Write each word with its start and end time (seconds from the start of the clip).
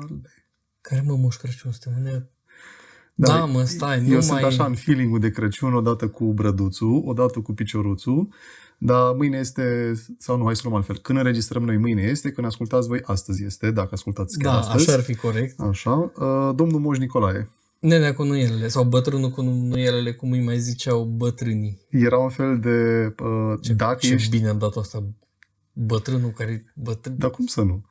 Crăciun, 0.00 0.16
cuplete 0.16 0.22
dalbe. 0.22 0.28
Care 0.80 1.02
mă 1.06 1.16
Moș 1.16 1.36
Crăciun? 1.36 1.72
Suntem 1.72 2.30
da, 3.14 3.26
da, 3.26 3.44
mă, 3.44 3.64
stai, 3.64 3.96
eu 3.96 4.02
nu 4.02 4.12
mai... 4.12 4.22
sunt 4.22 4.42
așa 4.42 4.64
în 4.64 4.74
feeling 4.74 5.18
de 5.18 5.30
Crăciun, 5.30 5.74
odată 5.74 6.08
cu 6.08 6.32
brăduțul, 6.32 7.02
odată 7.04 7.40
cu 7.40 7.52
picioruțul, 7.52 8.28
dar 8.78 9.14
mâine 9.14 9.38
este, 9.38 9.92
sau 10.18 10.36
nu, 10.36 10.44
hai 10.44 10.56
să 10.56 10.60
luăm 10.64 10.76
altfel. 10.76 10.98
Când 10.98 11.18
înregistrăm 11.18 11.64
noi 11.64 11.76
mâine 11.76 12.02
este, 12.02 12.30
când 12.30 12.46
ascultați 12.46 12.88
voi 12.88 13.00
astăzi 13.02 13.44
este, 13.44 13.70
dacă 13.70 13.88
ascultați 13.92 14.38
chiar 14.38 14.52
Da, 14.52 14.58
astăzi. 14.58 14.88
așa 14.88 14.98
ar 14.98 15.04
fi 15.04 15.14
corect. 15.14 15.60
Așa. 15.60 16.12
Uh, 16.16 16.50
domnul 16.54 16.80
Moș 16.80 16.98
Nicolae. 16.98 17.48
Nenea 17.78 18.14
cu 18.14 18.22
nuielele, 18.22 18.68
sau 18.68 18.84
bătrânul 18.84 19.30
cu 19.30 19.42
nuielele, 19.42 20.12
cum 20.12 20.30
îi 20.30 20.44
mai 20.44 20.58
ziceau 20.58 21.04
bătrânii. 21.04 21.80
Era 21.90 22.18
un 22.18 22.28
fel 22.28 22.58
de... 22.58 23.06
Uh, 23.24 23.58
Ce, 23.60 23.72
dacă 23.72 23.98
ce 24.00 24.12
ești... 24.12 24.36
bine 24.36 24.48
am 24.48 24.58
dat 24.58 24.76
asta. 24.76 25.04
Bătrânul 25.72 26.30
care... 26.30 26.72
Bătrân... 26.74 27.14
Dar 27.18 27.30
cum 27.30 27.46
să 27.46 27.62
nu? 27.62 27.82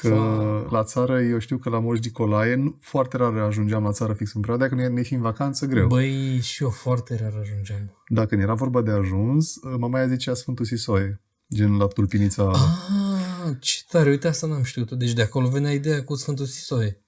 Că 0.00 0.08
Fa- 0.08 0.70
la 0.70 0.82
țară, 0.84 1.20
eu 1.20 1.38
știu 1.38 1.56
că 1.58 1.68
la 1.68 1.78
Moș 1.78 1.98
Nicolae, 1.98 2.54
nu, 2.54 2.76
foarte 2.80 3.16
rar 3.16 3.36
ajungeam 3.36 3.82
la 3.82 3.92
țară 3.92 4.12
fix 4.12 4.34
în 4.34 4.40
perioada, 4.40 4.68
când 4.68 4.80
ne 4.80 5.02
fi 5.02 5.14
în 5.14 5.20
vacanță, 5.20 5.66
greu. 5.66 5.86
Băi, 5.86 6.40
și 6.40 6.62
eu 6.62 6.70
foarte 6.70 7.16
rar 7.22 7.32
ajungeam. 7.40 8.02
Dacă 8.08 8.26
când 8.28 8.42
era 8.42 8.54
vorba 8.54 8.82
de 8.82 8.90
ajuns, 8.90 9.54
uh, 9.56 9.74
mama 9.78 9.98
aia 9.98 10.08
zicea 10.08 10.34
Sfântul 10.34 10.64
Sisoie, 10.64 11.20
gen 11.54 11.76
la 11.76 11.86
tulpinița... 11.86 12.50
Ah, 12.50 13.56
ce 13.60 13.80
tare, 13.88 14.10
uite 14.10 14.28
asta 14.28 14.46
n-am 14.46 14.62
știut 14.62 14.90
Deci 14.92 15.12
de 15.12 15.22
acolo 15.22 15.48
venea 15.48 15.72
ideea 15.72 16.04
cu 16.04 16.14
Sfântul 16.14 16.46
Sisoie. 16.46 17.00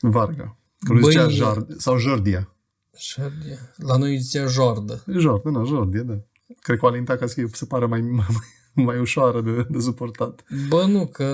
Varga. 0.00 0.56
Că 0.78 0.92
lui 0.92 1.02
Băi- 1.02 1.10
zicea 1.10 1.28
Jar, 1.28 1.66
sau 1.76 1.98
Jordia. 1.98 2.54
Șardia. 2.96 3.58
La 3.76 3.96
noi 3.96 4.18
zicea 4.18 4.46
Jordă. 4.46 5.04
Jord, 5.06 5.52
da, 5.52 5.62
Jordia, 5.64 6.02
da. 6.02 6.18
Cred 6.60 6.78
că 6.78 6.84
o 6.84 6.88
alinta 6.88 7.16
ca 7.16 7.26
să 7.26 7.34
fie, 7.34 7.48
să 7.52 7.66
pară 7.66 7.86
mai, 7.86 8.00
mai, 8.00 8.26
mai 8.86 8.98
ușoară 8.98 9.40
de, 9.40 9.66
de 9.68 9.78
suportat. 9.80 10.44
Bă, 10.68 10.84
nu, 10.86 11.06
că 11.06 11.30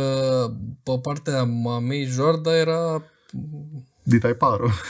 pe 0.83 0.99
partea 1.03 1.45
mamei 1.45 2.05
Jorda 2.05 2.57
era... 2.57 3.03
Ditai 4.03 4.35
paru. 4.35 4.71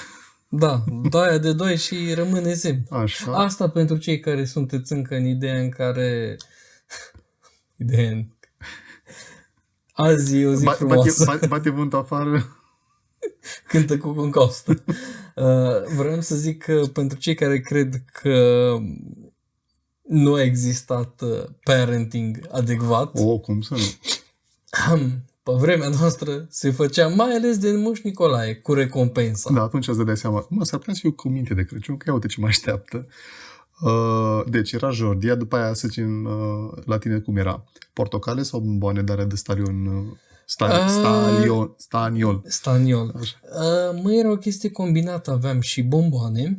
Da, 0.51 0.85
daia 1.11 1.39
de 1.39 1.53
doi 1.53 1.77
și 1.77 2.13
rămâne 2.15 2.55
semn. 2.55 2.87
Așa. 2.91 3.33
Asta 3.33 3.69
pentru 3.69 3.97
cei 3.97 4.21
care 4.21 4.45
sunteți 4.45 4.93
încă 4.93 5.15
în 5.15 5.27
ideea 5.27 5.61
în 5.61 5.69
care... 5.69 6.37
Ideea 7.77 8.11
în... 8.11 8.27
Azi 9.93 10.41
e 10.41 10.47
o 10.47 10.55
zi 10.55 10.65
Ba, 10.65 10.71
bate, 10.71 10.85
frumoasă. 10.85 11.25
bate, 11.25 11.47
bate 11.47 11.71
vântul 11.71 11.99
afară. 11.99 12.47
Cântă 13.69 13.99
cu 13.99 14.13
concostă. 14.13 14.85
Uh, 15.37 15.95
vreau 15.97 16.21
să 16.21 16.37
zic 16.37 16.63
că 16.63 16.83
pentru 16.93 17.19
cei 17.19 17.35
care 17.35 17.61
cred 17.61 18.05
că 18.13 18.75
nu 20.09 20.35
a 20.35 20.43
existat 20.43 21.21
uh, 21.21 21.45
parenting 21.65 22.49
adecvat, 22.51 23.11
O, 23.15 23.39
cum 23.39 23.61
să 23.61 23.75
nu? 23.75 23.81
pe 25.43 25.53
vremea 25.59 25.89
noastră 25.89 26.47
se 26.51 26.71
făcea 26.71 27.09
mai 27.09 27.31
ales 27.35 27.59
de 27.59 27.73
Moș 27.73 28.01
Nicolae, 28.01 28.55
cu 28.55 28.73
recompensa. 28.73 29.51
Da, 29.53 29.63
atunci 29.63 29.89
îți 29.89 29.97
dădeai 29.99 30.17
seama. 30.17 30.47
Mă, 30.51 30.65
s-ar 30.65 30.79
putea 30.79 30.95
să 30.95 31.01
fiu 31.01 31.13
cu 31.13 31.29
minte 31.29 31.55
de 31.55 31.65
Crăciun, 31.65 31.97
că 31.97 32.05
ia 32.07 32.13
uite 32.15 32.27
ce 32.27 32.41
mă 32.41 32.47
așteaptă. 32.47 33.07
Uh, 33.81 34.43
deci 34.49 34.73
era 34.73 34.91
Jordia, 34.91 35.35
după 35.35 35.57
aia 35.57 35.73
să 35.75 35.89
zicem 35.89 36.25
uh, 36.25 36.83
la 36.85 36.99
tine 36.99 37.19
cum 37.19 37.37
era. 37.37 37.65
Portocale 37.93 38.43
sau 38.43 38.61
bomboane, 38.61 39.03
dar 39.03 39.25
de 39.25 39.37
stalion, 39.37 39.87
uh, 39.87 40.17
sta, 40.47 40.67
Ah. 40.67 40.89
stalion, 40.89 41.75
staniol. 41.77 42.43
Staniol. 42.47 43.15
Așa. 43.21 43.37
Uh, 43.43 44.01
mă, 44.03 44.13
era 44.15 44.31
o 44.31 44.37
chestie 44.37 44.71
combinată. 44.71 45.31
Aveam 45.31 45.61
și 45.61 45.83
bomboane, 45.83 46.59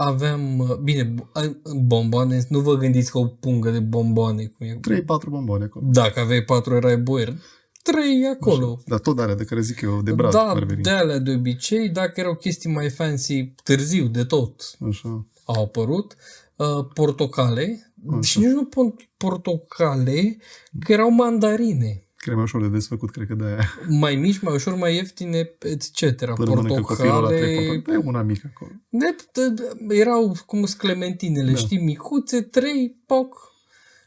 aveam, 0.00 0.58
uh, 0.58 0.74
bine, 0.76 1.14
uh, 1.34 1.72
bomboane, 1.84 2.46
nu 2.48 2.60
vă 2.60 2.74
gândiți 2.74 3.10
că 3.10 3.18
o 3.18 3.26
pungă 3.26 3.70
de 3.70 3.78
bomboane. 3.78 4.44
Cum 4.44 4.66
e. 4.66 4.80
3-4 5.00 5.28
bomboane 5.28 5.64
acolo. 5.64 5.86
Dacă 5.90 6.20
aveai 6.20 6.42
patru, 6.42 6.74
erai 6.74 6.96
boier. 6.98 7.34
Trei 7.82 8.26
acolo. 8.26 8.82
Dar 8.86 8.98
tot 8.98 9.18
alea 9.18 9.34
de 9.34 9.44
care 9.44 9.60
zic 9.60 9.80
eu, 9.80 10.02
de 10.02 10.12
brad, 10.12 10.32
da, 10.32 10.50
care 10.52 10.64
veni. 10.64 10.82
de 10.82 10.90
alea 10.90 11.18
de 11.18 11.34
obicei, 11.34 11.88
dacă 11.88 12.20
erau 12.20 12.34
chestii 12.34 12.70
mai 12.70 12.90
fancy, 12.90 13.54
târziu 13.64 14.06
de 14.06 14.24
tot 14.24 14.76
Așa. 14.88 15.26
au 15.44 15.62
apărut, 15.62 16.16
uh, 16.56 16.86
portocale, 16.94 17.92
Așa. 18.10 18.20
și 18.20 18.38
nici 18.38 18.48
nu 18.48 18.64
pun 18.64 18.94
portocale, 19.16 20.36
că 20.80 20.92
erau 20.92 21.10
mandarine. 21.10 22.02
Cred 22.18 22.34
mai 22.34 22.42
ușor 22.42 22.60
de 22.60 22.68
desfăcut, 22.68 23.10
cred 23.10 23.26
că 23.26 23.34
de 23.34 23.44
aia. 23.44 23.64
Mai 23.88 24.14
mici, 24.16 24.38
mai 24.38 24.54
ușor, 24.54 24.74
mai 24.74 24.94
ieftine, 24.94 25.50
etc. 25.58 26.24
Până 26.34 26.54
mănâncă 26.54 26.80
copilul 26.80 27.22
la 27.22 27.28
3 27.28 27.40
Portocale, 27.40 27.66
portocale. 27.66 27.96
E 27.96 28.06
una 28.08 28.22
mică 28.22 28.50
acolo. 28.54 28.70
de, 28.88 29.14
de, 29.32 29.94
erau 29.94 30.36
cum 30.46 30.64
sunt 30.64 30.78
clementinele, 30.80 31.50
Da. 31.50 31.56
știi, 31.56 31.78
micuțe, 31.84 32.40
trei, 32.40 32.96
poc, 33.06 33.52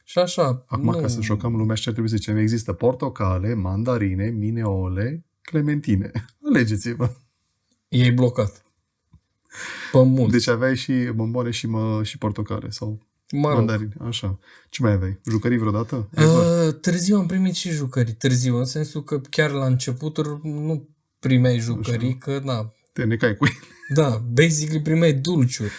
și 0.04 0.18
așa. 0.20 0.66
Acum, 0.68 0.86
nu, 0.86 1.00
ca 1.00 1.08
să 1.08 1.22
șocăm 1.22 1.56
lumea, 1.56 1.76
și 1.76 1.82
ce 1.82 1.88
ar 1.88 1.94
trebui 1.94 2.12
să 2.12 2.18
zicem, 2.18 2.38
există 2.38 2.74
portocale, 2.74 3.54
mandarine, 3.54 4.30
mineole, 4.30 5.26
clementine. 5.42 6.12
Alegeți-vă. 6.50 7.12
E 7.88 8.12
blocat. 8.12 8.66
Pe 9.92 10.04
mult. 10.04 10.32
Deci 10.32 10.48
aveai 10.48 10.76
și 10.76 10.94
bomboane 11.16 11.50
și, 11.50 11.68
mă, 11.68 12.04
și 12.04 12.18
portocale 12.18 12.70
sau 12.70 13.00
mă 13.36 13.47
rog. 13.47 13.58
mandarine. 13.58 13.94
Așa. 14.00 14.40
Ce 14.69 14.81
mai 14.81 14.92
aveai? 14.92 15.19
Jucării 15.30 15.58
vreodată? 15.58 16.09
Ever? 16.12 16.68
Uh, 16.68 16.74
târziu 16.74 17.18
am 17.18 17.25
primit 17.25 17.53
și 17.53 17.69
jucării. 17.69 18.14
Târziu, 18.14 18.58
în 18.58 18.66
sensul 18.66 19.03
că 19.03 19.19
chiar 19.30 19.52
la 19.52 19.66
începuturi 19.66 20.40
nu 20.44 20.90
primeai 21.19 21.59
jucării, 21.59 22.18
că 22.18 22.40
na, 22.44 22.74
Te 22.94 23.03
necai 23.03 23.36
cu 23.36 23.46
ele. 23.46 23.56
da, 24.02 24.22
basically 24.31 24.81
primeai 24.81 25.14
dulciuri. 25.14 25.72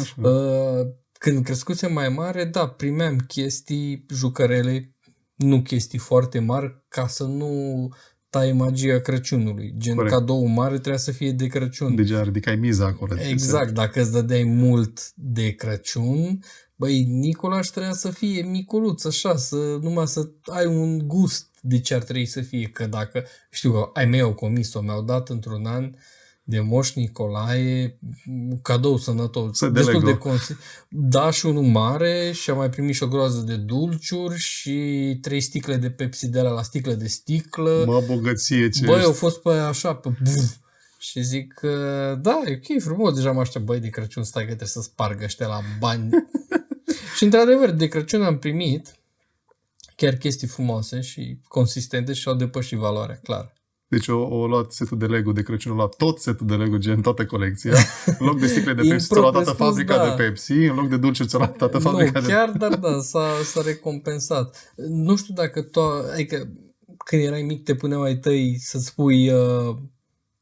Așa. 0.00 0.28
Uh, 0.28 0.86
când 1.12 1.44
crescusem 1.44 1.92
mai 1.92 2.08
mare, 2.08 2.44
da, 2.44 2.68
primeam 2.68 3.18
chestii, 3.18 4.06
jucărele, 4.08 4.94
nu 5.34 5.62
chestii 5.62 5.98
foarte 5.98 6.38
mari, 6.38 6.84
ca 6.88 7.06
să 7.06 7.24
nu 7.24 7.88
tai 8.30 8.52
magia 8.52 8.98
Crăciunului. 9.00 9.74
Gen, 9.76 9.94
Corect. 9.94 10.14
cadou 10.14 10.46
mare 10.46 10.72
trebuia 10.72 10.96
să 10.96 11.12
fie 11.12 11.32
de 11.32 11.46
Crăciun. 11.46 11.94
Deja 11.94 12.22
ridicai 12.22 12.56
miza 12.56 12.86
acolo. 12.86 13.14
Exact, 13.28 13.70
dacă 13.70 14.00
îți 14.00 14.12
dădeai 14.12 14.44
mult 14.44 15.12
de 15.14 15.50
Crăciun, 15.50 16.38
băi, 16.80 17.02
Nicolaș 17.08 17.66
trebuia 17.66 17.92
să 17.92 18.10
fie 18.10 18.42
miculuț, 18.42 19.04
așa, 19.04 19.36
să, 19.36 19.56
numai 19.56 20.06
să 20.06 20.28
ai 20.46 20.66
un 20.66 21.08
gust 21.08 21.46
de 21.60 21.80
ce 21.80 21.94
ar 21.94 22.02
trebui 22.02 22.26
să 22.26 22.40
fie, 22.40 22.66
că 22.68 22.86
dacă, 22.86 23.24
știu 23.50 23.72
că 23.72 23.90
ai 23.94 24.06
mei 24.06 24.20
au 24.20 24.34
comis-o, 24.34 24.80
mi-au 24.80 25.02
dat 25.02 25.28
într-un 25.28 25.66
an 25.66 25.94
de 26.42 26.60
Moș 26.60 26.92
Nicolae 26.92 27.98
un 28.26 28.60
cadou 28.62 28.96
sănătos, 28.96 29.56
Să 29.58 29.66
de 29.66 29.72
destul 29.72 30.04
Lego. 30.04 30.06
de 30.10 30.18
consi- 30.30 30.56
Da, 30.88 31.30
și 31.30 31.46
unul 31.46 31.62
mare 31.62 32.30
și 32.32 32.50
am 32.50 32.56
mai 32.56 32.70
primit 32.70 32.94
și 32.94 33.02
o 33.02 33.08
groază 33.08 33.40
de 33.40 33.56
dulciuri 33.56 34.38
și 34.38 35.18
trei 35.20 35.40
sticle 35.40 35.76
de 35.76 35.90
Pepsi 35.90 36.28
de 36.28 36.40
la 36.40 36.50
la 36.50 36.62
sticlă 36.62 36.92
de 36.92 37.06
sticlă. 37.06 37.82
Mă, 37.86 38.02
bogăție 38.06 38.68
ce 38.68 38.84
Băi, 38.84 38.94
ești. 38.94 39.06
au 39.06 39.12
fost 39.12 39.40
pe 39.42 39.50
așa, 39.50 39.94
pe 39.94 40.08
buf. 40.22 40.54
Și 40.98 41.22
zic 41.22 41.52
că, 41.52 41.74
da, 42.22 42.40
e 42.46 42.60
ok, 42.62 42.82
frumos, 42.82 43.14
deja 43.14 43.32
mă 43.32 43.40
aștept, 43.40 43.64
băi, 43.64 43.80
de 43.80 43.88
Crăciun, 43.88 44.22
stai 44.24 44.42
că 44.42 44.48
trebuie 44.48 44.68
să 44.68 44.80
spargă 44.80 45.24
ăștia 45.24 45.46
la 45.46 45.60
bani. 45.78 46.08
și 47.20 47.26
într-adevăr, 47.26 47.70
de 47.70 47.88
Crăciun 47.88 48.22
am 48.22 48.38
primit 48.38 48.94
chiar 49.96 50.14
chestii 50.14 50.48
frumoase 50.48 51.00
și 51.00 51.38
consistente 51.48 52.12
și 52.12 52.28
au 52.28 52.34
depășit 52.34 52.78
valoarea, 52.78 53.20
clar. 53.22 53.52
Deci 53.88 54.08
o, 54.08 54.18
o 54.18 54.46
luat 54.46 54.72
setul 54.72 54.98
de 54.98 55.06
Lego 55.06 55.32
de 55.32 55.42
Crăciun, 55.42 55.72
o 55.72 55.74
luat 55.74 55.94
tot 55.96 56.20
setul 56.20 56.46
de 56.46 56.54
Lego, 56.54 56.76
gen 56.76 57.00
toată 57.00 57.26
colecția. 57.26 57.72
În 58.18 58.26
loc 58.26 58.40
de 58.40 58.46
sticle 58.46 58.72
de 58.74 58.82
Pepsi, 58.88 59.06
ți-a 59.06 59.20
luat 59.20 59.34
Impropriu 59.34 59.42
toată 59.42 59.50
spus, 59.50 59.66
fabrica 59.66 59.96
da. 59.96 60.08
de 60.08 60.22
Pepsi. 60.22 60.52
În 60.52 60.74
loc 60.74 60.88
de 60.88 60.96
dulce, 60.96 61.24
ți-a 61.24 61.38
luat 61.38 61.56
toată 61.56 61.78
fabrica 61.78 62.20
nu, 62.20 62.26
de 62.26 62.32
chiar, 62.32 62.50
dar 62.50 62.74
da, 62.74 63.00
s-a, 63.00 63.26
s-a 63.44 63.62
recompensat. 63.62 64.74
Nu 64.88 65.16
știu 65.16 65.34
dacă 65.34 65.64
to- 65.64 66.12
adică 66.12 66.48
când 67.04 67.22
erai 67.22 67.42
mic 67.42 67.64
te 67.64 67.74
puneau 67.74 68.02
ai 68.02 68.16
tăi 68.16 68.56
să-ți 68.58 68.94
pui 68.94 69.32
uh, 69.32 69.74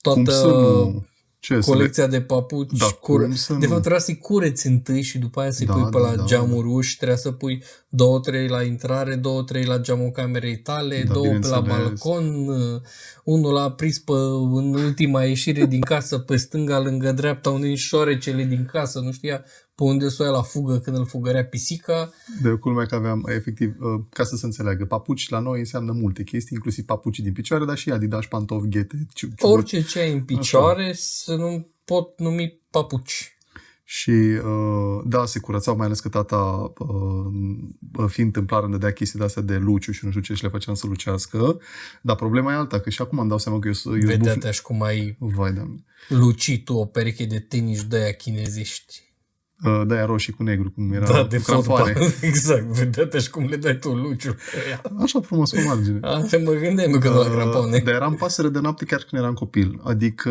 Cum 0.03 0.25
toată 0.25 0.31
să 0.31 0.47
nu? 0.47 1.07
Ce, 1.41 1.61
să 1.61 1.71
le... 1.71 1.77
colecția 1.77 2.07
de 2.07 2.21
papuci. 2.21 2.79
Da, 2.79 2.87
cur- 2.87 3.23
cum 3.23 3.35
să 3.35 3.53
de 3.53 3.59
nu? 3.59 3.67
fapt, 3.67 3.81
trebuia 3.81 4.01
să-i 4.01 4.19
cureți 4.19 4.67
întâi 4.67 5.03
și 5.03 5.19
după 5.19 5.41
aia 5.41 5.51
să-i 5.51 5.67
Da, 5.67 5.73
pui 5.73 5.83
pe 5.91 5.99
da, 5.99 5.99
la 6.09 6.17
da, 6.17 6.25
geamuri 6.25 6.67
uși, 6.69 6.97
trebuia 6.97 7.17
să 7.17 7.33
pui 7.33 7.63
două, 7.89 8.21
trei 8.21 8.49
la 8.49 8.63
intrare, 8.63 9.15
două, 9.15 9.43
trei 9.43 9.65
la 9.65 9.79
geamul 9.79 10.11
camerei 10.11 10.59
tale, 10.59 11.03
Da, 11.07 11.13
două 11.13 11.35
pe 11.41 11.47
la 11.47 11.61
bineînțeles. 11.61 12.01
balcon, 12.01 12.49
uh, 12.49 12.81
unul 13.25 13.53
la 13.53 13.71
prins 13.73 13.99
pe, 13.99 14.13
în 14.53 14.75
ultima 14.75 15.25
ieșire 15.25 15.67
din 15.67 15.81
casă, 15.81 16.19
pe 16.19 16.37
stânga, 16.37 16.79
lângă 16.81 17.13
dreapta, 17.13 17.51
unde 17.51 17.75
șoarecele 17.75 18.45
din 18.45 18.69
casă, 18.73 19.01
nu 19.01 19.13
știa 19.13 19.45
pe 19.79 19.85
unde 19.85 20.09
să 20.09 20.23
o 20.23 20.25
ia 20.27 20.31
la 20.31 20.43
fugă 20.43 20.79
când 20.79 20.97
îl 20.97 21.07
fugărea 21.07 21.45
pisica. 21.45 22.13
De 22.43 22.49
culmea 22.49 22.87
că 22.87 22.95
aveam, 22.95 23.25
efectiv, 23.27 23.77
uh, 23.81 24.01
ca 24.11 24.25
să 24.25 24.37
se 24.37 24.47
înțeleagă, 24.47 24.85
papuci 24.85 25.29
la 25.29 25.39
noi 25.39 25.59
înseamnă 25.59 25.93
multe 25.93 26.23
chestii, 26.23 26.55
inclusiv 26.57 26.85
papucii 26.85 27.23
din 27.23 27.33
picioare, 27.33 27.65
dar 27.65 27.77
și 27.77 27.91
Adidas, 27.91 28.27
pantofi, 28.27 28.69
ghete, 28.69 29.07
ciu, 29.15 29.29
ciu, 29.37 29.47
Orice 29.47 29.83
ce 29.83 29.99
ai 29.99 30.13
în 30.13 30.23
picioare 30.23 30.93
să 30.95 31.35
nu 31.35 31.69
pot 31.85 32.19
numi 32.19 32.61
papuci. 32.71 33.39
Și 33.85 34.11
uh, 34.11 35.01
da, 35.05 35.27
se 35.27 35.39
curățau, 35.39 35.77
mai 35.77 35.87
ales 35.87 36.01
că 36.01 36.09
tata, 36.09 36.73
uh, 36.79 38.09
fiind 38.09 38.33
templar, 38.33 38.63
îmi 38.63 38.73
dădea 38.73 38.93
chestii 38.93 39.19
de-astea 39.19 39.43
de 39.43 39.57
luciu 39.57 39.93
și 39.93 40.05
nu 40.05 40.11
știu 40.11 40.23
ce 40.23 40.35
și 40.35 40.43
le 40.43 40.49
făceam 40.49 40.75
să 40.75 40.87
lucească. 40.87 41.59
Dar 42.03 42.17
problema 42.17 42.53
e 42.53 42.57
alta, 42.57 42.81
că 42.81 42.91
și 42.91 43.03
acum 43.03 43.19
îmi 43.19 43.29
dau 43.29 43.39
seama 43.39 43.59
că 43.59 43.67
eu 43.67 43.73
sunt... 43.73 43.95
eu 43.95 44.01
sunt 44.01 44.17
Vedea-te 44.17 44.51
și 44.51 44.63
cum 44.63 44.83
ai 44.83 45.17
buf- 45.21 45.35
Vai 45.35 45.53
de 45.53 45.63
lucit 46.09 46.65
tu 46.65 46.75
o 46.75 46.85
pereche 46.85 47.25
de 47.25 47.39
tenis 47.39 47.85
de 47.85 47.97
aia 47.97 48.13
chinezești. 48.13 49.08
Uh, 49.65 49.83
de 49.87 49.95
aia 49.95 50.05
roșii 50.05 50.33
cu 50.33 50.43
negru, 50.43 50.71
cum 50.71 50.93
era 50.93 51.07
Da, 51.07 51.23
de 51.31 51.37
cu 51.37 51.43
crafoare. 51.43 51.93
fotbal. 51.93 52.13
Exact, 52.31 52.65
vedete 52.65 53.19
și 53.19 53.31
cum 53.31 53.47
le 53.49 53.57
dai 53.57 53.79
tu 53.79 53.89
luciu. 53.95 54.35
Așa 55.03 55.21
frumos 55.21 55.51
pe 55.51 55.65
margine. 55.67 55.99
Așa 56.03 56.39
mă 56.45 56.53
gândeam 56.53 56.93
eu 56.93 56.99
că 56.99 57.09
la 57.09 57.19
Uh, 57.19 57.27
crapoane. 57.31 57.79
Dar 57.79 57.95
eram 57.95 58.15
pasăre 58.15 58.49
de 58.49 58.59
noapte 58.61 58.85
chiar 58.85 59.01
când 59.11 59.23
eram 59.23 59.35
copil. 59.35 59.81
Adică, 59.85 60.31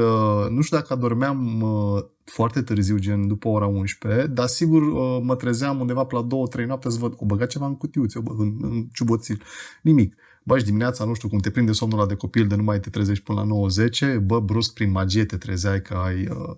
nu 0.52 0.62
știu 0.62 0.78
dacă 0.78 0.94
adormeam 0.94 1.62
uh, 1.62 2.04
foarte 2.24 2.62
târziu, 2.62 2.98
gen 2.98 3.28
după 3.28 3.48
ora 3.48 3.66
11, 3.66 4.28
dar 4.28 4.48
sigur 4.48 4.82
uh, 4.82 5.20
mă 5.24 5.36
trezeam 5.36 5.80
undeva 5.80 6.04
pe 6.04 6.16
la 6.16 6.28
2-3 6.62 6.66
noapte 6.66 6.90
să 6.90 6.98
văd, 7.00 7.14
o 7.18 7.26
băga 7.26 7.46
ceva 7.46 7.66
în 7.66 7.78
cutiuțe, 7.78 8.18
o 8.20 8.22
bă, 8.22 8.34
în, 8.38 8.54
în 8.62 8.88
ciuboțil. 8.94 9.42
Nimic. 9.82 10.16
Bă, 10.44 10.58
și 10.58 10.64
dimineața, 10.66 11.04
nu 11.06 11.14
știu 11.14 11.28
cum 11.30 11.40
te 11.40 11.50
prinde 11.50 11.72
somnul 11.72 12.00
ăla 12.00 12.08
de 12.08 12.16
copil 12.16 12.48
de 12.48 12.56
nu 12.56 12.64
mai 12.64 12.80
te 12.80 12.90
trezești 12.90 13.24
până 13.24 13.46
la 13.50 14.16
9-10, 14.16 14.18
bă, 14.26 14.40
brusc 14.40 14.74
prin 14.74 14.92
magie 14.92 15.26
te 15.26 15.38
trezeai 15.38 15.82
că 15.82 15.94
ai 15.94 16.16
uh, 16.16 16.36
uh, 16.38 16.56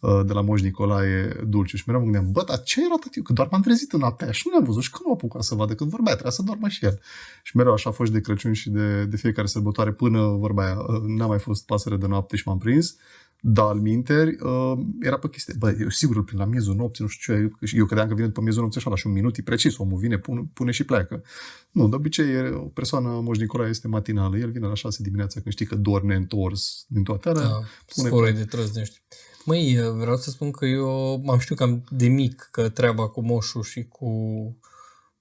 de 0.00 0.32
la 0.32 0.40
Moș 0.40 0.60
Nicolae 0.60 1.40
dulciu. 1.46 1.76
Și 1.76 1.82
mereu 1.86 2.00
mă 2.04 2.10
gândeam, 2.10 2.32
bă, 2.32 2.44
dar 2.46 2.62
ce 2.62 2.84
era 2.84 2.94
tătiu? 3.00 3.22
Că 3.22 3.32
doar 3.32 3.48
m-am 3.50 3.60
trezit 3.62 3.92
în 3.92 3.98
noaptea 3.98 4.26
aia 4.26 4.34
și 4.34 4.42
nu 4.46 4.52
le-am 4.52 4.64
văzut 4.64 4.82
și 4.82 4.90
când 4.90 5.04
m-a 5.06 5.12
apucat 5.12 5.42
să 5.42 5.54
vadă 5.54 5.74
când 5.74 5.90
vorbea, 5.90 6.12
trebuia 6.12 6.32
să 6.32 6.42
doarmă 6.42 6.68
și 6.68 6.84
el. 6.84 7.00
Și 7.42 7.56
mereu 7.56 7.72
așa 7.72 7.90
a 7.90 7.92
fost 7.92 8.12
de 8.12 8.20
Crăciun 8.20 8.52
și 8.52 8.70
de, 8.70 9.04
de 9.04 9.16
fiecare 9.16 9.46
sărbătoare 9.46 9.92
până 9.92 10.26
vorba 10.26 10.64
aia. 10.64 10.78
uh, 10.78 11.00
N-am 11.06 11.28
mai 11.28 11.38
fost 11.38 11.66
pasăre 11.66 11.96
de 11.96 12.06
noapte 12.06 12.36
și 12.36 12.42
m-am 12.46 12.58
prins. 12.58 12.96
Dar 13.40 13.66
al 13.66 13.78
minteri, 13.80 14.36
uh, 14.42 14.72
era 15.00 15.18
pe 15.18 15.28
chestie. 15.28 15.54
Bă, 15.58 15.76
eu 15.80 15.88
sigur 15.88 16.24
prin 16.24 16.38
la 16.38 16.44
miezul 16.44 16.74
nopții, 16.74 17.04
nu 17.04 17.10
știu 17.10 17.34
ce, 17.34 17.76
eu 17.76 17.84
credeam 17.86 18.08
că 18.08 18.14
vine 18.14 18.26
după 18.26 18.40
miezul 18.40 18.62
nopții 18.62 18.80
așa, 18.80 18.90
la 18.90 18.96
și 18.96 19.06
un 19.06 19.12
minut, 19.12 19.36
e 19.36 19.42
precis, 19.42 19.76
omul 19.78 19.98
vine, 19.98 20.18
pune, 20.18 20.50
pune 20.54 20.70
și 20.70 20.84
pleacă. 20.84 21.22
Nu, 21.70 21.88
de 21.88 21.94
obicei 21.94 22.30
e- 22.34 22.50
o 22.54 22.58
persoană, 22.58 23.08
Moș 23.08 23.38
Nicolae, 23.38 23.68
este 23.68 23.88
matinală. 23.88 24.38
El 24.38 24.50
vine 24.50 24.66
la 24.66 24.74
6 24.74 25.02
dimineața 25.02 25.40
când 25.40 25.54
știi 25.54 25.66
că 25.66 25.74
doar 25.74 26.02
neîntors 26.02 26.84
din 26.86 27.02
toate 27.02 27.28
alea. 27.28 27.42
Da, 27.42 27.48
pune 27.94 28.08
sforoi 28.08 28.32
de 28.32 28.44
trăznești. 28.44 29.00
Măi, 29.48 29.92
vreau 29.96 30.16
să 30.16 30.30
spun 30.30 30.50
că 30.50 30.66
eu 30.66 31.22
am 31.26 31.38
știut 31.38 31.58
cam 31.58 31.84
de 31.90 32.08
mic 32.08 32.48
că 32.50 32.68
treaba 32.68 33.08
cu 33.08 33.20
Moșu 33.20 33.62
și 33.62 33.84
cu 33.84 34.10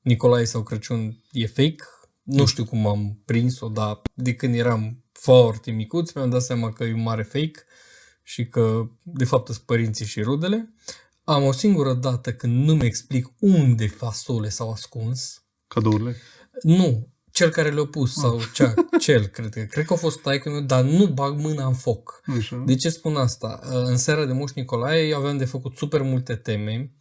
Nicolae 0.01 0.45
sau 0.45 0.63
Crăciun 0.63 1.23
e 1.31 1.47
fake. 1.47 1.83
Nu 2.23 2.45
știu 2.45 2.65
cum 2.65 2.87
am 2.87 3.21
prins-o, 3.25 3.67
dar 3.67 4.01
de 4.13 4.35
când 4.35 4.55
eram 4.55 5.03
foarte 5.11 5.71
micuț 5.71 6.11
mi-am 6.11 6.29
dat 6.29 6.41
seama 6.41 6.73
că 6.73 6.83
e 6.83 6.93
un 6.93 7.01
mare 7.01 7.23
fake 7.23 7.63
și 8.23 8.47
că 8.47 8.89
de 9.03 9.25
fapt 9.25 9.45
sunt 9.45 9.65
părinții 9.65 10.05
și 10.05 10.21
rudele. 10.21 10.73
Am 11.23 11.43
o 11.43 11.51
singură 11.51 11.93
dată 11.93 12.33
când 12.33 12.65
nu-mi 12.65 12.85
explic 12.85 13.27
unde 13.39 13.87
fasole 13.87 14.49
s-au 14.49 14.71
ascuns. 14.71 15.43
Cadourile. 15.67 16.15
Nu, 16.61 17.07
cel 17.37 17.49
care 17.49 17.69
le-a 17.69 17.85
pus 17.85 18.13
sau 18.13 18.39
cea, 18.53 18.73
cel, 18.99 19.25
cred 19.25 19.53
că. 19.53 19.61
Cred 19.61 19.85
că 19.85 19.93
a 19.93 19.95
fost 19.95 20.21
taică 20.21 20.49
meu, 20.49 20.61
dar 20.61 20.83
nu 20.83 21.05
bag 21.05 21.39
mâna 21.39 21.65
în 21.65 21.73
foc. 21.73 22.21
Așa. 22.37 22.63
De 22.65 22.75
ce 22.75 22.89
spun 22.89 23.15
asta? 23.15 23.59
În 23.63 23.97
seara 23.97 24.25
de 24.25 24.33
Moș 24.33 24.51
Nicolae 24.51 25.07
eu 25.07 25.17
aveam 25.17 25.37
de 25.37 25.45
făcut 25.45 25.75
super 25.75 26.01
multe 26.01 26.35
teme. 26.35 26.91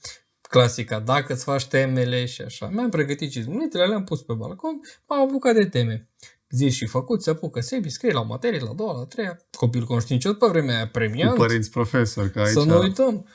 Clasica, 0.40 0.98
dacă 1.00 1.32
îți 1.32 1.44
faci 1.44 1.66
temele 1.66 2.24
și 2.24 2.42
așa. 2.42 2.68
Mi-am 2.68 2.90
pregătit 2.90 3.30
cizmunitele, 3.30 3.86
le-am 3.86 4.04
pus 4.04 4.22
pe 4.22 4.32
balcon, 4.32 4.80
m-am 5.08 5.28
apucat 5.28 5.54
de 5.54 5.66
teme. 5.66 6.08
Zi 6.50 6.70
și 6.70 6.86
făcut, 6.86 7.22
se 7.22 7.30
apucă 7.30 7.60
Sebi, 7.60 7.88
scrie 7.88 8.12
la 8.12 8.20
o 8.20 8.24
materie, 8.24 8.60
la 8.60 8.70
a 8.70 8.74
doua, 8.74 8.92
la 8.92 9.00
a 9.00 9.04
treia. 9.04 9.38
Copil 9.50 9.84
conștiincios 9.84 10.36
pe 10.38 10.46
vremea 10.46 10.74
aia 10.74 10.84
Cu 10.84 10.90
premiant. 10.90 11.36
părinți 11.36 11.70
profesori, 11.70 12.30
că 12.30 12.40
aici... 12.40 12.52
Să 12.52 12.62
nu 12.62 12.78
uităm. 12.78 13.26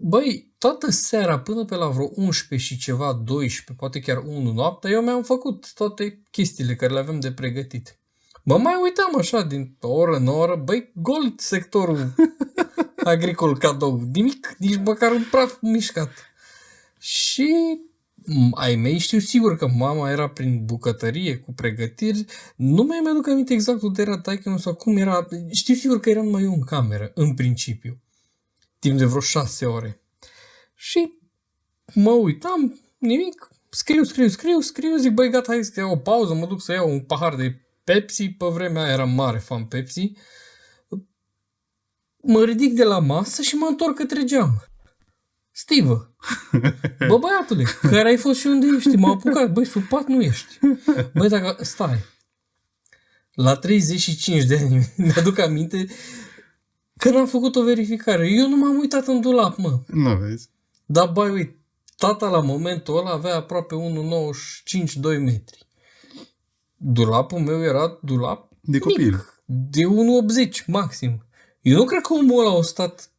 Băi, 0.00 0.52
toată 0.58 0.90
seara 0.90 1.38
până 1.38 1.64
pe 1.64 1.74
la 1.74 1.88
vreo 1.88 2.10
11 2.14 2.68
și 2.68 2.78
ceva, 2.80 3.12
12, 3.12 3.72
poate 3.76 4.00
chiar 4.00 4.16
1 4.16 4.52
noaptea, 4.52 4.90
eu 4.90 5.02
mi-am 5.02 5.22
făcut 5.22 5.72
toate 5.74 6.22
chestiile 6.30 6.76
care 6.76 6.92
le 6.92 6.98
avem 6.98 7.20
de 7.20 7.32
pregătit. 7.32 7.98
Mă 8.42 8.58
mai 8.58 8.74
uitam 8.82 9.18
așa 9.18 9.42
din 9.42 9.76
oră 9.80 10.16
în 10.16 10.26
oră, 10.26 10.56
băi, 10.64 10.92
gol 10.94 11.34
sectorul 11.36 12.14
agricol 13.04 13.58
cadou. 13.58 14.08
Nimic, 14.12 14.54
nici 14.58 14.80
măcar 14.84 15.12
un 15.12 15.24
praf 15.30 15.56
mișcat. 15.60 16.10
Și 16.98 17.54
m, 18.14 18.50
ai 18.54 18.76
mei 18.76 18.98
știu 18.98 19.18
sigur 19.18 19.56
că 19.56 19.68
mama 19.76 20.10
era 20.10 20.28
prin 20.28 20.64
bucătărie 20.64 21.36
cu 21.36 21.52
pregătiri. 21.52 22.24
Nu 22.56 22.82
mai 22.82 23.00
mi-aduc 23.02 23.28
aminte 23.28 23.52
exact 23.52 23.82
unde 23.82 24.02
era 24.02 24.18
taică 24.18 24.56
sau 24.58 24.74
cum 24.74 24.96
era. 24.96 25.28
Știu 25.52 25.74
sigur 25.74 26.00
că 26.00 26.10
eram 26.10 26.24
numai 26.24 26.42
eu 26.42 26.52
în 26.52 26.64
cameră, 26.64 27.10
în 27.14 27.34
principiu. 27.34 28.00
Timp 28.78 28.98
de 28.98 29.04
vreo 29.04 29.20
șase 29.20 29.66
ore. 29.66 30.00
Și 30.74 31.12
mă 31.94 32.10
uitam, 32.10 32.80
nimic, 32.98 33.48
scriu, 33.70 34.02
scriu, 34.02 34.28
scriu, 34.28 34.60
scriu, 34.60 34.96
zic, 34.96 35.12
băi, 35.12 35.30
gata, 35.30 35.52
hai 35.52 35.64
să 35.64 35.80
iau 35.80 35.90
o 35.90 35.96
pauză, 35.96 36.34
mă 36.34 36.46
duc 36.46 36.62
să 36.62 36.72
iau 36.72 36.90
un 36.90 37.00
pahar 37.00 37.34
de 37.34 37.62
Pepsi, 37.84 38.28
pe 38.28 38.46
vremea 38.46 38.82
aia 38.82 38.92
eram 38.92 39.10
mare 39.10 39.38
fan 39.38 39.64
Pepsi. 39.64 40.12
Mă 42.16 42.44
ridic 42.44 42.74
de 42.74 42.84
la 42.84 42.98
masă 42.98 43.42
și 43.42 43.54
mă 43.54 43.66
întorc 43.66 43.96
către 43.96 44.24
geam. 44.24 44.62
Stivă, 45.50 46.14
bă 47.08 47.18
băiatule, 47.18 47.64
care 47.82 48.08
ai 48.08 48.16
fost 48.16 48.40
și 48.40 48.46
unde 48.46 48.66
ești? 48.76 48.96
M-a 48.96 49.10
apucat, 49.10 49.52
băi, 49.52 49.64
sub 49.64 49.82
pat 49.82 50.06
nu 50.06 50.22
ești. 50.22 50.58
Băi, 51.14 51.28
dacă, 51.28 51.64
stai, 51.64 52.04
la 53.32 53.56
35 53.56 54.44
de 54.44 54.56
ani, 54.56 54.92
mi-aduc 54.96 55.38
aminte 55.38 55.86
că 56.98 57.10
n-am 57.10 57.26
făcut 57.26 57.56
o 57.56 57.62
verificare. 57.62 58.28
Eu 58.30 58.48
nu 58.48 58.56
m-am 58.56 58.78
uitat 58.78 59.06
în 59.06 59.20
dulap, 59.20 59.56
mă. 59.56 59.80
Nu 59.86 60.16
vezi? 60.16 60.48
Dar, 60.86 61.08
bai, 61.08 61.30
uite, 61.30 61.56
tata 61.96 62.28
la 62.28 62.40
momentul 62.40 62.96
ăla 62.98 63.10
avea 63.10 63.36
aproape 63.36 63.74
1,95-2 63.74 65.00
metri. 65.02 65.66
Dulapul 66.76 67.38
meu 67.38 67.62
era 67.62 67.98
dulap 68.02 68.50
De 68.60 68.78
copil. 68.78 69.10
mic, 69.12 69.42
de 69.44 69.82
1,80 69.82 70.64
maxim. 70.66 71.24
Eu 71.60 71.76
nu 71.76 71.84
cred 71.84 72.00
că 72.02 72.12
omul 72.12 72.46
ăla 72.46 72.58
a 72.58 72.62
stat 72.62 73.10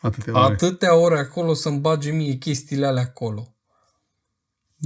Atâtea 0.00 0.32
ore. 0.44 0.52
atâtea 0.52 0.94
ore 0.96 1.18
acolo 1.18 1.54
să-mi 1.54 1.78
bage 1.78 2.10
mie 2.10 2.32
chestiile 2.34 2.86
alea 2.86 3.02
acolo. 3.02 3.53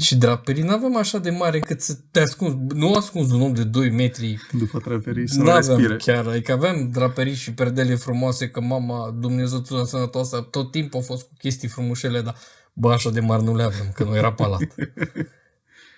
Și 0.01 0.17
draperii 0.17 0.63
n-aveam 0.63 0.97
așa 0.97 1.19
de 1.19 1.31
mare 1.31 1.57
încât 1.57 1.81
să 1.81 1.99
te 2.11 2.21
ascunzi. 2.21 2.57
Nu 2.75 2.93
ascunzi 2.93 3.33
un 3.33 3.41
om 3.41 3.55
de 3.55 3.65
2 3.65 3.91
metri. 3.91 4.39
După 4.53 4.79
traperii 4.79 5.29
să 5.29 5.39
nu 5.39 5.45
N-aveam 5.45 5.79
respire. 5.79 5.97
chiar. 5.97 6.27
Adică 6.27 6.53
aveam 6.53 6.91
draperii 6.91 7.35
și 7.35 7.53
perdele 7.55 7.95
frumoase, 7.95 8.49
că 8.49 8.61
mama, 8.61 9.11
Dumnezeu 9.11 9.59
ți 9.59 9.91
sănătoasă, 9.91 10.41
tot 10.41 10.71
timpul 10.71 11.01
a 11.01 11.03
fost 11.03 11.23
cu 11.23 11.33
chestii 11.39 11.69
frumușele, 11.69 12.21
dar 12.21 12.37
bă, 12.73 12.93
așa 12.93 13.11
de 13.11 13.21
mari 13.21 13.43
nu 13.43 13.57
le 13.57 13.63
aveam, 13.63 13.91
că 13.95 14.05
nu 14.05 14.17
era 14.17 14.33
palat. 14.33 14.61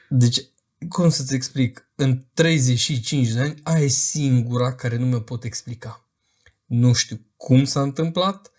Deci, 0.09 0.41
cum 0.89 1.09
să-ți 1.09 1.35
explic? 1.35 1.91
În 1.95 2.25
35 2.35 3.29
de 3.29 3.41
ani, 3.41 3.55
aia 3.63 3.85
e 3.85 3.87
singura 3.87 4.75
care 4.75 4.97
nu 4.97 5.07
mi-o 5.07 5.21
pot 5.21 5.45
explica. 5.45 6.09
Nu 6.67 6.93
știu 6.93 7.21
cum 7.37 7.65
s-a 7.65 7.81
întâmplat, 7.81 8.51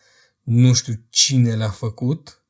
nu 0.43 0.73
știu 0.73 0.93
cine 1.09 1.55
le-a 1.55 1.69
făcut, 1.69 2.43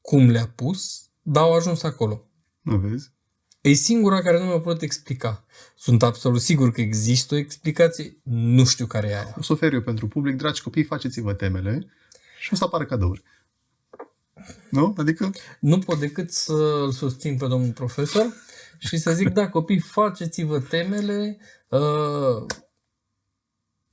cum 0.00 0.30
le-a 0.30 0.52
pus, 0.54 1.02
dar 1.22 1.42
au 1.42 1.54
ajuns 1.54 1.82
acolo. 1.82 2.28
Nu 2.64 2.76
vezi? 2.76 3.10
E 3.60 3.72
singura 3.72 4.22
care 4.22 4.38
nu 4.38 4.44
mi-o 4.44 4.60
pot 4.60 4.82
explica. 4.82 5.44
Sunt 5.76 6.02
absolut 6.02 6.40
sigur 6.40 6.72
că 6.72 6.80
există 6.80 7.34
o 7.34 7.38
explicație, 7.38 8.16
nu 8.22 8.64
știu 8.64 8.86
care 8.86 9.06
e 9.06 9.14
aia. 9.14 9.34
O 9.38 9.42
să 9.42 9.52
ofer 9.52 9.72
eu 9.72 9.82
pentru 9.82 10.08
public. 10.08 10.36
Dragi 10.36 10.62
copii, 10.62 10.84
faceți-vă 10.84 11.32
temele 11.32 11.86
și 12.40 12.52
o 12.52 12.56
să 12.56 12.64
apară 12.64 12.84
cadouri. 12.84 13.22
Nu? 14.70 14.94
Adică 14.96 15.30
Nu 15.60 15.78
pot 15.78 15.98
decât 15.98 16.32
să-l 16.32 16.92
susțin 16.92 17.36
pe 17.36 17.46
domnul 17.46 17.72
profesor 17.72 18.32
și 18.78 18.98
să 18.98 19.12
zic, 19.12 19.28
da, 19.28 19.48
copii, 19.48 19.80
faceți-vă 19.80 20.60
temele. 20.60 21.38
Uh, 21.68 22.46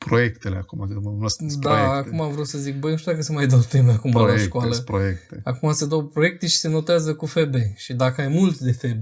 proiectele 0.05 0.57
acum, 0.57 0.87
că 0.87 0.99
mă 0.99 1.17
las 1.21 1.35
da, 1.35 1.69
proiecte. 1.69 2.09
acum 2.09 2.21
am 2.21 2.31
vrut 2.31 2.47
să 2.47 2.57
zic, 2.57 2.79
băi, 2.79 2.91
nu 2.91 2.97
știu 2.97 3.11
dacă 3.11 3.23
se 3.23 3.31
mai 3.31 3.47
dau 3.47 3.59
teme 3.59 3.91
acum 3.91 4.11
la 4.11 4.21
proiecte, 4.21 4.45
școală. 4.45 4.73
sunt 4.73 4.85
proiecte. 4.85 5.41
Acum 5.43 5.71
se 5.71 5.85
dau 5.85 6.07
proiecte 6.07 6.47
și 6.47 6.57
se 6.57 6.67
notează 6.69 7.15
cu 7.15 7.25
FB. 7.25 7.55
Și 7.75 7.93
dacă 7.93 8.21
ai 8.21 8.27
mulți 8.27 8.63
de 8.63 8.71
FB, 8.71 9.01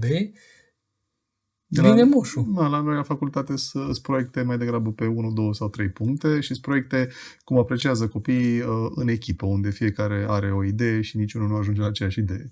De 1.66 1.80
vine 1.80 2.00
la, 2.00 2.04
moșul. 2.04 2.52
Da, 2.54 2.66
la 2.66 2.80
noi 2.80 2.94
la 2.94 3.02
facultate 3.02 3.56
sunt 3.56 3.98
proiecte 3.98 4.42
mai 4.42 4.58
degrabă 4.58 4.92
pe 4.92 5.06
1, 5.06 5.32
2 5.32 5.54
sau 5.54 5.68
3 5.68 5.88
puncte 5.88 6.40
și 6.40 6.46
sunt 6.46 6.60
proiecte 6.60 7.08
cum 7.44 7.58
apreciază 7.58 8.08
copiii 8.08 8.60
uh, 8.60 8.66
în 8.94 9.08
echipă, 9.08 9.46
unde 9.46 9.70
fiecare 9.70 10.26
are 10.28 10.52
o 10.52 10.64
idee 10.64 11.00
și 11.00 11.16
niciunul 11.16 11.48
nu 11.48 11.56
ajunge 11.56 11.80
la 11.80 11.86
aceeași 11.86 12.18
idee. 12.18 12.50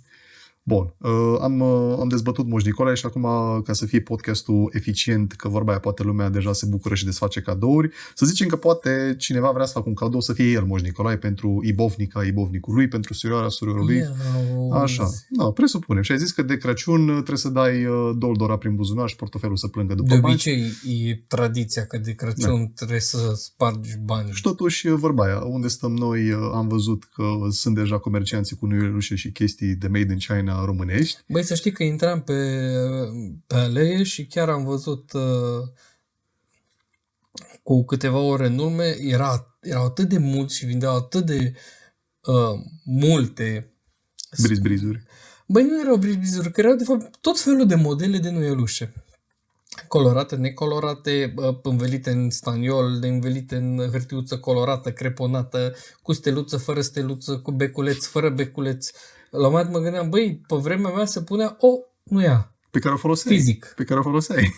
Bun, 0.68 0.94
uh, 0.98 1.38
am, 1.40 1.60
uh, 1.60 1.96
am 2.00 2.08
dezbătut 2.08 2.46
Moș 2.46 2.64
Nicolae 2.64 2.94
și 2.94 3.06
acum, 3.06 3.22
ca 3.64 3.72
să 3.72 3.86
fie 3.86 4.00
podcastul 4.00 4.70
eficient, 4.72 5.32
că 5.32 5.48
vorba 5.48 5.70
aia 5.70 5.80
poate 5.80 6.02
lumea 6.02 6.28
deja 6.28 6.52
se 6.52 6.66
bucură 6.66 6.94
și 6.94 7.04
desface 7.04 7.40
cadouri, 7.40 7.90
să 8.14 8.26
zicem 8.26 8.48
că 8.48 8.56
poate 8.56 9.14
cineva 9.18 9.50
vrea 9.50 9.66
să 9.66 9.72
facă 9.72 9.88
un 9.88 9.94
cadou 9.94 10.20
să 10.20 10.32
fie 10.32 10.50
el 10.50 10.64
Moș 10.64 10.80
Nicolae 10.82 11.16
pentru 11.16 11.60
ibovnica 11.64 12.24
ibovnicului, 12.24 12.88
pentru 12.88 13.14
surioara 13.14 13.48
suriorului. 13.48 13.96
Ia 13.96 14.12
Așa, 14.72 15.02
auzi. 15.02 15.26
da, 15.30 15.44
presupunem. 15.44 16.02
Și 16.02 16.12
ai 16.12 16.18
zis 16.18 16.30
că 16.30 16.42
de 16.42 16.56
Crăciun 16.56 17.06
trebuie 17.06 17.36
să 17.36 17.48
dai 17.48 17.84
uh, 17.84 18.10
doldora 18.18 18.56
prin 18.56 18.74
buzunar 18.74 19.08
și 19.08 19.16
portofelul 19.16 19.56
să 19.56 19.68
plângă 19.68 19.94
după 19.94 20.08
De 20.08 20.20
bani. 20.20 20.32
obicei 20.34 20.62
e 21.08 21.14
tradiția 21.28 21.86
că 21.86 21.98
de 21.98 22.12
Crăciun 22.12 22.72
trebuie 22.74 23.00
să 23.00 23.32
spargi 23.36 23.98
bani. 24.04 24.30
Și 24.32 24.42
totuși, 24.42 24.88
vorba 24.88 25.24
aia, 25.24 25.38
unde 25.38 25.68
stăm 25.68 25.92
noi, 25.92 26.30
uh, 26.32 26.50
am 26.54 26.68
văzut 26.68 27.04
că 27.14 27.24
sunt 27.50 27.74
deja 27.74 27.98
comercianții 27.98 28.56
cu 28.56 28.66
nuielușe 28.66 29.14
și 29.14 29.30
chestii 29.30 29.74
de 29.74 29.88
made 29.88 30.12
in 30.12 30.18
China 30.18 30.56
românești. 30.64 31.20
Băi, 31.28 31.42
să 31.42 31.54
știi 31.54 31.72
că 31.72 31.82
intram 31.82 32.22
pe, 32.22 32.62
pe 33.46 33.54
alee 33.54 34.02
și 34.02 34.26
chiar 34.26 34.48
am 34.48 34.64
văzut 34.64 35.12
uh, 35.12 35.68
cu 37.62 37.84
câteva 37.84 38.18
ore 38.18 38.46
în 38.46 38.58
urmă, 38.58 38.82
era, 38.84 39.58
erau 39.60 39.84
atât 39.84 40.08
de 40.08 40.18
mulți 40.18 40.56
și 40.56 40.66
vindeau 40.66 40.96
atât 40.96 41.26
de 41.26 41.54
uh, 42.24 42.60
multe 42.84 43.72
Briz-brizuri. 44.42 45.02
Băi, 45.46 45.62
nu 45.62 45.80
erau 45.80 45.96
brizbrizuri, 45.96 46.52
că 46.52 46.60
erau 46.60 46.74
de 46.74 46.84
fapt 46.84 47.16
tot 47.16 47.40
felul 47.40 47.66
de 47.66 47.74
modele 47.74 48.18
de 48.18 48.30
nuielușe. 48.30 48.92
Colorate, 49.88 50.36
necolorate, 50.36 51.32
bă, 51.34 51.58
învelite 51.62 52.10
în 52.10 52.30
staniol, 52.30 52.98
învelite 53.00 53.56
în 53.56 53.88
hârtiuță 53.90 54.38
colorată, 54.38 54.92
creponată, 54.92 55.74
cu 56.02 56.12
steluță, 56.12 56.56
fără 56.56 56.80
steluță, 56.80 57.38
cu 57.38 57.50
beculeț, 57.50 58.06
fără 58.06 58.30
beculeț. 58.30 58.90
La 59.30 59.38
un 59.46 59.52
moment 59.52 59.64
dat 59.64 59.72
mă 59.74 59.78
gândeam, 59.82 60.08
băi, 60.10 60.40
pe 60.46 60.56
vremea 60.56 60.90
mea 60.92 61.04
se 61.04 61.22
punea 61.22 61.56
o 61.60 61.68
nu 62.02 62.22
ea, 62.22 62.54
Pe 62.70 62.78
care 62.78 62.94
o 62.94 62.96
foloseai. 62.98 63.34
fizic. 63.36 63.72
Pe 63.76 63.84
care 63.84 64.00
o 64.00 64.02
foloseai. 64.02 64.52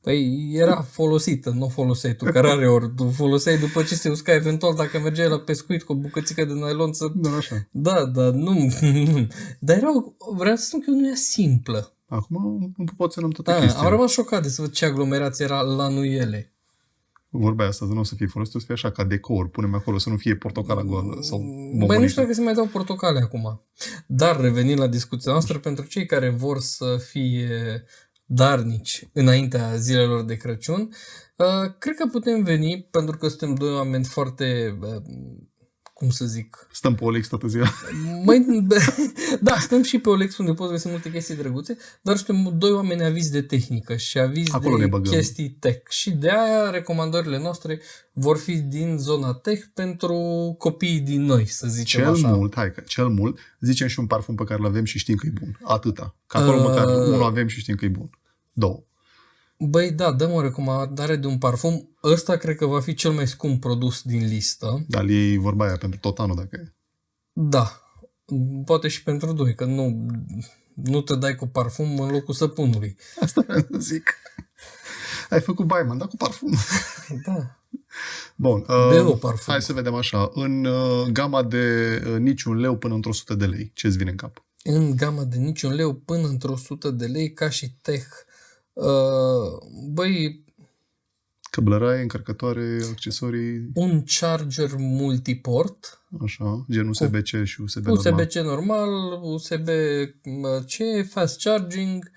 Păi 0.00 0.50
era 0.54 0.82
folosită, 0.82 1.50
nu 1.50 1.64
o 1.64 1.68
foloseai 1.68 2.14
tu, 2.14 2.24
că 2.24 2.40
rare 2.40 2.68
ori 2.68 2.94
tu 2.96 3.10
foloseai 3.10 3.58
după 3.58 3.82
ce 3.82 3.94
se 3.94 4.08
usca, 4.10 4.32
eventual 4.34 4.74
dacă 4.74 4.98
mergeai 4.98 5.28
la 5.28 5.38
pescuit 5.38 5.82
cu 5.82 5.92
o 5.92 5.96
bucățică 5.96 6.44
de 6.44 6.52
nylon 6.52 6.92
să... 6.92 7.06
Doar 7.14 7.34
așa. 7.34 7.68
Da, 7.70 8.04
dar 8.04 8.30
nu, 8.30 8.68
dar 9.60 9.76
erau, 9.76 10.16
vreau 10.34 10.56
să 10.56 10.64
spun 10.64 10.80
că 10.80 10.90
nu 10.90 11.08
e 11.08 11.14
simplă. 11.14 11.92
Acum 12.08 12.72
nu 12.76 12.84
pot 12.96 13.12
să 13.12 13.20
luăm 13.20 13.32
toată 13.32 13.50
Da, 13.50 13.60
chestia. 13.60 13.82
am 13.82 13.88
rămas 13.90 14.10
șocat 14.10 14.42
de 14.42 14.48
să 14.48 14.62
văd 14.62 14.70
ce 14.72 14.84
aglomerație 14.84 15.44
era 15.44 15.60
la 15.60 15.88
nuiele. 15.88 16.52
Vorba 17.30 17.60
aia 17.60 17.70
asta, 17.70 17.84
nu 17.84 17.98
o 17.98 18.04
să 18.04 18.14
fie 18.14 18.26
folosit, 18.26 18.54
o 18.54 18.58
să 18.58 18.64
fie 18.64 18.74
așa, 18.74 18.90
ca 18.90 19.04
decor. 19.04 19.48
Punem 19.48 19.74
acolo 19.74 19.98
să 19.98 20.08
nu 20.10 20.16
fie 20.16 20.36
portocala 20.36 20.82
goală 20.82 21.18
sau 21.20 21.38
Băi, 21.38 21.46
nu 21.46 21.78
bombonică. 21.78 22.06
știu 22.06 22.22
dacă 22.22 22.34
se 22.34 22.42
mai 22.42 22.54
dau 22.54 22.66
portocale 22.66 23.18
acum. 23.18 23.62
Dar 24.06 24.40
revenind 24.40 24.78
la 24.78 24.86
discuția 24.86 25.32
noastră, 25.32 25.58
pentru 25.58 25.86
cei 25.86 26.06
care 26.06 26.28
vor 26.28 26.58
să 26.58 26.96
fie 27.10 27.84
darnici 28.24 29.08
înaintea 29.12 29.76
zilelor 29.76 30.24
de 30.24 30.36
Crăciun, 30.36 30.80
uh, 31.36 31.72
cred 31.78 31.94
că 31.94 32.06
putem 32.12 32.42
veni, 32.42 32.88
pentru 32.90 33.16
că 33.16 33.28
suntem 33.28 33.54
doi 33.54 33.72
oameni 33.74 34.04
foarte, 34.04 34.78
uh, 34.82 35.02
cum 35.98 36.10
să 36.10 36.24
zic, 36.24 36.68
Stăm 36.72 36.94
pe 36.94 37.04
Olex 37.04 37.28
toată 37.28 37.46
ziua. 37.46 37.66
Mai, 38.24 38.66
da, 39.40 39.58
stăm 39.58 39.82
și 39.82 39.98
pe 39.98 40.08
Olex 40.08 40.36
unde 40.38 40.52
poți 40.52 40.70
găsi 40.70 40.88
multe 40.88 41.10
chestii 41.10 41.34
drăguțe, 41.36 41.76
dar 42.02 42.16
suntem 42.16 42.58
doi 42.58 42.70
oameni 42.70 43.04
avizi 43.04 43.30
de 43.30 43.42
tehnică 43.42 43.96
și 43.96 44.18
avizi 44.18 44.52
Acolo 44.52 44.76
de 44.76 44.82
ne 44.82 44.88
băgăm. 44.88 45.12
chestii 45.12 45.50
tech. 45.50 45.90
Și 45.90 46.10
de 46.10 46.30
aia 46.30 46.70
recomandările 46.70 47.38
noastre 47.38 47.80
vor 48.12 48.36
fi 48.38 48.56
din 48.56 48.96
zona 48.98 49.34
tech 49.34 49.64
pentru 49.74 50.14
copiii 50.58 51.00
din 51.00 51.22
noi, 51.24 51.46
să 51.46 51.66
zicem 51.68 52.00
Cel 52.02 52.12
așa. 52.12 52.28
mult, 52.28 52.54
hai 52.54 52.72
că 52.72 52.80
cel 52.86 53.08
mult, 53.08 53.38
zicem 53.60 53.86
și 53.88 53.98
un 53.98 54.06
parfum 54.06 54.34
pe 54.34 54.44
care 54.44 54.60
îl 54.60 54.66
avem 54.66 54.84
și 54.84 54.98
știm 54.98 55.16
că 55.16 55.26
e 55.26 55.32
bun. 55.40 55.58
Atâta. 55.62 56.16
Că 56.26 56.36
acolo 56.36 56.56
Uh. 56.56 56.62
măcar 56.68 56.84
unul 56.86 57.22
avem 57.22 57.46
și 57.46 57.60
știm 57.60 57.74
că 57.74 57.84
e 57.84 57.88
bun. 57.88 58.10
Două. 58.52 58.82
Băi, 59.58 59.92
da, 59.92 60.12
dăm 60.12 60.32
o 60.32 60.40
recomandare 60.40 61.16
de 61.16 61.26
un 61.26 61.38
parfum. 61.38 61.96
Ăsta 62.02 62.36
cred 62.36 62.56
că 62.56 62.66
va 62.66 62.80
fi 62.80 62.94
cel 62.94 63.10
mai 63.10 63.26
scump 63.26 63.60
produs 63.60 64.02
din 64.02 64.26
listă. 64.26 64.84
Dar 64.88 65.04
iei 65.04 65.36
vorba 65.36 65.64
aia 65.64 65.76
pentru 65.76 65.98
tot 65.98 66.18
anul 66.18 66.36
dacă 66.36 66.56
e. 66.56 66.74
Da, 67.32 67.82
poate 68.64 68.88
și 68.88 69.02
pentru 69.02 69.32
doi, 69.32 69.54
că 69.54 69.64
nu, 69.64 70.06
nu 70.74 71.00
te 71.00 71.14
dai 71.16 71.34
cu 71.34 71.46
parfum 71.46 71.98
în 72.00 72.10
locul 72.10 72.34
săpunului. 72.34 72.96
Asta 73.20 73.42
vreau 73.46 73.66
să 73.70 73.78
zic. 73.78 74.14
Ai 75.30 75.40
făcut 75.40 75.66
Baiman, 75.66 75.98
dar 75.98 76.08
cu 76.08 76.16
parfum. 76.16 76.52
Da. 77.26 77.60
Bun. 78.36 78.64
Deo 78.90 79.10
Uh, 79.10 79.18
parfum. 79.20 79.52
hai 79.52 79.62
să 79.62 79.72
vedem 79.72 79.94
așa. 79.94 80.30
În 80.34 80.64
uh, 80.64 81.06
gama 81.12 81.42
de 81.42 81.94
uh, 82.06 82.18
niciun 82.18 82.56
leu 82.56 82.76
până 82.76 82.94
într-o 82.94 83.10
100 83.10 83.34
de 83.34 83.46
lei, 83.46 83.70
ce-ți 83.74 83.96
vine 83.96 84.10
în 84.10 84.16
cap? 84.16 84.42
în 84.64 84.96
gama 84.96 85.24
de 85.24 85.36
niciun 85.36 85.74
leu 85.74 85.94
până 85.94 86.28
într-o 86.28 86.52
100 86.52 86.90
de 86.90 87.06
lei 87.06 87.32
ca 87.32 87.48
și 87.48 87.72
tech. 87.82 88.06
Uh, 88.78 89.58
băi, 89.92 90.44
Căblăraie, 91.50 92.02
încărcătoare, 92.02 92.78
accesorii, 92.90 93.70
un 93.74 94.04
charger 94.04 94.70
multiport, 94.76 96.02
așa, 96.22 96.64
gen 96.70 96.88
USB-C 96.88 97.44
și 97.44 97.60
USB, 97.60 97.86
normal. 97.86 98.12
USB-C 98.12 98.34
normal, 98.34 98.88
USB-C, 99.22 100.76
fast 101.10 101.42
charging, 101.42 102.10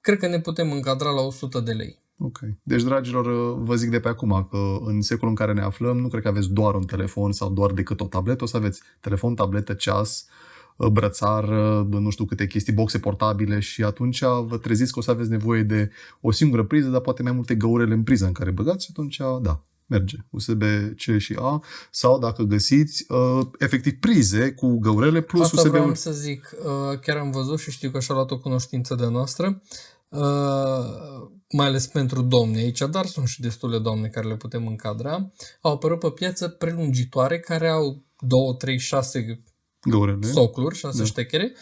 cred 0.00 0.18
că 0.18 0.26
ne 0.26 0.40
putem 0.40 0.72
încadra 0.72 1.10
la 1.10 1.20
100 1.20 1.60
de 1.60 1.72
lei. 1.72 1.98
Ok. 2.18 2.38
Deci, 2.62 2.82
dragilor, 2.82 3.26
uh, 3.26 3.64
vă 3.66 3.74
zic 3.74 3.90
de 3.90 4.00
pe 4.00 4.08
acum 4.08 4.46
că 4.50 4.78
în 4.84 5.00
secolul 5.00 5.28
în 5.28 5.34
care 5.34 5.52
ne 5.52 5.62
aflăm, 5.62 5.98
nu 5.98 6.08
cred 6.08 6.22
că 6.22 6.28
aveți 6.28 6.50
doar 6.50 6.74
un 6.74 6.84
telefon 6.84 7.32
sau 7.32 7.50
doar 7.50 7.72
decât 7.72 8.00
o 8.00 8.06
tabletă, 8.06 8.44
o 8.44 8.46
să 8.46 8.56
aveți 8.56 8.80
telefon, 9.00 9.34
tabletă, 9.34 9.74
ceas, 9.74 10.26
uh, 10.28 10.45
brățar, 10.76 11.44
uh, 11.44 11.86
nu 11.90 12.10
știu 12.10 12.24
câte 12.24 12.46
chestii, 12.46 12.72
boxe 12.72 12.98
portabile 12.98 13.60
și 13.60 13.82
atunci 13.82 14.20
vă 14.20 14.58
treziți 14.62 14.92
că 14.92 14.98
o 14.98 15.02
să 15.02 15.10
aveți 15.10 15.30
nevoie 15.30 15.62
de 15.62 15.90
o 16.20 16.30
singură 16.30 16.64
priză, 16.64 16.88
dar 16.88 17.00
poate 17.00 17.22
mai 17.22 17.32
multe 17.32 17.54
găurele 17.54 17.94
în 17.94 18.02
priză 18.02 18.26
în 18.26 18.32
care 18.32 18.50
băgați 18.50 18.84
și 18.84 18.90
atunci, 18.94 19.20
da, 19.42 19.64
merge. 19.86 20.16
USB-C 20.30 21.18
și 21.18 21.36
A 21.40 21.62
sau 21.90 22.18
dacă 22.18 22.42
găsiți 22.42 23.06
uh, 23.08 23.46
efectiv 23.58 23.92
prize 23.92 24.52
cu 24.52 24.78
găurele 24.78 25.20
plus 25.20 25.42
Asta 25.42 25.68
vreau 25.68 25.88
USB-ul. 25.88 26.12
să 26.12 26.20
zic, 26.20 26.56
uh, 26.64 26.98
chiar 26.98 27.16
am 27.16 27.30
văzut 27.30 27.58
și 27.58 27.70
știu 27.70 27.90
că 27.90 28.00
și-a 28.00 28.14
luat 28.14 28.30
o 28.30 28.38
cunoștință 28.38 28.94
de 28.94 29.06
noastră, 29.06 29.62
uh, 30.08 30.20
mai 31.52 31.66
ales 31.66 31.86
pentru 31.86 32.22
domni 32.22 32.58
aici, 32.58 32.82
dar 32.90 33.06
sunt 33.06 33.26
și 33.26 33.40
destule 33.40 33.78
domne 33.78 34.08
care 34.08 34.26
le 34.26 34.36
putem 34.36 34.66
încadra, 34.66 35.32
au 35.60 35.72
apărut 35.72 35.98
pe 35.98 36.10
piață 36.10 36.48
prelungitoare 36.48 37.38
care 37.38 37.68
au 37.68 38.04
2, 38.20 38.38
3, 38.58 38.78
6 38.78 39.42
Găurele. 39.90 40.26
socluri, 40.26 40.76
6 40.76 40.98
Da. 40.98 41.04
ștechere, 41.04 41.52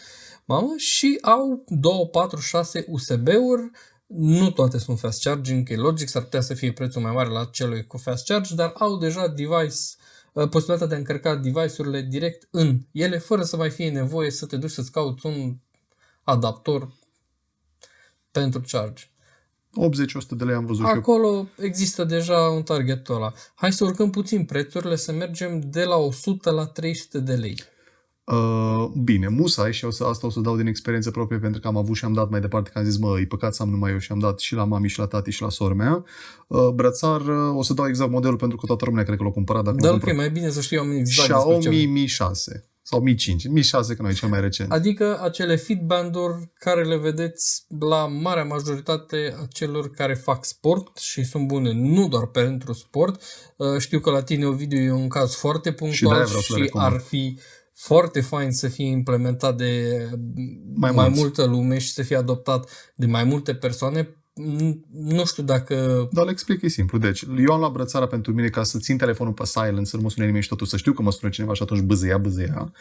mamă, 0.45 0.73
și 0.77 1.17
au 1.21 1.63
2, 1.67 2.09
4, 2.11 2.39
6 2.39 2.85
USB-uri, 2.87 3.69
nu 4.07 4.51
toate 4.51 4.77
sunt 4.77 4.99
fast 4.99 5.23
charging, 5.23 5.67
că 5.67 5.73
e 5.73 5.75
logic, 5.75 6.07
s-ar 6.07 6.23
putea 6.23 6.41
să 6.41 6.53
fie 6.53 6.71
prețul 6.71 7.01
mai 7.01 7.11
mare 7.11 7.29
la 7.29 7.45
celui 7.45 7.85
cu 7.85 7.97
fast 7.97 8.25
charge, 8.25 8.55
dar 8.55 8.73
au 8.77 8.97
deja 8.97 9.27
device, 9.27 9.77
uh, 10.33 10.49
posibilitatea 10.49 10.87
de 10.87 10.95
a 10.95 10.97
încărca 10.97 11.35
device-urile 11.35 12.01
direct 12.01 12.47
în 12.51 12.79
ele, 12.91 13.17
fără 13.17 13.43
să 13.43 13.57
mai 13.57 13.69
fie 13.69 13.89
nevoie 13.89 14.31
să 14.31 14.45
te 14.45 14.57
duci 14.57 14.71
să-ți 14.71 14.91
cauți 14.91 15.25
un 15.25 15.55
adaptor 16.23 16.93
pentru 18.31 18.61
charge. 18.71 19.03
80-100 19.75 20.35
de 20.37 20.43
lei 20.43 20.55
am 20.55 20.65
văzut 20.65 20.85
și 20.85 20.91
eu. 20.91 20.97
Acolo 20.97 21.47
există 21.57 22.03
deja 22.03 22.39
un 22.39 22.63
target 22.63 23.09
ăla. 23.09 23.33
Hai 23.55 23.73
să 23.73 23.83
urcăm 23.83 24.09
puțin 24.09 24.45
prețurile, 24.45 24.95
să 24.95 25.11
mergem 25.11 25.59
de 25.59 25.83
la 25.83 25.95
100 25.95 26.51
la 26.51 26.65
300 26.65 27.19
de 27.19 27.33
lei. 27.33 27.63
Uh, 28.25 28.85
bine, 29.03 29.27
musai 29.27 29.73
și 29.73 29.85
o 29.85 29.89
să, 29.89 30.03
asta 30.03 30.27
o 30.27 30.29
să 30.29 30.39
dau 30.39 30.55
din 30.57 30.67
experiență 30.67 31.11
proprie 31.11 31.39
pentru 31.39 31.61
că 31.61 31.67
am 31.67 31.77
avut 31.77 31.95
și 31.95 32.05
am 32.05 32.13
dat 32.13 32.29
mai 32.29 32.39
departe 32.39 32.69
că 32.69 32.77
am 32.77 32.85
zis, 32.85 32.97
mă, 32.97 33.19
e 33.19 33.25
păcat 33.25 33.53
să 33.53 33.63
am 33.63 33.69
numai 33.69 33.91
eu 33.91 33.97
și 33.97 34.11
am 34.11 34.19
dat 34.19 34.39
și 34.39 34.53
la 34.53 34.63
mami 34.63 34.89
și 34.89 34.99
la 34.99 35.05
tati 35.07 35.31
și 35.31 35.41
la 35.41 35.49
sora 35.49 35.73
mea. 35.73 36.03
Uh, 36.47 36.67
brățar, 36.69 37.21
uh, 37.21 37.55
o 37.57 37.63
să 37.63 37.73
dau 37.73 37.87
exact 37.87 38.11
modelul 38.11 38.37
pentru 38.37 38.57
că 38.57 38.65
toată 38.65 38.85
lumea 38.85 39.03
cred 39.03 39.17
că 39.17 39.23
l-a 39.23 39.29
cumpărat. 39.29 39.63
Dacă 39.63 39.75
Dar 39.75 39.89
l-a 39.89 39.95
ok, 39.95 40.03
cumpărat. 40.03 40.25
mai 40.25 40.39
bine 40.39 40.51
să 40.51 40.61
știu 40.61 40.79
oamenii 40.79 40.99
exact 40.99 41.27
despre 41.27 41.35
ce 41.35 41.41
Xiaomi 41.41 41.63
vorbim. 41.63 41.91
Mi 41.91 42.05
6 42.05 42.69
sau 42.87 42.99
Mi 43.01 43.15
5. 43.15 43.47
Mi 43.47 43.61
6 43.61 43.95
că 43.95 44.01
nu 44.01 44.09
e 44.09 44.13
cel 44.13 44.29
mai 44.29 44.41
recent. 44.41 44.71
Adică 44.71 45.19
acele 45.21 45.55
fitband-uri 45.55 46.51
care 46.59 46.83
le 46.83 46.97
vedeți 46.97 47.65
la 47.79 48.07
marea 48.07 48.43
majoritate 48.43 49.35
a 49.41 49.45
celor 49.49 49.89
care 49.89 50.13
fac 50.13 50.45
sport 50.45 50.97
și 50.97 51.23
sunt 51.23 51.47
bune 51.47 51.71
nu 51.73 52.07
doar 52.07 52.25
pentru 52.25 52.73
sport. 52.73 53.21
Uh, 53.55 53.77
Știu 53.79 53.99
că 53.99 54.09
la 54.09 54.21
tine, 54.23 54.45
Ovidiu, 54.45 54.79
e 54.79 54.91
un 54.91 55.07
caz 55.07 55.33
foarte 55.33 55.69
de-aia 55.69 55.75
punctual 55.75 56.25
vreau 56.25 56.41
să 56.41 56.53
le 56.53 56.57
și 56.57 56.63
recomand. 56.63 56.93
ar 56.93 56.99
fi 56.99 57.39
foarte 57.75 58.21
fain 58.21 58.51
să 58.51 58.67
fie 58.67 58.85
implementat 58.87 59.57
de 59.57 59.97
Mai 60.75 60.91
mai, 60.91 60.91
mai 60.91 61.09
mulți. 61.09 61.19
multă 61.21 61.45
lume 61.45 61.77
și 61.79 61.91
să 61.91 62.03
fie 62.03 62.15
adoptat 62.15 62.93
de 62.95 63.05
mai 63.05 63.23
multe 63.23 63.55
persoane. 63.55 64.24
Mm, 64.37 64.85
Nu 64.91 65.25
știu 65.25 65.43
dacă 65.43 66.07
Dar 66.11 66.25
le 66.25 66.31
explic, 66.31 66.61
e 66.61 66.67
simplu. 66.67 66.97
Deci, 66.97 67.25
eu 67.47 67.53
am 67.53 67.59
luat 67.59 67.71
brățara 67.71 68.07
pentru 68.07 68.33
mine 68.33 68.47
ca 68.47 68.63
să 68.63 68.77
țin 68.79 68.97
telefonul 68.97 69.33
pe 69.33 69.45
silent, 69.45 69.87
să 69.87 69.95
nu 69.95 70.01
mă 70.01 70.09
sune 70.09 70.25
nimeni 70.25 70.43
și 70.43 70.49
totul 70.49 70.67
să 70.67 70.77
știu 70.77 70.93
că 70.93 71.01
mă 71.01 71.11
sună 71.11 71.31
cineva 71.31 71.53
și 71.53 71.61
atunci 71.61 71.81
băzăia, 71.81 72.17
băzăia. 72.17 72.71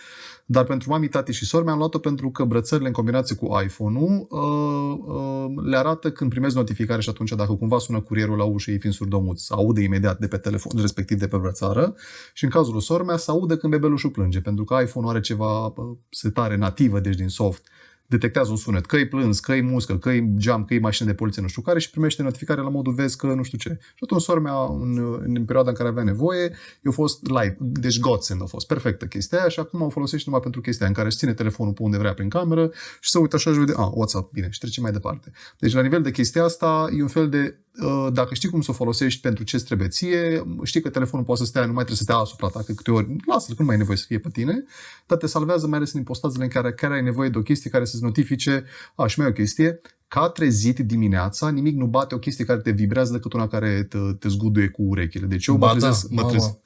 Dar 0.47 0.65
pentru 0.65 0.91
mami, 0.91 1.09
tati 1.09 1.33
și 1.33 1.45
sori 1.45 1.65
mi-am 1.65 1.79
luat-o 1.79 1.99
pentru 1.99 2.31
că 2.31 2.45
brățările 2.45 2.87
în 2.87 2.93
combinație 2.93 3.37
cu 3.37 3.61
iPhone-ul 3.65 4.27
uh, 4.31 5.15
uh, 5.15 5.65
le 5.65 5.77
arată 5.77 6.11
când 6.11 6.31
primezi 6.31 6.57
notificare 6.57 7.01
și 7.01 7.09
atunci 7.09 7.33
dacă 7.33 7.53
cumva 7.53 7.79
sună 7.79 8.01
curierul 8.01 8.37
la 8.37 8.45
ușă, 8.45 8.71
ei 8.71 8.79
fiind 8.79 8.95
surdomuți, 8.95 9.53
aude 9.53 9.83
imediat 9.83 10.19
de 10.19 10.27
pe 10.27 10.37
telefon, 10.37 10.81
respectiv 10.81 11.19
de 11.19 11.29
pe 11.29 11.37
brățară 11.37 11.95
și 12.33 12.45
în 12.45 12.51
cazul 12.51 12.73
lui 12.73 12.83
sora 12.83 13.03
mea 13.03 13.17
se 13.17 13.31
aude 13.31 13.57
când 13.57 13.73
bebelușul 13.73 14.11
plânge, 14.11 14.41
pentru 14.41 14.65
că 14.65 14.81
iPhone-ul 14.83 15.11
are 15.11 15.21
ceva 15.21 15.67
uh, 15.67 15.73
setare 16.11 16.57
nativă, 16.57 17.01
deci 17.01 17.17
din 17.17 17.29
soft, 17.29 17.69
detectează 18.07 18.51
un 18.51 18.57
sunet, 18.57 18.87
că-i 18.87 19.09
plâns, 19.09 19.41
că-i 19.41 19.61
muscă, 19.61 19.99
că-i 19.99 20.33
geam, 20.37 20.65
că-i 20.65 20.79
mașină 20.79 21.09
de 21.09 21.15
poliție, 21.15 21.43
nu 21.43 21.49
știu 21.49 21.63
care 21.63 21.79
și 21.79 21.91
primește 21.91 22.23
notificare 22.23 22.61
la 22.61 22.69
modul 22.69 22.93
vezi 22.93 23.17
că 23.17 23.27
nu 23.27 23.43
știu 23.43 23.59
ce. 23.59 23.79
Și 23.81 24.01
atunci 24.01 24.23
sora 24.23 24.41
mea, 24.41 24.65
în, 24.81 25.19
în 25.25 25.45
perioada 25.45 25.71
în 25.71 25.77
care 25.77 25.89
avea 25.89 26.03
nevoie, 26.03 26.53
eu 26.83 26.93
fost 26.93 27.27
live, 27.27 27.57
deci 27.59 28.01
godsend 28.01 28.43
a 28.43 28.45
fost, 28.45 28.67
perfectă 28.67 29.07
chestia 29.07 29.39
aia 29.39 29.49
și 29.49 29.61
acum 29.61 29.81
o 29.81 29.89
folosește 29.89 30.25
numai 30.27 30.43
pentru 30.43 30.61
chestia 30.61 30.87
aia 30.87 30.95
în 30.95 30.97
care 30.97 31.09
își 31.09 31.17
ține 31.17 31.35
telefonul 31.35 31.73
pe 31.73 31.83
unde 31.83 31.99
vrea 31.99 32.15
prin 32.15 32.29
cameră 32.29 32.71
și 33.01 33.11
se 33.11 33.19
uită 33.19 33.37
așa 33.37 33.53
și 33.53 33.59
vede, 33.59 33.73
a, 33.77 33.91
WhatsApp, 33.95 34.33
bine, 34.33 34.49
și 34.51 34.59
trece 34.59 34.81
mai 34.81 34.93
departe. 34.93 35.31
Deci 35.59 35.73
la 35.73 35.83
nivel 35.83 36.03
de 36.03 36.11
chestia 36.11 36.45
asta 36.45 36.87
e 36.97 37.03
un 37.03 37.09
fel 37.09 37.29
de, 37.29 37.39
uh, 37.39 37.64
dacă 38.13 38.35
știi 38.35 38.49
cum 38.49 38.61
să 38.61 38.71
o 38.71 38.75
folosești 38.75 39.21
pentru 39.21 39.45
ce 39.45 39.59
trebuie 39.59 39.89
ție, 39.89 40.45
știi 40.63 40.81
că 40.81 40.91
telefonul 40.91 41.25
poate 41.25 41.41
să 41.41 41.47
stea, 41.47 41.61
nu 41.61 41.73
mai 41.73 41.85
trebuie 41.85 41.97
să 41.97 42.03
stea 42.03 42.17
asupra 42.17 42.49
ta, 42.49 42.63
că 42.63 42.73
câte 42.73 42.91
ori, 42.91 43.17
lasă-l, 43.27 43.55
că 43.55 43.61
nu 43.63 43.67
mai 43.67 43.75
e 43.75 43.79
nevoie 43.79 43.97
să 43.97 44.05
fie 44.07 44.19
pe 44.19 44.29
tine, 44.33 44.65
dar 45.07 45.19
te 45.19 45.27
salvează 45.27 45.67
mai 45.67 45.77
ales 45.79 45.93
în 45.93 45.99
impostazele 45.99 46.45
în 46.45 46.51
care, 46.51 46.73
care 46.73 46.95
ai 46.95 47.03
nevoie 47.03 47.29
de 47.29 47.39
o 47.39 47.43
chestie 47.43 47.71
care 47.71 47.85
să-ți 47.85 48.03
notifice, 48.03 48.65
a, 48.95 49.07
și 49.07 49.19
mai 49.19 49.29
e 49.29 49.31
o 49.31 49.35
chestie, 49.35 49.81
ca 50.09 50.29
trezit 50.29 50.79
dimineața, 50.79 51.49
nimic 51.51 51.77
nu 51.77 51.87
bate 51.87 52.15
o 52.15 52.19
chestie 52.19 52.45
care 52.45 52.61
te 52.61 52.71
vibrează 52.71 53.13
decât 53.13 53.33
una 53.33 53.49
care 53.49 53.83
te, 53.83 53.99
te 54.19 54.29
zguduie 54.29 54.69
cu 54.69 54.83
urechile. 54.83 55.27
Deci 55.27 55.47
eu 55.47 55.57
Ba 55.57 55.67
mă 55.67 55.73
da, 55.73 55.79
trezesc, 55.79 56.09
mă 56.11 56.21
mamă. 56.21 56.31
trezesc, 56.31 56.57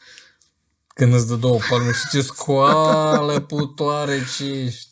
Când 0.87 1.15
îți 1.15 1.29
dă 1.29 1.35
două 1.35 1.59
palme 1.69 1.93
și 1.93 2.09
ce 2.11 2.21
scoală 2.21 3.41
putoare 3.41 4.19
ce 4.37 4.45
ești. 4.45 4.87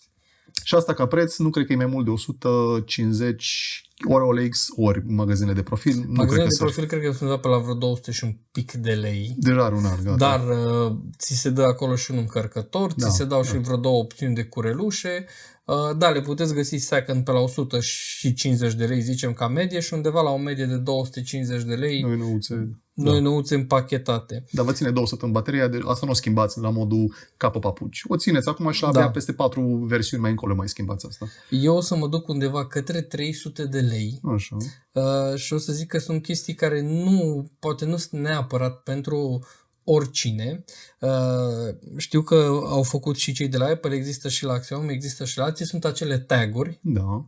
Și 0.64 0.74
asta 0.74 0.94
ca 0.94 1.06
preț, 1.06 1.36
nu 1.36 1.50
cred 1.50 1.66
că 1.66 1.72
e 1.72 1.76
mai 1.76 1.86
mult 1.86 2.04
de 2.04 2.10
150 2.10 3.85
ori 4.08 4.24
OLX, 4.24 4.66
ori 4.76 5.02
magazinele 5.06 5.54
de 5.54 5.62
profil. 5.62 5.94
Nu 5.94 6.00
cred 6.02 6.16
Magazinele 6.16 6.42
că 6.42 6.48
de 6.48 6.54
s-ar- 6.54 6.66
profil 6.66 6.86
cred 6.88 7.02
că 7.02 7.12
sunt 7.16 7.28
dat 7.30 7.40
pe 7.40 7.48
la 7.48 7.58
vreo 7.58 7.74
200 7.74 8.10
și 8.10 8.24
un 8.24 8.36
pic 8.52 8.72
de 8.72 8.92
lei. 8.92 9.34
Deja 9.38 9.64
are 9.64 9.74
un 9.74 9.84
an, 9.84 9.98
gata. 10.04 10.16
Dar 10.16 10.40
uh, 10.48 10.96
ți 11.18 11.34
se 11.34 11.50
dă 11.50 11.62
acolo 11.62 11.94
și 11.94 12.10
un 12.10 12.16
încărcător, 12.18 12.92
Da, 12.94 13.08
ți 13.08 13.16
se 13.16 13.24
dau 13.24 13.42
da. 13.42 13.48
și 13.48 13.58
vreo 13.58 13.76
două 13.76 13.98
opțiuni 13.98 14.34
de 14.34 14.44
curelușe. 14.44 15.26
Uh, 15.66 15.96
da, 15.96 16.08
le 16.10 16.20
puteți 16.20 16.54
găsi 16.54 16.76
second 16.76 17.24
pe 17.24 17.30
la 17.30 17.38
150 17.38 18.74
de 18.74 18.84
lei, 18.84 19.00
zicem 19.00 19.32
ca 19.32 19.48
medie, 19.48 19.80
și 19.80 19.94
undeva 19.94 20.22
la 20.22 20.30
o 20.30 20.36
medie 20.36 20.64
de 20.64 20.76
250 20.76 21.62
de 21.62 21.74
lei, 21.74 22.00
Noi 22.02 22.16
nouțe. 22.16 22.80
noi 22.94 23.20
nouțe 23.20 23.54
împachetate. 23.54 24.44
Dar 24.50 24.64
vă 24.64 24.72
ține 24.72 24.90
două 24.90 25.06
săptămâni 25.06 25.36
bateria, 25.38 25.68
de 25.68 25.78
asta 25.86 26.06
nu 26.06 26.12
o 26.12 26.14
schimbați 26.14 26.58
la 26.60 26.70
modul 26.70 27.14
capă 27.36 27.58
papuci. 27.58 28.02
O 28.08 28.16
țineți 28.16 28.48
acum 28.48 28.70
și 28.70 28.82
la 28.82 28.90
Da. 28.92 28.98
abia 28.98 29.10
peste 29.10 29.32
patru 29.32 29.60
versiuni 29.88 30.22
mai 30.22 30.30
încolo 30.30 30.54
mai 30.54 30.68
schimbați 30.68 31.06
asta. 31.06 31.26
Eu 31.50 31.76
o 31.76 31.80
să 31.80 31.96
mă 31.96 32.08
duc 32.08 32.28
undeva 32.28 32.66
către 32.66 33.00
300 33.00 33.64
de 33.66 33.80
lei 33.80 34.20
Așa. 34.34 34.56
uh, 34.92 35.34
și 35.38 35.52
o 35.52 35.58
să 35.58 35.72
zic 35.72 35.88
că 35.88 35.98
sunt 35.98 36.22
chestii 36.22 36.54
care 36.54 36.80
nu, 36.82 37.46
poate 37.58 37.84
nu 37.84 37.96
sunt 37.96 38.20
neapărat 38.20 38.82
pentru 38.82 39.44
oricine. 39.88 40.64
Uh, 41.00 41.74
știu 41.96 42.22
că 42.22 42.34
au 42.64 42.82
făcut 42.82 43.16
și 43.16 43.32
cei 43.32 43.48
de 43.48 43.56
la 43.56 43.66
Apple, 43.66 43.94
există 43.94 44.28
și 44.28 44.44
la 44.44 44.58
Xiaomi, 44.58 44.92
există 44.92 45.24
și 45.24 45.38
la 45.38 45.44
alții, 45.44 45.66
sunt 45.66 45.84
acele 45.84 46.18
taguri 46.18 46.78
Da. 46.82 47.26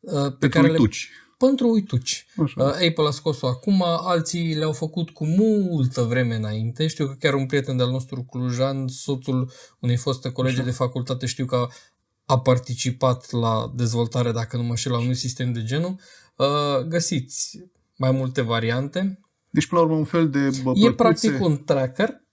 uh, 0.00 0.22
pe 0.22 0.36
Pentru 0.38 0.48
care 0.48 0.66
le 0.66 0.72
uituci. 0.78 1.10
pentru 1.38 1.68
uituci. 1.68 2.26
Așa. 2.42 2.62
Uh, 2.64 2.70
Apple 2.72 3.06
a 3.06 3.10
scos-o 3.10 3.46
acum, 3.46 3.82
alții 3.86 4.54
le-au 4.54 4.72
făcut 4.72 5.10
cu 5.10 5.26
multă 5.26 6.02
vreme 6.02 6.34
înainte. 6.34 6.86
Știu 6.86 7.06
că 7.06 7.14
chiar 7.18 7.34
un 7.34 7.46
prieten 7.46 7.76
de-al 7.76 7.90
nostru 7.90 8.22
clujan, 8.22 8.88
soțul 8.88 9.50
unei 9.78 9.96
foste 9.96 10.30
colegi 10.32 10.56
Așa. 10.56 10.64
de 10.64 10.70
facultate, 10.70 11.26
știu 11.26 11.44
că 11.44 11.56
a, 11.56 11.68
a 12.24 12.40
participat 12.40 13.30
la 13.30 13.72
dezvoltare, 13.74 14.32
dacă 14.32 14.56
nu 14.56 14.62
mă 14.62 14.74
știu, 14.74 14.90
la 14.90 14.98
unui 14.98 15.14
sistem 15.14 15.52
de 15.52 15.62
genul. 15.64 15.96
Uh, 16.36 16.78
Găsiți 16.88 17.58
mai 17.96 18.10
multe 18.10 18.40
variante. 18.40 19.20
Deci, 19.50 19.66
până 19.66 19.80
la 19.80 19.86
urmă, 19.86 19.98
un 19.98 20.04
fel 20.04 20.30
de 20.30 20.38
bă, 20.38 20.48
E 20.48 20.52
plăcuțe. 20.72 20.90
practic 20.92 21.40
un 21.40 21.64
tracker 21.64 22.24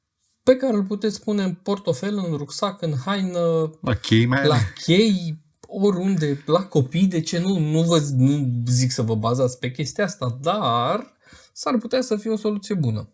pe 0.43 0.55
care 0.55 0.75
îl 0.75 0.83
puteți 0.83 1.23
pune 1.23 1.43
în 1.43 1.53
portofel, 1.53 2.17
în 2.17 2.37
rucsac, 2.37 2.81
în 2.81 2.93
haină, 3.05 3.71
La 3.81 3.93
chei 3.93 4.25
mai 4.25 4.41
la 4.41 4.47
la... 4.47 4.57
chei, 4.83 5.41
oriunde, 5.67 6.43
la 6.45 6.63
copii, 6.63 7.07
de 7.07 7.21
ce 7.21 7.39
nu? 7.39 7.59
Nu, 7.59 7.81
vă, 7.81 8.03
nu 8.15 8.61
zic 8.67 8.91
să 8.91 9.01
vă 9.01 9.15
bazați 9.15 9.59
pe 9.59 9.71
chestia 9.71 10.03
asta, 10.03 10.37
dar 10.41 11.15
s-ar 11.53 11.77
putea 11.77 12.01
să 12.01 12.15
fie 12.15 12.31
o 12.31 12.35
soluție 12.35 12.75
bună. 12.75 13.09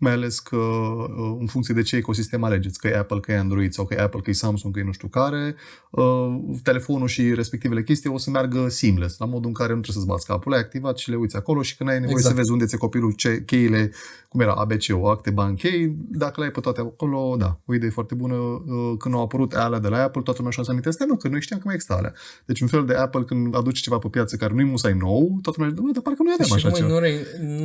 Mai 0.00 0.12
ales 0.12 0.38
că 0.38 0.56
uh, 0.56 1.36
în 1.40 1.46
funcție 1.46 1.74
de 1.74 1.82
ce 1.82 1.96
ecosistem 1.96 2.44
alegeți, 2.44 2.78
că 2.78 2.88
e 2.88 2.96
Apple, 2.98 3.20
că 3.20 3.32
e 3.32 3.38
Android 3.38 3.72
sau 3.72 3.84
că 3.84 3.94
e 3.94 4.00
Apple, 4.02 4.20
că 4.20 4.30
e 4.30 4.32
Samsung, 4.32 4.74
că 4.74 4.80
e 4.80 4.82
nu 4.82 4.92
știu 4.92 5.08
care, 5.08 5.54
uh, 5.90 6.36
telefonul 6.62 7.06
și 7.08 7.34
respectivele 7.34 7.82
chestii 7.82 8.10
o 8.10 8.18
să 8.18 8.30
meargă 8.30 8.68
seamless, 8.68 9.18
la 9.18 9.26
modul 9.26 9.46
în 9.46 9.52
care 9.52 9.72
nu 9.74 9.80
trebuie 9.80 9.94
să-ți 9.96 10.06
bați 10.06 10.26
capul, 10.26 10.50
le-ai 10.50 10.62
activat 10.64 10.98
și 10.98 11.10
le 11.10 11.16
uiți 11.16 11.36
acolo 11.36 11.62
și 11.62 11.76
când 11.76 11.88
ai 11.88 11.94
nevoie 11.94 12.12
Exact. 12.16 12.34
să 12.34 12.40
vezi 12.40 12.52
unde 12.52 12.64
ți 12.64 12.76
copilul, 12.76 13.12
ce, 13.12 13.42
cheile, 13.46 13.90
cum 14.28 14.40
era 14.40 14.52
ABC-ul, 14.52 15.04
acte, 15.10 15.30
bani, 15.30 15.56
chei, 15.56 15.96
dacă 16.10 16.34
le 16.40 16.44
ai 16.46 16.50
pe 16.52 16.60
toate 16.60 16.80
acolo, 16.80 17.34
da, 17.38 17.58
o 17.66 17.74
idee 17.74 17.90
foarte 17.90 18.14
bună. 18.14 18.34
Uh, 18.34 18.94
Când 18.98 19.14
au 19.14 19.22
apărut 19.22 19.52
alea 19.54 19.78
de 19.78 19.88
la 19.88 20.02
Apple, 20.02 20.20
toată 20.22 20.38
lumea 20.38 20.52
și-a 20.52 20.62
să 20.62 20.70
aminte, 20.70 20.90
nu, 21.06 21.16
că 21.16 21.28
noi 21.28 21.40
știam 21.40 21.58
că 21.58 21.64
mai 21.66 21.74
există 21.74 21.94
alea. 21.96 22.12
Deci 22.46 22.60
un 22.60 22.66
fel 22.68 22.84
de 22.84 22.94
Apple 22.94 23.22
când 23.22 23.56
aduce 23.56 23.80
ceva 23.80 23.98
pe 23.98 24.08
piață 24.08 24.36
care 24.36 24.54
nu-i 24.54 24.64
musai 24.64 24.94
nou, 24.94 25.38
toată 25.42 25.58
lumea 25.60 25.74
zice, 25.74 25.86
"Bă, 25.86 25.92
dar 25.92 26.02
parcă 26.02 26.22
nu 26.22 26.32
aveam 26.32 26.48
și 26.48 26.54
așa 26.54 26.68
măi, 26.68 26.78
ceva. 26.78 26.88
nu, 26.92 26.98
re, 26.98 27.12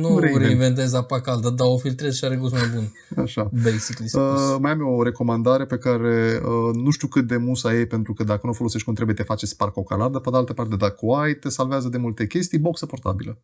nu, 0.00 0.08
Nu 0.08 0.18
reinvent. 0.18 0.44
reinventezi 0.44 0.96
apa 0.96 1.20
caldă, 1.20 1.50
dar 1.50 1.66
o 1.66 1.78
filtrezi 1.78 2.16
și 2.16 2.23
are 2.24 2.36
gust 2.36 2.52
mai 2.52 2.68
bun, 2.74 2.92
Așa. 3.24 3.50
basically 3.52 4.08
spus. 4.08 4.40
Uh, 4.40 4.56
mai 4.60 4.70
am 4.70 4.80
eu 4.80 4.88
o 4.88 5.02
recomandare 5.02 5.66
pe 5.66 5.78
care 5.78 6.40
uh, 6.44 6.74
nu 6.74 6.90
știu 6.90 7.08
cât 7.08 7.26
de 7.26 7.36
musa 7.36 7.74
e, 7.74 7.86
pentru 7.86 8.12
că 8.12 8.24
dacă 8.24 8.40
nu 8.42 8.50
o 8.50 8.54
folosești 8.54 8.84
cum 8.84 8.94
trebuie, 8.94 9.16
te 9.16 9.22
face 9.22 9.46
spark 9.46 9.76
ocalar, 9.76 10.10
dar 10.10 10.20
pe 10.20 10.30
de 10.30 10.36
altă 10.36 10.52
parte, 10.52 10.76
dacă 10.76 10.96
o 11.00 11.14
ai, 11.14 11.34
te 11.34 11.48
salvează 11.48 11.88
de 11.88 11.98
multe 11.98 12.26
chestii, 12.26 12.58
boxă 12.58 12.86
portabilă. 12.86 13.38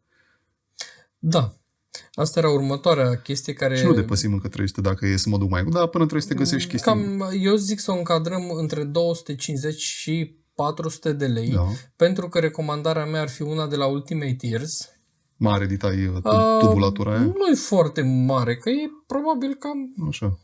Da. 1.18 1.54
Asta 2.12 2.38
era 2.38 2.50
următoarea 2.50 3.16
chestie 3.16 3.52
care... 3.52 3.76
Și 3.76 3.84
nu 3.84 3.92
depăsim 3.94 4.32
încă 4.32 4.48
300 4.48 4.80
dacă 4.80 5.06
e 5.06 5.16
să 5.16 5.28
mă 5.28 5.38
duc 5.38 5.50
mai 5.50 5.64
Da, 5.64 5.86
până 5.86 6.02
în 6.02 6.08
300 6.08 6.34
găsești 6.34 6.68
chestii. 6.68 6.92
Cam, 6.92 7.30
eu 7.40 7.54
zic 7.54 7.78
să 7.80 7.90
o 7.90 7.96
încadrăm 7.96 8.50
între 8.50 8.84
250 8.84 9.80
și 9.80 10.38
400 10.54 11.12
de 11.12 11.26
lei, 11.26 11.50
Da. 11.50 11.66
pentru 11.96 12.28
că 12.28 12.38
recomandarea 12.38 13.06
mea 13.06 13.20
ar 13.20 13.28
fi 13.28 13.42
una 13.42 13.66
de 13.66 13.76
la 13.76 13.86
Ultimate 13.86 14.46
Years. 14.46 14.88
Mare 15.42 15.66
ditai 15.66 16.06
uh, 16.06 16.12
Uh, 16.24 16.58
tubulatura 16.58 17.10
aia. 17.10 17.20
Nu 17.20 17.46
e 17.52 17.54
foarte 17.54 18.02
mare, 18.02 18.56
că 18.56 18.70
e 18.70 18.90
probabil 19.06 19.54
cam... 19.54 19.94
Așa. 20.08 20.38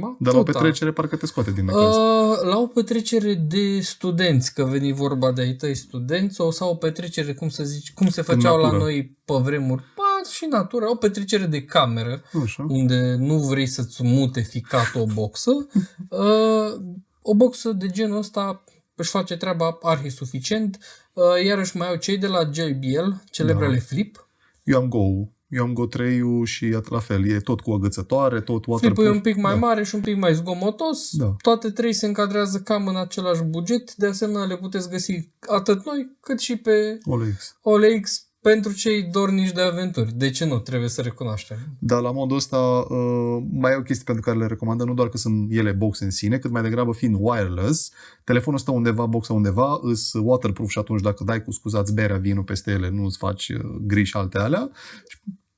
Ba, 0.00 0.16
Dar 0.18 0.32
la 0.32 0.38
o 0.38 0.42
tot, 0.42 0.52
da. 0.52 0.58
petrecere 0.58 0.92
parcă 0.92 1.16
te 1.16 1.26
scoate 1.26 1.50
din 1.50 1.64
necaz. 1.64 1.96
Uh, 1.96 2.42
la 2.42 2.58
o 2.58 2.66
petrecere 2.66 3.34
de 3.34 3.80
studenți, 3.80 4.54
că 4.54 4.64
veni 4.64 4.92
vorba 4.92 5.32
de 5.32 5.40
ai 5.40 5.52
tăi 5.52 5.74
studenți, 5.74 6.40
o 6.40 6.50
sau 6.50 6.70
o 6.70 6.74
petrecere, 6.74 7.34
cum 7.34 7.48
să 7.48 7.64
zici, 7.64 7.92
cum 7.92 8.08
se 8.08 8.22
făceau 8.22 8.56
la 8.56 8.62
natură. 8.62 8.82
noi 8.82 9.16
pe 9.24 9.34
vremuri, 9.42 9.82
ba, 9.96 10.30
și 10.30 10.46
natura, 10.50 10.90
o 10.90 10.94
petrecere 10.94 11.46
de 11.46 11.64
cameră, 11.64 12.22
Așa. 12.42 12.66
unde 12.68 13.14
nu 13.18 13.38
vrei 13.38 13.66
să-ți 13.66 14.04
mute 14.04 14.40
ficat 14.40 14.94
o 14.94 15.04
boxă, 15.04 15.50
uh, 16.08 16.80
o 17.22 17.34
boxă 17.34 17.72
de 17.72 17.86
genul 17.86 18.18
ăsta 18.18 18.64
își 18.94 19.10
face 19.10 19.36
treaba 19.36 19.78
arhi 19.82 20.08
suficient, 20.08 20.78
uh, 21.12 21.44
iarăși 21.44 21.76
mai 21.76 21.88
au 21.88 21.96
cei 21.96 22.18
de 22.18 22.26
la 22.26 22.50
JBL, 22.52 23.10
celebrele 23.30 23.76
Da. 23.76 23.80
Flip. 23.80 24.25
Eu 24.66 24.80
am 24.80 24.88
Go. 24.88 25.04
Eu 25.48 25.62
am 25.62 25.72
Go 25.72 25.86
3 25.86 26.20
și 26.44 26.66
iată 26.66 26.88
la 26.90 26.98
fel. 26.98 27.28
E 27.28 27.40
tot 27.40 27.60
cu 27.60 27.70
agățătoare, 27.70 28.40
tot 28.40 28.62
Flipul 28.62 28.72
waterproof. 28.72 29.08
e 29.08 29.10
un 29.10 29.20
pic 29.20 29.36
mai 29.36 29.52
da. 29.52 29.58
mare 29.58 29.84
și 29.84 29.94
un 29.94 30.00
pic 30.00 30.16
mai 30.16 30.34
zgomotos. 30.34 31.16
Da. 31.16 31.34
Toate 31.42 31.70
trei 31.70 31.92
se 31.92 32.06
încadrează 32.06 32.58
cam 32.58 32.86
în 32.86 32.96
același 32.96 33.42
buget. 33.42 33.94
De 33.94 34.06
asemenea, 34.06 34.44
le 34.44 34.56
puteți 34.56 34.90
găsi 34.90 35.30
atât 35.48 35.84
noi, 35.84 36.16
cât 36.20 36.38
și 36.38 36.56
pe 36.56 36.98
OLX. 37.04 37.58
OLX 37.62 38.25
pentru 38.52 38.72
cei 38.72 39.02
dornici 39.02 39.52
de 39.52 39.60
aventuri. 39.60 40.12
De 40.12 40.30
ce 40.30 40.44
nu? 40.44 40.58
Trebuie 40.58 40.88
să 40.88 41.02
recunoaștem. 41.02 41.56
Dar 41.78 42.00
la 42.00 42.12
modul 42.12 42.36
ăsta 42.36 42.56
uh, 42.56 43.42
mai 43.50 43.72
e 43.72 43.76
o 43.76 43.82
chestie 43.82 44.04
pentru 44.04 44.24
care 44.24 44.38
le 44.38 44.46
recomandă, 44.46 44.84
nu 44.84 44.94
doar 44.94 45.08
că 45.08 45.16
sunt 45.16 45.52
ele 45.52 45.72
box 45.72 46.00
în 46.00 46.10
sine, 46.10 46.38
cât 46.38 46.50
mai 46.50 46.62
degrabă 46.62 46.92
fiind 46.92 47.16
wireless, 47.18 47.92
telefonul 48.24 48.58
stă 48.58 48.70
undeva, 48.70 49.06
boxa 49.06 49.32
undeva, 49.32 49.78
îs 49.82 50.12
waterproof 50.12 50.70
și 50.70 50.78
atunci 50.78 51.00
dacă 51.00 51.24
dai 51.24 51.42
cu 51.42 51.50
scuzați 51.50 51.94
berea, 51.94 52.16
vinul 52.16 52.44
peste 52.44 52.70
ele, 52.70 52.90
nu 52.90 53.04
îți 53.04 53.18
faci 53.18 53.48
uh, 53.48 53.60
gri 53.80 54.04
și 54.04 54.16
alte 54.16 54.38
alea, 54.38 54.70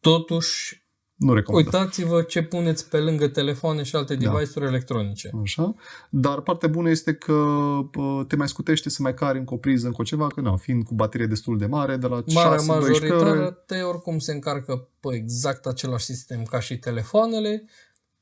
Totuși, 0.00 0.87
nu 1.18 1.34
recomand. 1.34 1.64
uitați-vă 1.66 2.22
ce 2.22 2.42
puneți 2.42 2.88
pe 2.88 2.98
lângă 2.98 3.28
telefoane 3.28 3.82
și 3.82 3.96
alte 3.96 4.14
Da. 4.14 4.30
device-uri 4.30 4.68
electronice. 4.68 5.30
Așa. 5.42 5.74
Dar 6.10 6.40
partea 6.40 6.68
bună 6.68 6.90
este 6.90 7.14
că 7.14 7.32
uh, 7.32 8.24
te 8.28 8.36
mai 8.36 8.48
scutește 8.48 8.90
să 8.90 9.02
mai 9.02 9.14
cari 9.14 9.38
încă 9.38 9.54
o 9.54 9.56
priză, 9.56 9.86
încă 9.86 10.00
o 10.00 10.04
ceva, 10.04 10.26
că 10.26 10.40
na, 10.40 10.56
fiind 10.56 10.84
cu 10.84 10.94
baterie 10.94 11.26
destul 11.26 11.58
de 11.58 11.66
mare, 11.66 11.96
de 11.96 12.06
la 12.06 12.22
Marea 12.34 12.58
6-12 12.58 12.66
majoritate 12.66 13.80
oricum 13.82 14.18
se 14.18 14.32
încarcă 14.32 14.88
pe 15.00 15.08
exact 15.14 15.66
același 15.66 16.04
sistem 16.04 16.42
ca 16.42 16.60
și 16.60 16.78
telefoanele, 16.78 17.64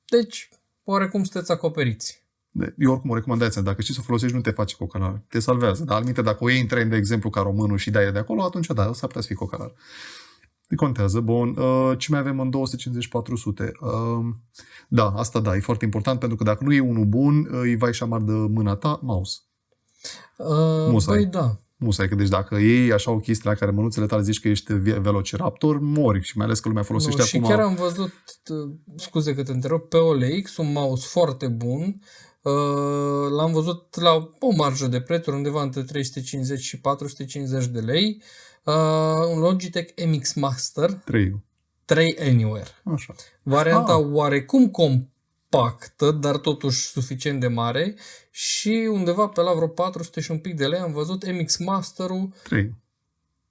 deci 0.09 0.49
oarecum 0.85 1.25
sunteți 1.25 1.53
acoperiți. 1.53 2.25
De- 2.51 2.75
Eu 2.79 2.91
oricum 2.91 3.11
o 3.11 3.15
recomandație, 3.15 3.63
dacă 3.63 3.83
știi 3.83 3.95
să 3.95 4.01
o 4.03 4.07
folosești, 4.07 4.35
nu 4.37 4.43
te 4.43 4.51
face 4.51 4.77
cocalar. 4.77 5.21
Te 5.29 5.39
salvează. 5.39 5.85
Dar 5.85 5.97
alminte, 5.97 6.23
dacă 6.23 6.45
o 6.45 6.51
iei 6.51 6.61
în 6.61 6.67
tren, 6.67 6.89
de 6.89 6.97
exemplu, 6.97 7.31
ca 7.31 7.41
românul 7.41 7.79
și 7.79 7.91
dai 7.91 8.13
de 8.13 8.19
acolo, 8.19 8.43
atunci 8.43 8.67
da, 8.67 8.83
s-ar 8.85 9.07
putea 9.07 9.21
să 9.21 9.27
fii 9.27 9.37
cocalar. 9.37 9.73
Nu 10.69 10.77
contează. 10.77 11.21
Bun. 11.21 11.57
Uh, 11.57 11.99
ce 11.99 12.07
mai 12.11 12.21
avem 12.21 12.41
în 12.41 12.51
250-400? 12.51 12.55
Uh, 13.81 14.35
da, 14.89 15.09
asta 15.09 15.41
da, 15.41 15.57
e 15.57 15.61
foarte 15.61 15.85
important, 15.85 16.19
pentru 16.19 16.37
că 16.37 16.45
dacă 16.45 16.65
nu 16.65 16.73
e 16.73 16.81
unul 16.81 17.05
bun, 17.05 17.39
uh, 17.39 17.61
îi 17.63 17.77
vai 17.77 17.95
și 17.95 18.03
amar 18.03 18.21
de 18.21 18.33
mâna 18.33 18.75
ta, 18.77 19.01
mouse. 19.03 19.39
Uh, 20.37 20.47
Musai. 20.91 21.17
Băi, 21.17 21.27
da. 21.27 21.61
Musai, 21.79 22.09
că 22.09 22.15
deci 22.15 22.29
dacă 22.29 22.57
iei 22.57 22.93
așa 22.93 23.11
o 23.11 23.19
chestie 23.19 23.51
la 23.51 23.57
care 23.57 23.71
mânuțele 23.71 24.07
tale 24.07 24.23
zici 24.23 24.41
că 24.41 24.49
ești 24.49 24.73
ve- 24.73 24.99
velociraptor, 24.99 25.79
mori 25.79 26.23
și 26.23 26.37
mai 26.37 26.47
ales 26.47 26.61
că 26.61 26.69
lumea 26.69 26.83
folosește 26.83 27.21
Nu, 27.21 27.27
și 27.27 27.37
acum... 27.37 27.49
chiar 27.49 27.61
am 27.61 27.75
văzut, 27.75 28.13
uh, 28.49 28.75
scuze 28.97 29.35
că 29.35 29.43
te 29.43 29.53
întreb, 29.53 29.81
pe 29.81 29.97
OLX 29.97 30.57
un 30.57 30.73
mouse 30.73 31.07
foarte 31.11 31.49
bun. 31.49 32.01
Uh, 32.43 33.31
L-am 33.37 33.53
văzut 33.53 34.01
la 34.01 34.29
o 34.39 34.55
marjă 34.57 34.87
de 34.87 35.01
prețuri, 35.01 35.37
undeva 35.37 35.63
între 35.63 35.83
350 35.83 36.61
și 36.61 36.81
450 36.81 37.67
de 37.67 37.81
lei. 37.81 38.17
Uh, 38.21 38.25
Un 39.33 39.39
Logitech 39.39 40.05
MX 40.07 40.33
Master 40.35 40.93
3 40.93 41.45
3 41.85 42.17
Anywhere. 42.21 42.69
Așa. 42.85 43.15
Varianta 43.43 43.93
Ah. 43.93 44.05
oarecum 44.13 44.69
compactă, 44.71 46.11
dar 46.11 46.37
totuși 46.37 46.87
suficient 46.87 47.41
de 47.41 47.47
mare 47.49 47.95
și 48.31 48.89
undeva 48.93 49.27
pe 49.29 49.41
la 49.41 49.53
vreo 49.53 49.69
400 49.69 50.21
și 50.21 50.31
un 50.31 50.39
pic 50.39 50.57
de 50.57 50.67
lei 50.67 50.79
am 50.81 50.93
văzut 50.93 51.31
MX 51.33 51.57
Master-ul 51.57 52.33
3. 52.43 52.75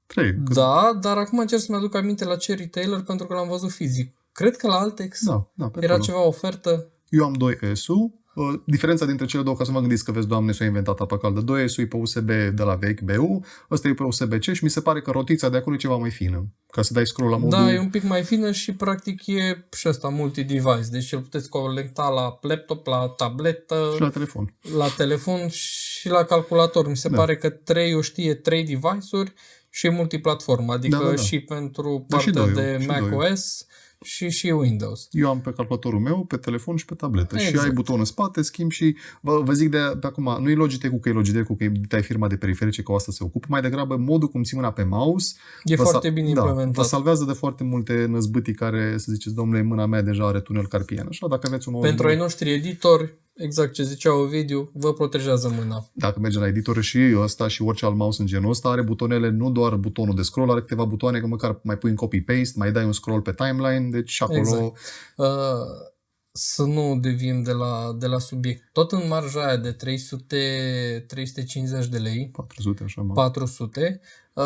3. 0.05 0.31
Da, 0.31 0.97
dar 1.01 1.17
acum 1.17 1.39
încerc 1.39 1.61
să-mi 1.61 1.77
aduc 1.77 1.95
aminte 1.95 2.25
la 2.25 2.35
ce 2.35 2.53
retailer 2.53 3.01
pentru 3.01 3.27
că 3.27 3.33
l-am 3.33 3.47
văzut 3.47 3.71
fizic. 3.71 4.15
Cred 4.31 4.55
că 4.57 4.67
la 4.67 4.75
Altex 4.79 5.23
Da, 5.25 5.47
da, 5.53 5.69
pe 5.69 5.79
era 5.81 5.93
acolo. 5.93 6.05
ceva 6.05 6.25
ofertă. 6.25 6.87
Eu 7.09 7.23
am 7.25 7.33
2S-ul, 7.37 8.11
Uh, 8.35 8.53
diferența 8.65 9.05
dintre 9.05 9.25
cele 9.25 9.43
două, 9.43 9.55
ca 9.55 9.63
să 9.63 9.71
vă 9.71 9.79
gândiți 9.79 10.03
că 10.03 10.11
vezi, 10.11 10.27
doamne, 10.27 10.51
s-a 10.51 10.65
inventat 10.65 10.99
apa 10.99 11.17
caldă. 11.17 11.39
Doi 11.41 11.63
e 11.63 11.67
sui 11.67 11.85
pe 11.87 11.95
USB 11.95 12.27
de 12.29 12.63
la 12.63 12.75
vechi, 12.75 13.01
BU, 13.01 13.45
ăsta 13.71 13.87
e 13.87 13.93
pe 13.93 14.03
USB-C 14.03 14.41
și 14.53 14.63
mi 14.63 14.69
se 14.69 14.81
pare 14.81 15.01
că 15.01 15.11
rotița 15.11 15.49
de 15.49 15.57
acolo 15.57 15.75
e 15.75 15.79
ceva 15.79 15.95
mai 15.95 16.09
fină. 16.11 16.45
Ca 16.71 16.81
să 16.81 16.93
dai 16.93 17.07
scroll 17.07 17.29
la 17.31 17.37
modul... 17.37 17.59
Da, 17.59 17.73
e 17.73 17.79
un 17.79 17.89
pic 17.89 18.03
mai 18.03 18.23
fină 18.23 18.51
și 18.51 18.73
practic 18.73 19.27
e 19.27 19.65
și 19.77 19.87
ăsta 19.87 20.07
multi-device. 20.07 20.87
Deci 20.91 21.11
îl 21.13 21.19
puteți 21.19 21.49
conecta 21.49 22.07
la 22.09 22.39
laptop, 22.41 22.87
la 22.87 23.07
tabletă, 23.07 23.91
Și 23.95 24.01
la 24.01 24.09
telefon. 24.09 24.53
la 24.77 24.87
telefon 24.97 25.47
și 25.47 26.09
la 26.09 26.23
calculator. 26.23 26.87
Mi 26.87 26.97
se 26.97 27.09
Da. 27.09 27.17
pare 27.17 27.37
că 27.37 27.49
trei, 27.49 27.93
o 27.93 28.01
știe 28.01 28.33
trei 28.33 28.63
device-uri 28.63 29.33
și 29.69 29.85
e 29.85 29.89
multiplatformă, 29.89 30.73
adică 30.73 30.97
Da, 30.97 31.03
da, 31.03 31.09
da. 31.09 31.15
și 31.15 31.39
pentru 31.39 32.05
Da, 32.07 32.19
și 32.19 32.29
partea 32.29 32.53
doi, 32.53 32.63
de 32.63 32.77
și 32.81 32.87
doi. 32.87 32.97
macOS 33.99 34.09
și 34.11 34.29
și 34.29 34.47
Windows. 34.47 35.07
Eu 35.11 35.29
am 35.29 35.41
pe 35.41 35.51
calculatorul 35.51 35.99
meu, 35.99 36.25
pe 36.25 36.37
telefon 36.37 36.75
și 36.75 36.85
pe 36.85 36.93
tabletă. 36.93 37.37
Și 37.37 37.47
Exact. 37.47 37.67
ai 37.67 37.73
buton 37.73 37.99
în 37.99 38.05
spate, 38.05 38.41
schimb 38.41 38.71
și 38.71 38.95
vă, 39.21 39.41
vă 39.43 39.53
zic 39.53 39.69
de, 39.69 39.77
de 39.99 40.07
acum, 40.07 40.37
nu 40.41 40.49
e 40.49 40.53
Logitech 40.55 40.95
că 41.01 41.09
e 41.09 41.11
Logitech 41.11 41.51
că 41.57 41.63
e 41.63 41.69
dita 41.69 42.01
firma 42.01 42.27
de 42.27 42.37
periferice 42.37 42.83
că 42.83 42.91
o 42.91 42.95
asta 42.95 43.11
se 43.11 43.23
ocupă, 43.23 43.47
mai 43.49 43.61
degrabă 43.61 43.95
modul 43.95 44.27
cum 44.27 44.43
ții 44.43 44.57
mâna 44.57 44.71
pe 44.71 44.83
mouse. 44.83 45.33
E 45.63 45.75
vă 45.75 45.83
foarte 45.83 46.07
sa- 46.07 46.13
bine 46.13 46.33
da, 46.33 46.41
implementat. 46.41 46.75
Vă 46.75 46.83
salvează 46.83 47.23
de 47.23 47.33
foarte 47.33 47.63
multe 47.63 48.05
năzbâtii 48.05 48.53
care, 48.53 48.97
să 48.97 49.11
ziceți, 49.11 49.35
domnule, 49.35 49.61
mâna 49.61 49.85
mea 49.85 50.01
deja 50.01 50.27
are 50.27 50.39
tunel 50.39 50.67
carpian. 50.67 51.05
Așa, 51.09 51.27
dacă 51.27 51.47
aveți 51.47 51.67
un 51.67 51.73
mouse 51.73 51.87
Pentru 51.89 52.07
ai 52.07 52.15
noștri 52.15 52.51
editori, 52.51 53.13
exact 53.35 53.73
ce 53.73 53.83
zicea 53.83 54.15
Ovidiu, 54.15 54.71
vă 54.73 54.93
protejează 54.93 55.53
mâna. 55.57 55.89
dacă 55.93 56.19
merge 56.19 56.39
la 56.39 56.47
editor 56.47 56.81
și 56.81 57.15
ăsta 57.17 57.47
și 57.47 57.61
orice 57.61 57.85
alt 57.85 57.95
mouse 57.95 58.21
în 58.21 58.27
genul 58.27 58.49
ăsta 58.49 58.69
are 58.69 58.81
butonele, 58.81 59.29
nu 59.29 59.51
doar 59.51 59.75
butonul 59.75 60.15
de 60.15 60.21
scroll, 60.21 60.51
are 60.51 60.59
câteva 60.59 60.85
butoane 60.85 61.19
că 61.19 61.27
măcar 61.27 61.59
mai 61.63 61.77
pui 61.77 61.89
în 61.89 61.95
copy-paste, 61.95 62.53
mai 62.55 62.71
dai 62.71 62.85
un 62.85 62.91
scroll 62.91 63.21
pe 63.21 63.33
timeline, 63.33 63.89
deci 63.89 64.09
și 64.09 64.23
acolo 64.23 64.39
Exact. 64.39 64.77
Uh, 65.15 65.27
să 66.37 66.63
nu 66.63 66.97
deviem 66.99 67.43
de 67.43 67.51
la, 67.51 67.95
de 67.99 68.05
la 68.05 68.19
subiect. 68.19 68.69
Tot 68.71 68.91
în 68.91 69.07
marja 69.07 69.45
aia 69.45 69.57
de 69.57 69.71
300, 69.71 71.05
350 71.07 71.87
de 71.87 71.97
lei, 71.97 72.29
400 72.33 72.83
așa, 72.83 73.01
mă. 73.01 73.13
400, 73.13 74.01
uh, 74.33 74.45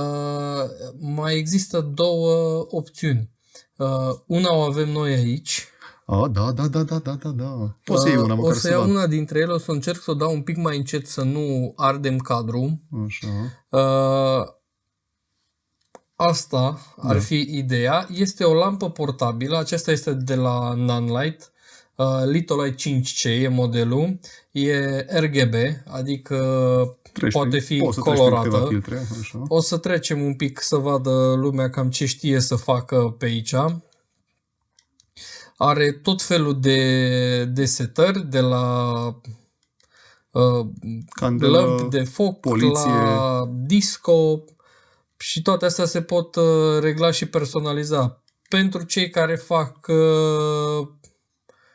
mai 1.00 1.38
există 1.38 1.82
două 1.82 2.66
opțiuni. 2.70 3.30
Uh, 3.78 3.88
una 4.26 4.56
o 4.56 4.62
avem 4.62 4.90
noi 4.90 5.14
aici. 5.14 5.68
A, 6.12 6.28
da, 6.28 6.52
da, 6.52 6.68
da, 6.68 6.84
da, 6.84 6.98
da, 6.98 7.14
da, 7.24 7.30
da. 7.30 7.76
Poți 7.84 8.02
să 8.02 8.08
iei 8.08 8.18
una, 8.18 8.34
Uh, 8.34 8.40
o 8.40 8.42
măcar 8.42 8.54
să 8.54 8.60
să 8.60 8.70
iau 8.70 8.82
vad. 8.82 8.90
una 8.90 9.08
dintre 9.08 9.40
ele, 9.40 9.52
o 9.52 9.58
să 9.58 9.72
încerc 9.72 10.02
să 10.02 10.12
o 10.12 10.14
dau 10.14 10.34
un 10.34 10.42
pic 10.42 10.58
mai 10.58 10.78
încet 10.78 11.08
să 11.08 11.24
nu 11.24 11.74
ardem 11.76 12.18
cadrul. 12.18 12.78
Așa. 13.06 13.28
Uh, 13.70 14.46
asta 16.16 16.80
ar 17.02 17.14
Da. 17.16 17.20
fi 17.22 17.48
ideea. 17.52 18.08
Este 18.16 18.44
o 18.44 18.54
lampă 18.54 18.90
portabilă, 18.90 19.58
aceasta 19.58 19.92
este 19.92 20.14
de 20.14 20.36
la 20.36 20.74
Nanlite. 20.74 21.46
Uh, 21.96 22.06
Litolite 22.26 22.76
5C 22.76 23.24
e 23.24 23.48
modelul, 23.48 24.20
e 24.52 25.00
RGB, 25.20 25.54
adică 25.88 26.38
Treci 27.14 27.32
poate 27.32 27.50
prin- 27.50 27.62
fi 27.62 27.78
poți 27.78 27.96
să 27.96 28.02
treci 28.02 28.14
prin 28.16 28.26
colorată. 28.26 28.50
câteva 28.50 28.68
filtre, 28.70 29.08
așa. 29.20 29.44
O 29.48 29.62
să 29.62 29.78
trecem 29.78 30.22
un 30.22 30.34
pic 30.36 30.62
să 30.62 30.76
vadă 30.76 31.34
lumea 31.38 31.70
cam 31.70 31.90
ce 31.90 32.06
știe 32.06 32.40
să 32.40 32.56
facă 32.56 33.16
pe 33.18 33.26
aici. 33.26 33.54
Are 35.62 35.92
tot 35.92 36.22
felul 36.22 36.60
de, 36.60 37.46
de 37.46 37.66
setări, 37.66 38.26
de 38.26 38.40
la 38.40 39.04
uh, 40.32 40.68
Candelă, 41.10 41.60
lămpi 41.60 41.98
de 41.98 42.04
foc, 42.04 42.40
poliție. 42.40 42.92
la 42.92 43.50
disco 43.66 44.44
și 45.18 45.42
toate 45.42 45.66
astea 45.66 45.86
se 45.86 46.02
pot 46.02 46.36
uh, 46.36 46.80
regla 46.80 47.12
și 47.12 47.26
personaliza. 47.26 48.24
Pentru 48.50 48.84
cei 48.84 49.10
care 49.10 49.36
fac 49.36 49.88
uh, 49.88 50.88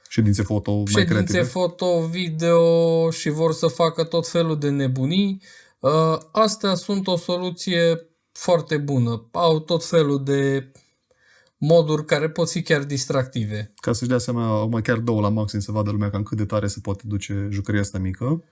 ședințe 0.08 0.42
foto 0.42 0.72
mai 0.72 0.84
ședințe 0.86 1.12
creative. 1.12 1.42
foto, 1.42 2.00
video 2.00 3.10
și 3.10 3.28
vor 3.28 3.52
să 3.52 3.66
facă 3.66 4.04
tot 4.04 4.28
felul 4.28 4.58
de 4.58 4.68
nebunii, 4.68 5.42
uh, 5.78 6.18
astea 6.32 6.74
sunt 6.74 7.06
o 7.06 7.16
soluție 7.16 8.08
foarte 8.32 8.76
bună. 8.76 9.28
Au 9.32 9.60
tot 9.60 9.84
felul 9.84 10.24
de 10.24 10.72
moduri 11.58 12.04
care 12.04 12.30
pot 12.30 12.50
fi 12.50 12.62
chiar 12.62 12.82
distractive. 12.82 13.72
Ca 13.74 13.92
să-și 13.92 14.08
dea 14.08 14.18
seama, 14.18 14.66
mai 14.66 14.82
chiar 14.82 14.98
două 14.98 15.20
la 15.20 15.28
maxim 15.28 15.60
să 15.60 15.72
vadă 15.72 15.90
lumea 15.90 16.10
cam 16.10 16.22
cât 16.22 16.36
de 16.36 16.44
tare 16.44 16.66
se 16.66 16.80
poate 16.82 17.02
duce 17.06 17.48
jucăria 17.50 17.80
asta 17.80 17.98
mică. 17.98 18.44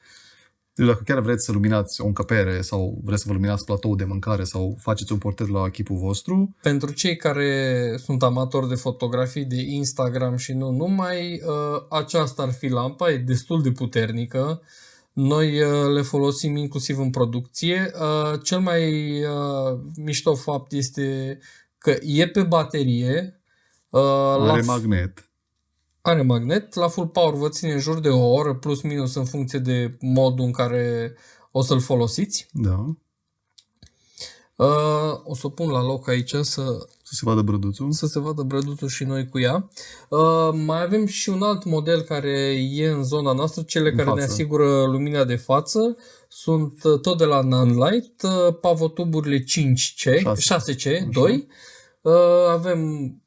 Deci 0.74 0.86
dacă 0.86 1.02
chiar 1.04 1.20
vreți 1.20 1.44
să 1.44 1.52
luminați 1.52 2.00
o 2.00 2.06
încăpere 2.06 2.60
sau 2.60 3.00
vreți 3.04 3.20
să 3.22 3.28
vă 3.28 3.34
luminați 3.34 3.64
platou 3.64 3.94
de 3.94 4.04
mâncare 4.04 4.44
sau 4.44 4.76
faceți 4.80 5.12
un 5.12 5.18
portret 5.18 5.48
la 5.48 5.68
chipul 5.68 5.96
vostru, 5.96 6.56
Pentru 6.62 6.92
cei 6.92 7.16
care 7.16 7.94
sunt 8.04 8.22
amatori 8.22 8.68
de 8.68 8.74
fotografii, 8.74 9.44
de 9.44 9.60
Instagram 9.60 10.36
și 10.36 10.52
nu 10.52 10.70
numai, 10.70 11.42
uh, 11.46 11.82
aceasta 11.90 12.42
ar 12.42 12.52
fi 12.52 12.68
lampa, 12.68 13.10
e 13.10 13.16
destul 13.16 13.62
de 13.62 13.70
puternică. 13.70 14.62
Noi 15.12 15.62
uh, 15.62 15.92
le 15.94 16.02
folosim 16.02 16.56
inclusiv 16.56 16.98
în 16.98 17.10
producție. 17.10 17.90
Uh, 18.00 18.40
Cel 18.42 18.60
mai 18.60 19.12
uh, 19.22 19.78
mișto 19.96 20.34
fapt 20.34 20.72
este 20.72 21.38
că 21.82 21.96
e 22.00 22.28
pe 22.28 22.42
baterie, 22.42 23.40
uh, 23.90 24.00
la 24.00 24.52
are 24.52 24.62
f- 24.62 24.64
magnet. 24.64 25.30
are 26.00 26.22
magnet, 26.22 26.74
la 26.74 26.88
full 26.88 27.06
power 27.06 27.34
vă 27.34 27.48
ține 27.48 27.72
în 27.72 27.78
jur 27.78 28.00
de 28.00 28.08
o 28.08 28.26
oră, 28.32 28.54
plus 28.54 28.82
minus 28.82 29.14
în 29.14 29.24
funcție 29.24 29.58
de 29.58 29.96
modul 30.00 30.44
în 30.44 30.52
care 30.52 31.14
o 31.50 31.62
să-l 31.62 31.80
folosiți. 31.80 32.48
Da. 32.52 32.84
Uh, 34.56 35.20
O 35.24 35.34
să 35.34 35.46
o 35.46 35.48
pun 35.48 35.70
la 35.70 35.82
loc 35.82 36.08
aici 36.08 36.30
să 36.30 36.62
Să 37.02 37.14
se 37.14 37.20
vadă 37.24 37.40
brăduțul. 37.40 37.92
să 37.92 38.06
se 38.06 38.18
vadă 38.20 38.42
brăduțul 38.42 38.88
și 38.88 39.04
noi 39.04 39.28
cu 39.28 39.38
ea. 39.38 39.68
Uh, 40.08 40.50
mai 40.52 40.82
avem 40.82 41.06
și 41.06 41.28
un 41.28 41.42
alt 41.42 41.64
model 41.64 42.00
care 42.00 42.52
e 42.72 42.88
în 42.88 43.04
zona 43.04 43.32
noastră, 43.32 43.62
cele 43.62 43.88
În 43.90 43.96
care 43.96 44.08
ne 44.08 44.14
față. 44.20 44.32
asigură 44.32 44.84
lumina 44.84 45.24
de 45.24 45.36
față. 45.36 45.96
Sunt 46.28 46.84
uh, 46.84 47.00
tot 47.00 47.18
de 47.18 47.24
la 47.24 47.40
Nanlite, 47.40 48.26
uh, 48.26 48.54
pavotuburile 48.60 49.38
5C, 49.38 50.18
Șase. 50.18 50.72
6C, 50.74 51.08
2. 51.12 51.46
Uh, 52.04 52.50
avem 52.50 53.20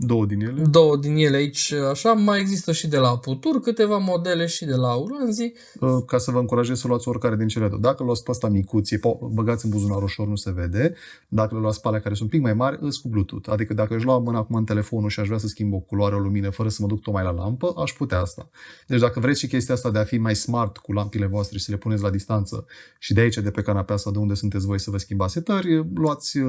Două 0.00 0.26
din 0.26 0.40
ele. 0.40 0.62
două 0.70 0.96
din 0.96 1.16
ele 1.16 1.36
aici, 1.36 1.72
așa. 1.90 2.12
Mai 2.12 2.40
există 2.40 2.72
și 2.72 2.88
de 2.88 2.98
la 2.98 3.18
Putur, 3.18 3.60
câteva 3.60 3.96
modele 3.96 4.46
și 4.46 4.64
de 4.64 4.74
la 4.74 4.94
Ulanzi. 4.94 5.52
Uh, 5.80 5.96
ca 6.06 6.18
să 6.18 6.30
vă 6.30 6.38
încurajez 6.38 6.78
să 6.78 6.86
luați 6.88 7.08
oricare 7.08 7.36
din 7.36 7.48
cele 7.48 7.68
două. 7.68 7.80
Dacă 7.80 7.96
le 7.98 8.04
luați 8.04 8.22
pe 8.22 8.30
asta 8.30 8.48
micuț, 8.48 8.90
e 8.90 8.96
po- 8.96 9.32
băgați 9.32 9.64
în 9.64 9.70
buzunar 9.70 10.02
ușor, 10.02 10.26
nu 10.26 10.36
se 10.36 10.50
vede. 10.50 10.94
Dacă 11.28 11.54
le 11.54 11.60
luați 11.60 11.80
pe 11.80 11.88
alea 11.88 12.00
care 12.00 12.14
sunt 12.14 12.32
un 12.32 12.38
pic 12.38 12.46
mai 12.46 12.54
mari, 12.54 12.78
îs 12.80 12.96
cu 12.96 13.08
Bluetooth. 13.08 13.48
Adică 13.50 13.74
dacă 13.74 13.94
își 13.94 14.04
lua 14.04 14.18
mâna 14.18 14.38
acum 14.38 14.56
în 14.56 14.64
telefonul 14.64 15.08
și 15.08 15.20
aș 15.20 15.26
vrea 15.26 15.38
să 15.38 15.46
schimb 15.46 15.74
o 15.74 15.78
culoare, 15.78 16.14
o 16.14 16.18
lumină, 16.18 16.50
fără 16.50 16.68
să 16.68 16.78
mă 16.80 16.86
duc 16.86 17.00
tocmai 17.00 17.22
la 17.22 17.30
lampă, 17.30 17.74
aș 17.76 17.92
putea 17.92 18.20
asta. 18.20 18.50
Deci 18.86 19.00
dacă 19.00 19.20
vreți 19.20 19.40
și 19.40 19.46
chestia 19.46 19.74
asta 19.74 19.90
de 19.90 19.98
a 19.98 20.04
fi 20.04 20.18
mai 20.18 20.36
smart 20.36 20.76
cu 20.76 20.92
lampile 20.92 21.26
voastre 21.26 21.58
și 21.58 21.64
să 21.64 21.70
le 21.70 21.76
puneți 21.76 22.02
la 22.02 22.10
distanță 22.10 22.66
și 22.98 23.12
de 23.12 23.20
aici, 23.20 23.36
de 23.36 23.50
pe 23.50 23.62
canapea 23.62 23.94
asta 23.94 24.10
de 24.10 24.18
unde 24.18 24.34
sunteți 24.34 24.66
voi 24.66 24.80
să 24.80 24.90
vă 24.90 24.98
schimbați 24.98 25.32
setări, 25.32 25.86
luați 25.94 26.38
uh, 26.38 26.46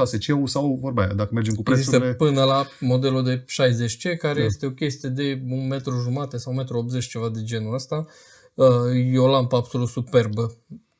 6C-ul 0.00 0.46
sau 0.46 0.78
vorba 0.80 1.02
aia, 1.02 1.12
dacă 1.12 1.30
mergem 1.32 1.54
cu 1.54 1.62
Există 1.70 1.98
prețurile... 1.98 2.14
până 2.14 2.44
la 2.44 2.66
modelul 2.80 3.22
de 3.24 3.44
60C, 3.44 4.16
care 4.18 4.38
Da. 4.38 4.44
este 4.44 4.66
o 4.66 4.70
chestie 4.70 5.08
de 5.08 5.42
un 5.48 5.66
metru 5.66 6.00
jumate 6.00 6.36
sau 6.36 6.52
1,80 6.52 6.66
m, 6.84 6.98
ceva 6.98 7.28
de 7.28 7.42
genul 7.42 7.74
ăsta. 7.74 8.06
Uh, 8.54 9.12
E 9.12 9.18
o 9.18 9.28
lampă 9.28 9.56
absolut 9.56 9.88
superbă, 9.88 10.56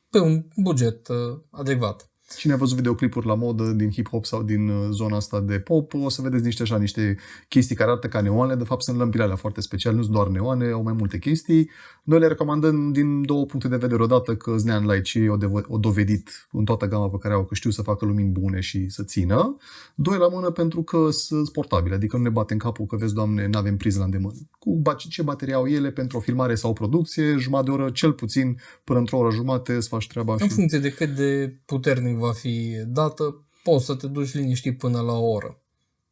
pe 0.09 0.19
un 0.19 0.45
buget 0.55 1.07
uh, 1.07 1.39
adecvat. 1.49 2.10
Cine 2.35 2.53
a 2.53 2.57
văzut 2.57 2.75
videoclipuri 2.75 3.25
la 3.25 3.35
modă 3.35 3.63
din 3.63 3.89
hip-hop 3.89 4.21
sau 4.21 4.43
din 4.43 4.69
uh, 4.69 4.87
zona 4.91 5.15
asta 5.15 5.39
de 5.39 5.59
pop, 5.59 5.93
o 5.93 6.09
să 6.09 6.21
vedeți 6.21 6.43
niște 6.43 6.61
așa, 6.61 6.77
niște 6.77 7.17
chestii 7.47 7.75
care 7.75 7.89
arată 7.89 8.07
ca 8.07 8.21
neoane, 8.21 8.55
de 8.55 8.63
fapt 8.63 8.83
sunt 8.83 8.97
lămpile 8.97 9.23
alea 9.23 9.35
foarte 9.35 9.61
speciale, 9.61 9.95
nu 9.95 10.01
sunt 10.01 10.15
doar 10.15 10.27
neoane, 10.27 10.69
au 10.71 10.83
mai 10.83 10.93
multe 10.93 11.17
chestii. 11.17 11.69
Noi 12.03 12.19
le 12.19 12.27
recomandăm 12.27 12.91
din 12.91 13.25
două 13.25 13.45
puncte 13.45 13.67
de 13.67 13.75
vedere. 13.75 14.03
Odată 14.03 14.35
că 14.35 14.57
Znean 14.57 14.85
Light 14.85 15.05
și 15.05 15.19
o, 15.19 15.37
devo- 15.37 15.67
o 15.67 15.77
dovedit 15.77 16.47
în 16.51 16.65
toată 16.65 16.87
gama 16.87 17.09
pe 17.09 17.17
care 17.17 17.33
au 17.33 17.45
că 17.45 17.55
știu 17.55 17.69
să 17.69 17.81
facă 17.81 18.05
lumini 18.05 18.29
bune 18.29 18.59
și 18.59 18.89
să 18.89 19.03
țină. 19.03 19.57
Doi 19.95 20.17
la 20.17 20.27
mână 20.27 20.49
pentru 20.49 20.83
că 20.83 21.07
sunt 21.11 21.49
portabile, 21.49 21.95
adică 21.95 22.17
nu 22.17 22.23
ne 22.23 22.29
bate 22.29 22.53
în 22.53 22.59
capul 22.59 22.85
că 22.85 22.95
vezi, 22.95 23.13
doamne, 23.13 23.47
nu 23.47 23.57
avem 23.57 23.77
priză 23.77 23.99
la 23.99 24.05
îndemână. 24.05 24.33
Cu 24.59 24.75
ba- 24.75 24.93
ce 24.93 25.21
baterie 25.21 25.53
au 25.53 25.67
ele 25.67 25.91
pentru 25.91 26.17
o 26.17 26.21
filmare 26.21 26.55
sau 26.55 26.69
o 26.69 26.73
producție, 26.73 27.35
jumătate 27.37 27.69
de 27.69 27.75
oră, 27.75 27.89
cel 27.89 28.13
puțin 28.13 28.57
până 28.83 28.99
într-o 28.99 29.17
oră 29.17 29.31
jumate 29.31 29.79
să 29.79 29.87
faci 29.87 30.07
treaba 30.07 30.35
În 30.39 30.47
și... 30.47 30.53
funcție 30.53 30.79
de 30.79 30.89
cât 30.89 31.09
de 31.09 31.59
puternic 31.65 32.17
va 32.21 32.31
fi 32.31 32.75
dată, 32.87 33.45
poți 33.63 33.85
să 33.85 33.95
te 33.95 34.07
duci 34.07 34.33
liniștit 34.33 34.77
până 34.77 34.99
la 35.01 35.13
o 35.13 35.29
oră, 35.29 35.61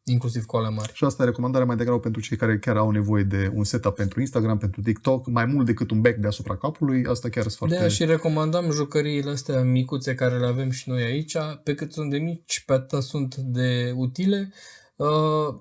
inclusiv 0.03 0.45
cu 0.45 0.57
alea 0.57 0.69
mari. 0.69 0.91
Și 0.93 1.03
asta 1.03 1.23
e 1.23 1.25
recomandarea 1.25 1.67
mai 1.67 1.75
degrabă 1.75 1.99
pentru 1.99 2.21
cei 2.21 2.37
care 2.37 2.59
chiar 2.59 2.77
au 2.77 2.91
nevoie 2.91 3.23
de 3.23 3.51
un 3.53 3.63
setup 3.63 3.95
pentru 3.95 4.19
Instagram, 4.19 4.57
pentru 4.57 4.81
TikTok, 4.81 5.27
mai 5.27 5.45
mult 5.45 5.65
decât 5.65 5.91
un 5.91 6.01
back 6.01 6.17
deasupra 6.17 6.57
capului. 6.57 7.05
Asta 7.05 7.29
chiar 7.29 7.43
sunt 7.43 7.53
De 7.53 7.57
foarte... 7.57 7.77
aia 7.77 7.87
și 7.87 8.05
recomandam 8.05 8.71
jucăriile 8.71 9.29
astea 9.29 9.61
micuțe 9.61 10.15
care 10.15 10.37
le 10.37 10.45
avem 10.47 10.69
și 10.69 10.89
noi 10.89 11.03
aici, 11.03 11.35
pe 11.63 11.73
cât 11.75 11.93
sunt 11.93 12.09
de 12.09 12.17
mici, 12.17 12.63
pe 12.65 12.73
atât 12.73 13.01
sunt 13.03 13.35
de 13.35 13.93
utile. 13.95 14.53
Uh, 14.95 15.55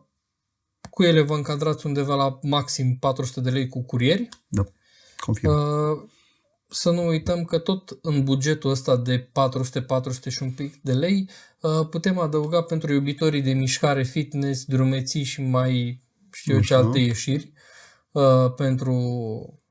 Cu 0.90 1.02
ele 1.02 1.20
vă 1.22 1.34
încadrați 1.34 1.87
undeva 1.87 2.14
la 2.14 2.38
maxim 2.42 2.96
400 3.00 3.40
de 3.40 3.50
lei 3.50 3.68
cu 3.68 3.82
curieri. 3.84 4.28
Da, 4.48 4.64
confirm. 5.20 5.52
Uh, 5.52 6.08
Să 6.70 6.90
nu 6.90 7.07
uităm 7.07 7.44
că 7.44 7.59
tot 7.59 7.98
în 8.02 8.24
bugetul 8.24 8.70
ăsta 8.70 8.96
de 8.96 9.28
400-400 9.28 10.28
și 10.28 10.42
un 10.42 10.50
pic 10.50 10.76
de 10.83 10.92
lei 10.92 11.28
uh, 11.61 11.88
putem 11.90 12.18
adăuga 12.18 12.62
pentru 12.62 12.92
iubitorii 12.92 13.42
de 13.42 13.52
mișcare, 13.52 14.02
fitness, 14.02 14.64
drumeții 14.64 15.22
și 15.24 15.42
mai 15.42 16.02
știu 16.33 16.54
eu 16.54 16.61
ce 16.61 16.74
Așa. 16.74 16.85
alte 16.85 16.98
ieșiri 16.98 17.52
uh, 18.12 18.52
pentru 18.57 18.92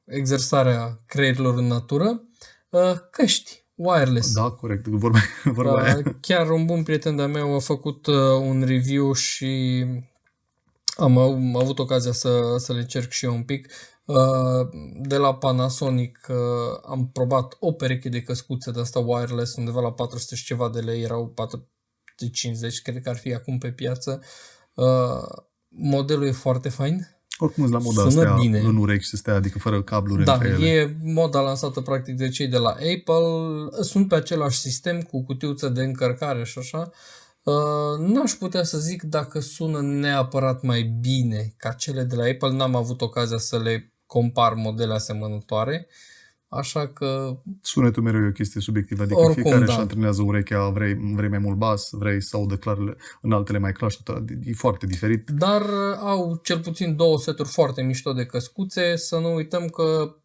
exersarea 0.05 1.01
creierilor 1.05 1.57
în 1.57 1.67
natură, 1.67 2.23
uh, 2.69 2.93
căști 3.11 3.65
wireless. 3.75 4.33
Da, 4.33 4.49
corect. 4.49 4.87
Vorba, 4.87 5.19
vorba 5.43 5.71
Uh, 5.73 5.81
aia. 5.83 6.17
chiar 6.21 6.49
un 6.49 6.65
bun 6.65 6.83
prieten 6.83 7.15
de-a 7.15 7.27
meu 7.27 7.55
a 7.55 7.59
făcut 7.59 8.05
uh, 8.05 8.15
un 8.41 8.63
review 8.65 9.13
și 9.13 9.85
am, 10.97 11.17
au- 11.17 11.33
am 11.33 11.55
avut 11.55 11.79
ocazia 11.79 12.11
să, 12.11 12.55
să 12.57 12.73
le 12.73 12.79
încerc 12.79 13.11
și 13.11 13.25
eu 13.25 13.33
un 13.33 13.43
pic. 13.43 13.67
Uh, 14.07 14.67
de 15.01 15.17
la 15.17 15.35
Panasonic 15.35 16.27
uh, 16.29 16.35
am 16.89 17.09
probat 17.13 17.55
o 17.59 17.71
pereche 17.71 18.09
de 18.09 18.21
căscuțe 18.21 18.71
de 18.71 18.79
asta 18.79 18.99
wireless, 18.99 19.55
undeva 19.55 19.81
la 19.81 19.91
400 19.91 20.35
și 20.35 20.45
ceva 20.45 20.69
de 20.69 20.79
lei, 20.79 21.01
erau 21.01 21.27
450, 21.27 22.81
cred 22.81 23.01
că 23.01 23.09
ar 23.09 23.17
fi 23.17 23.33
acum 23.33 23.57
pe 23.57 23.71
piață. 23.71 24.21
Uh, 24.73 25.23
modelul 25.69 26.25
e 26.27 26.31
foarte 26.31 26.69
fain. 26.69 27.07
Oricum 27.39 27.63
sunt 27.67 27.75
la 27.75 27.83
moda 27.83 28.09
Sună 28.09 28.21
astea 28.21 28.35
bine. 28.39 28.59
în 28.59 28.77
urechi 28.77 29.03
să 29.05 29.15
stea, 29.15 29.33
adică 29.33 29.59
fără 29.59 29.81
cabluri 29.83 30.23
Da, 30.23 30.33
între 30.33 30.47
ele. 30.49 30.67
e 30.67 30.95
moda 31.03 31.39
lansată 31.41 31.81
practic 31.81 32.15
de 32.17 32.29
cei 32.29 32.47
de 32.47 32.57
la 32.57 32.69
Apple. 32.69 33.81
Sunt 33.83 34.07
pe 34.07 34.15
același 34.15 34.59
sistem 34.59 35.01
cu 35.01 35.23
cutiuță 35.23 35.69
de 35.69 35.83
încărcare 35.83 36.43
și 36.43 36.59
așa. 36.59 36.91
Uh, 37.43 37.99
n-aș 37.99 38.31
putea 38.31 38.63
să 38.63 38.77
zic 38.77 39.03
dacă 39.03 39.39
sună 39.39 39.81
neapărat 39.81 40.61
mai 40.61 40.83
bine 40.83 41.53
ca 41.57 41.71
cele 41.71 42.03
de 42.03 42.15
la 42.15 42.23
Apple. 42.23 42.51
N-am 42.51 42.75
avut 42.75 43.01
ocazia 43.01 43.37
să 43.37 43.57
le 43.59 43.91
compar 44.07 44.53
modele 44.53 44.93
asemănătoare. 44.93 45.87
Așa 46.49 46.87
că 46.87 47.37
Sunetul 47.61 48.03
mereu 48.03 48.23
e 48.23 48.27
o 48.27 48.31
chestie 48.31 48.61
subiectivă, 48.61 49.03
adică 49.03 49.19
Oricum, 49.19 49.41
fiecare 49.41 49.65
da. 49.65 49.71
își 49.71 49.81
antrenează 49.81 50.21
urechea, 50.21 50.69
vrei, 50.69 50.93
vrei 51.15 51.29
mai 51.29 51.37
mult 51.37 51.57
bas, 51.57 51.89
vrei 51.91 52.21
să 52.21 52.37
audă 52.37 52.55
clarele, 52.55 52.95
în 53.21 53.31
altele 53.31 53.57
mai 53.57 53.71
clar 53.71 53.91
și 53.91 54.03
tot, 54.03 54.29
e 54.43 54.53
foarte 54.53 54.85
diferit. 54.85 55.29
Dar 55.29 55.61
uh, 55.61 55.97
au 55.99 56.39
cel 56.43 56.59
puțin 56.59 56.95
două 56.95 57.19
seturi 57.19 57.49
foarte 57.49 57.81
mișto 57.81 58.13
de 58.13 58.25
căscuțe. 58.25 58.95
Să 58.95 59.17
nu 59.17 59.33
uităm 59.33 59.67
că 59.67 60.15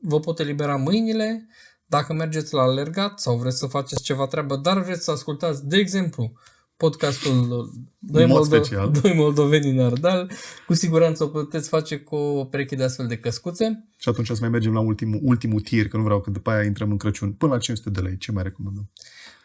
vă 0.00 0.20
pot 0.20 0.38
elibera 0.38 0.76
mâinile 0.76 1.48
dacă 1.86 2.12
mergeți 2.12 2.54
la 2.54 2.62
alergat 2.62 3.20
sau 3.20 3.36
vreți 3.36 3.58
să 3.58 3.66
faceți 3.66 4.02
ceva 4.02 4.26
treabă, 4.26 4.56
dar 4.56 4.82
vreți 4.82 5.04
să 5.04 5.10
ascultați, 5.10 5.66
de 5.66 5.76
exemplu, 5.76 6.32
podcastul 6.78 7.70
Doi, 7.98 8.22
În 8.22 8.28
mod 8.28 8.38
Moldo- 8.38 8.46
special. 8.46 8.90
Doi 9.02 9.14
Moldoveni 9.14 9.70
în 9.70 9.80
Ardal, 9.84 10.30
cu 10.66 10.74
siguranță 10.74 11.24
o 11.24 11.26
puteți 11.26 11.68
face 11.68 11.96
cu 11.98 12.16
o 12.16 12.44
pereche 12.44 12.76
de 12.76 12.84
astfel 12.84 13.06
de 13.06 13.16
căscuțe. 13.18 13.84
Și 13.96 14.08
atunci 14.08 14.26
să 14.26 14.36
mai 14.40 14.48
mergem 14.48 14.72
la 14.72 14.80
ultimul, 14.80 15.20
ultimul 15.22 15.60
tir, 15.60 15.88
că 15.88 15.96
nu 15.96 16.02
vreau 16.02 16.20
că 16.20 16.30
după 16.30 16.50
aia 16.50 16.62
intrăm 16.64 16.90
în 16.90 16.96
Crăciun. 16.96 17.32
Până 17.32 17.52
la 17.52 17.58
500 17.58 17.90
de 17.90 18.00
lei, 18.00 18.16
ce 18.18 18.32
mai 18.32 18.42
recomandăm? 18.42 18.90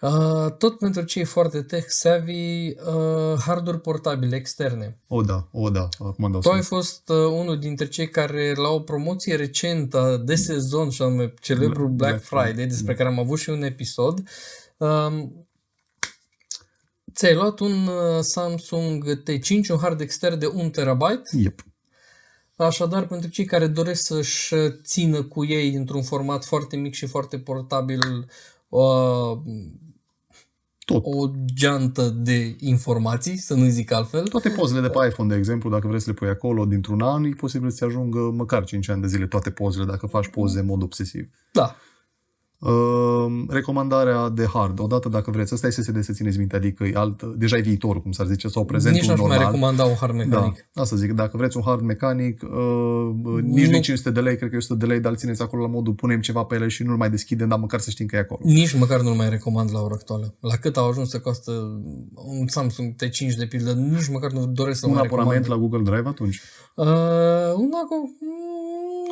Uh, 0.02 0.52
tot 0.58 0.78
pentru 0.78 1.02
cei 1.02 1.24
foarte 1.24 1.62
tech-savvy, 1.62 2.68
uh, 2.70 3.40
harduri 3.46 3.80
portabile 3.82 4.36
externe. 4.36 4.98
O, 5.08 5.22
da, 5.22 5.48
o, 5.52 5.70
da, 5.70 5.88
acum 6.00 6.32
dau 6.32 6.40
Tu 6.42 6.50
ai 6.50 6.58
sus. 6.60 6.68
fost 6.68 7.10
uh, 7.10 7.16
unul 7.18 7.60
dintre 7.60 7.88
cei 7.88 8.10
care 8.10 8.54
la 8.56 8.70
o 8.70 8.80
promoție 8.80 9.36
recentă 9.36 10.22
de 10.26 10.36
sezon, 10.36 10.90
și 10.90 11.02
anume 11.02 11.34
celebrul 11.42 11.88
Black 11.88 11.96
Black 12.12 12.24
Friday, 12.24 12.46
Friday, 12.46 12.68
despre 12.68 12.94
care 12.96 13.10
am 13.10 13.20
avut 13.20 13.40
și 13.40 13.50
un 13.50 13.62
episod, 13.64 14.24
um, 14.78 15.46
ți-ai 17.16 17.34
luat 17.34 17.60
un 17.60 17.88
uh, 17.88 18.20
Samsung 18.20 19.22
T5, 19.24 19.70
un 19.70 19.78
hard 19.78 20.02
extern 20.02 20.40
de 20.40 20.46
1 20.46 20.70
TB, 20.70 21.02
Yep. 21.32 21.66
așadar 22.56 23.08
pentru 23.08 23.30
cei 23.30 23.46
care 23.46 23.68
doresc 23.68 24.02
să-și 24.02 24.56
țină 24.84 25.24
cu 25.24 25.46
ei 25.46 25.74
într-un 25.74 26.04
format 26.04 26.46
foarte 26.46 26.76
mic 26.76 26.94
și 26.94 27.06
foarte 27.06 27.40
portabil 27.40 28.00
uh, 28.70 29.38
Tot. 30.86 31.04
o 31.06 31.32
geantă 31.54 32.10
de 32.10 32.56
informații, 32.60 33.38
să 33.38 33.54
nu 33.54 33.66
zic 33.66 33.92
altfel. 33.92 34.28
Toate 34.28 34.50
pozele 34.50 34.82
de 34.82 34.90
pe 34.90 35.08
iPhone, 35.08 35.30
de 35.30 35.36
exemplu, 35.36 35.70
dacă 35.70 35.88
vrei 35.88 36.00
să 36.02 36.10
le 36.10 36.16
pui 36.16 36.28
acolo 36.28 36.66
dintr-un 36.66 37.02
an, 37.02 37.24
e 37.24 37.30
posibil 37.30 37.70
să-ți 37.70 37.84
ajungă 37.84 38.20
măcar 38.20 38.64
5 38.64 38.90
ani 38.90 39.02
de 39.02 39.08
zile 39.08 39.28
toate 39.28 39.52
pozele, 39.52 39.86
dacă 39.86 40.08
faci 40.08 40.28
poze 40.28 40.60
în 40.60 40.66
mod 40.66 40.82
obsesiv. 40.84 41.30
Da, 41.52 41.76
Uh, 42.66 43.44
recomandarea 43.50 44.30
de 44.30 44.46
hard, 44.54 44.80
odată 44.80 45.10
dacă 45.10 45.32
vreți, 45.32 45.54
asta 45.54 45.68
e 45.68 45.70
SSD 45.70 46.04
să 46.04 46.12
țineți 46.14 46.38
minte, 46.38 46.56
adică 46.56 46.84
e 46.84 46.92
alt, 46.96 47.24
deja 47.24 47.58
e 47.58 47.62
viitorul, 47.62 48.02
cum 48.02 48.12
s-ar 48.12 48.26
zice, 48.26 48.48
sau 48.48 48.66
prezentul 48.66 49.00
nici 49.02 49.10
n-aș 49.10 49.20
normal. 49.20 49.38
mai 49.38 49.46
recomanda 49.46 49.84
un 49.84 49.94
hard 50.00 50.14
Da, 50.18 50.24
mecanic. 50.24 50.70
asta 50.74 50.96
zic, 50.96 51.12
dacă 51.12 51.38
vreți 51.38 51.58
un 51.58 51.64
hard 51.66 51.82
mecanic, 51.82 52.42
uh, 52.42 53.42
nici 53.42 53.66
nu 53.66 53.72
Nu. 53.76 53.82
500 53.82 54.12
de 54.12 54.20
lei, 54.20 54.38
cred 54.38 54.50
că 54.50 54.56
e 54.56 54.58
100 54.58 54.74
de 54.76 54.86
lei, 54.86 55.00
dar 55.00 55.12
îl 55.12 55.18
țineți 55.18 55.42
acolo 55.42 55.62
la 55.62 55.68
modul, 55.68 55.94
punem 55.94 56.20
ceva 56.22 56.44
pe 56.44 56.56
ele 56.56 56.68
și 56.68 56.84
nu-l 56.84 56.98
mai 56.98 57.10
deschidem, 57.10 57.48
dar 57.48 57.60
măcar 57.60 57.80
să 57.80 57.90
știm 57.90 58.06
că 58.06 58.16
e 58.16 58.20
acolo. 58.20 58.40
Nici 58.44 58.78
măcar 58.78 59.02
nu-l 59.02 59.14
mai 59.16 59.30
recomand 59.30 59.70
la 59.74 59.80
ora 59.82 59.94
actuală. 59.94 60.36
La 60.40 60.56
cât 60.56 60.78
au 60.78 60.90
ajuns 60.90 61.10
să 61.10 61.20
costă 61.20 61.52
un 62.40 62.48
Samsung 62.48 62.94
T5 62.96 63.36
de 63.38 63.46
pildă, 63.46 63.72
nici 63.74 64.10
măcar 64.12 64.32
nu 64.32 64.46
doresc 64.46 64.80
să 64.80 64.86
Un 64.88 64.94
mai 64.94 65.02
abonament 65.06 65.44
recomand. 65.46 65.62
la 65.62 65.68
Google 65.68 65.92
Drive 65.92 66.10
atunci. 66.10 66.42
Uh, 66.76 66.86
un 67.56 67.72
aco- 67.84 68.12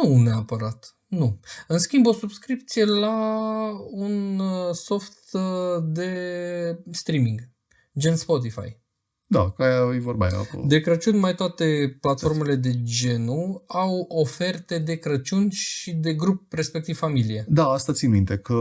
nu 0.04 0.22
neapărat. 0.22 0.96
Nu. 1.12 1.40
În 1.68 1.80
schimb, 1.80 2.06
o 2.06 2.14
subscripție 2.14 2.86
la 2.86 3.70
un 3.90 4.40
uh, 4.40 4.74
soft 4.74 5.34
uh, 5.34 5.84
de 5.84 6.84
streaming, 6.92 7.50
gen 7.98 8.16
Spotify. 8.16 8.81
Da, 9.32 9.50
că 9.50 9.64
aia 9.64 9.96
e 9.96 10.00
vorba 10.00 10.26
aia. 10.26 10.38
Cu... 10.38 10.64
De 10.68 10.80
Crăciun 10.80 11.20
mai 11.20 11.36
toate 11.36 11.98
platformele 12.02 12.56
de 12.56 12.84
genul 12.84 13.64
au 13.68 14.06
oferte 14.10 14.78
de 14.78 14.96
Crăciun 14.96 15.50
și 15.50 15.92
de 15.92 16.14
grup, 16.14 16.54
respectiv 16.54 16.98
familie. 16.98 17.46
Da, 17.48 17.66
asta 17.66 17.94
țin 17.94 18.10
minte, 18.10 18.38
că 18.38 18.54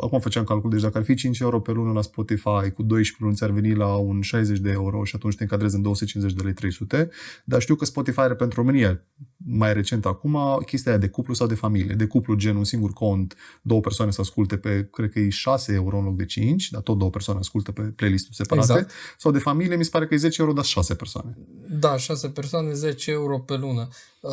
acum 0.00 0.20
făceam 0.20 0.44
calcul, 0.44 0.70
deci 0.70 0.80
dacă 0.80 0.98
ar 0.98 1.04
fi 1.04 1.14
5 1.14 1.38
euro 1.38 1.60
pe 1.60 1.72
lună 1.72 1.92
la 1.92 2.02
Spotify, 2.02 2.70
cu 2.74 2.82
12 2.82 3.16
luni 3.18 3.34
ți-ar 3.34 3.50
veni 3.50 3.74
la 3.74 3.96
un 3.96 4.20
60 4.20 4.58
de 4.58 4.70
euro 4.70 5.04
și 5.04 5.12
atunci 5.16 5.34
te 5.34 5.42
încadrezi 5.42 5.74
în 5.74 5.82
250 5.82 6.36
de 6.36 6.42
lei 6.44 6.52
300, 6.52 7.10
dar 7.44 7.60
știu 7.60 7.74
că 7.74 7.84
Spotify 7.84 8.20
are 8.20 8.34
pentru 8.34 8.60
România, 8.60 9.02
mai 9.36 9.72
recent 9.72 10.06
acum, 10.06 10.38
chestia 10.66 10.90
aia 10.90 11.00
de 11.00 11.08
cuplu 11.08 11.34
sau 11.34 11.46
de 11.46 11.54
familie. 11.54 11.94
De 11.94 12.06
cuplu, 12.06 12.34
gen 12.34 12.56
un 12.56 12.64
singur 12.64 12.92
cont, 12.92 13.36
două 13.62 13.80
persoane 13.80 14.10
să 14.10 14.20
asculte 14.20 14.56
pe, 14.56 14.88
cred 14.92 15.10
că 15.10 15.18
e 15.18 15.28
6 15.28 15.72
euro 15.72 15.98
în 15.98 16.04
loc 16.04 16.16
de 16.16 16.24
5, 16.24 16.70
dar 16.70 16.82
tot 16.82 16.98
două 16.98 17.10
persoane 17.10 17.40
ascultă 17.40 17.72
pe 17.72 17.82
playlist-uri 17.82 18.36
separate. 18.36 18.72
Exact. 18.72 18.90
Sau 19.18 19.32
de 19.32 19.38
familie, 19.38 19.76
mi 19.76 19.84
se 19.84 19.90
pare 19.90 20.06
că 20.06 20.14
e 20.18 20.28
10 20.28 20.40
euro, 20.40 20.52
dar 20.54 20.64
6 20.64 20.94
persoane. 20.94 21.38
Da, 21.70 21.96
6 21.96 22.28
persoane, 22.28 22.72
10 22.72 23.10
euro 23.10 23.38
pe 23.38 23.56
lună. 23.56 23.88
Uh, 24.20 24.30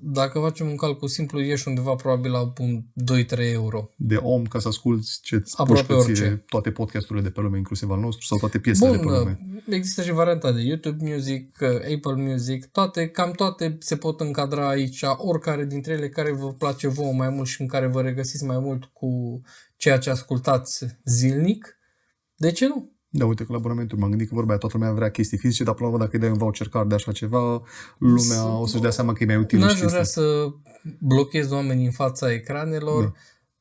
Dacă 0.00 0.38
facem 0.38 0.68
un 0.68 0.76
calcul 0.76 1.08
simplu, 1.08 1.40
ieși 1.40 1.68
undeva 1.68 1.94
probabil 1.94 2.30
la 2.30 2.52
un 2.58 2.82
2-3 2.94 3.52
euro. 3.52 3.90
De 3.96 4.16
om 4.16 4.44
ca 4.46 4.58
să 4.58 4.68
asculti 4.68 5.06
ce-ți 5.22 5.54
Aproape 5.56 5.92
puși 5.94 6.06
pe 6.06 6.12
ție 6.12 6.24
orice. 6.24 6.44
toate 6.48 6.70
podcasturile 6.70 7.24
de 7.24 7.30
pe 7.30 7.40
lume, 7.40 7.56
inclusiv 7.58 7.90
al 7.90 8.00
nostru, 8.00 8.26
sau 8.26 8.38
toate 8.38 8.58
piesele 8.58 8.88
Bun, 8.90 8.96
de 8.98 9.04
pe 9.04 9.18
lume. 9.18 9.38
uh, 9.66 9.74
există 9.74 10.02
și 10.02 10.12
varianta 10.12 10.52
de 10.52 10.60
YouTube 10.60 11.10
Music, 11.12 11.58
uh, 11.60 11.68
Apple 11.94 12.22
Music, 12.30 12.66
toate, 12.66 13.08
cam 13.08 13.30
toate 13.30 13.76
se 13.80 13.96
pot 13.96 14.20
încadra 14.20 14.68
aici, 14.68 15.02
oricare 15.16 15.64
dintre 15.64 15.92
ele 15.92 16.08
care 16.08 16.32
vă 16.32 16.52
place 16.52 16.88
vouă 16.88 17.12
mai 17.12 17.28
mult 17.28 17.48
și 17.48 17.60
în 17.60 17.66
care 17.66 17.86
vă 17.86 18.00
regăsiți 18.00 18.44
mai 18.44 18.58
mult 18.58 18.84
cu 18.84 19.40
ceea 19.76 19.98
ce 19.98 20.10
ascultați 20.10 20.84
zilnic. 21.04 21.76
De 22.36 22.50
ce 22.50 22.66
nu? 22.66 22.91
Da, 23.14 23.26
uite, 23.26 23.44
că 23.44 23.52
la 23.52 23.58
abonamentul 23.58 23.98
m-am 23.98 24.08
gândit 24.08 24.28
că 24.28 24.34
vorba 24.34 24.50
aia, 24.50 24.58
toată 24.58 24.76
lumea 24.76 24.92
vrea 24.92 25.10
chestii 25.10 25.38
fizice, 25.38 25.64
dar 25.64 25.74
până 25.74 25.88
la 25.88 25.94
urmă, 25.94 26.04
dacă 26.04 26.16
îi 26.16 26.22
dai 26.22 26.32
un 26.32 26.38
voucher 26.38 26.68
card 26.68 26.88
de 26.88 26.94
așa 26.94 27.12
ceva, 27.12 27.62
lumea 27.98 28.58
o 28.58 28.66
să-și 28.66 28.82
dea 28.82 28.90
seama 28.90 29.12
că 29.12 29.22
e 29.22 29.26
mai 29.26 29.36
util 29.36 29.58
N-aș 29.58 29.74
și 29.74 29.84
vrea 29.84 29.98
chestia. 29.98 30.22
să 30.22 30.46
blochez 30.98 31.50
oamenii 31.50 31.84
în 31.84 31.90
fața 31.90 32.32
ecranelor. 32.32 33.04
Da. 33.04 33.12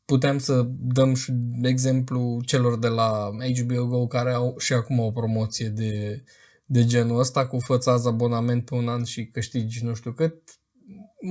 Puteam 0.06 0.38
să 0.38 0.68
dăm 0.80 1.14
și 1.14 1.34
exemplu 1.62 2.42
celor 2.46 2.80
de 2.80 2.88
la 2.88 3.30
HBO 3.60 3.86
Go 3.86 4.08
care 4.08 4.34
au 4.34 4.56
și 4.58 4.74
acum 4.74 5.00
o 5.00 5.12
promoție 5.12 5.68
de, 5.68 6.24
de 6.66 6.86
genul 6.86 7.20
ăsta 7.20 7.48
cu 7.48 7.60
fățați 7.60 8.08
abonament 8.08 8.66
pe 8.66 8.76
un 8.76 8.88
an 8.88 9.04
și 9.04 9.26
câștigi 9.26 9.84
nu 9.86 9.94
știu 9.94 10.12
cât. 10.12 10.34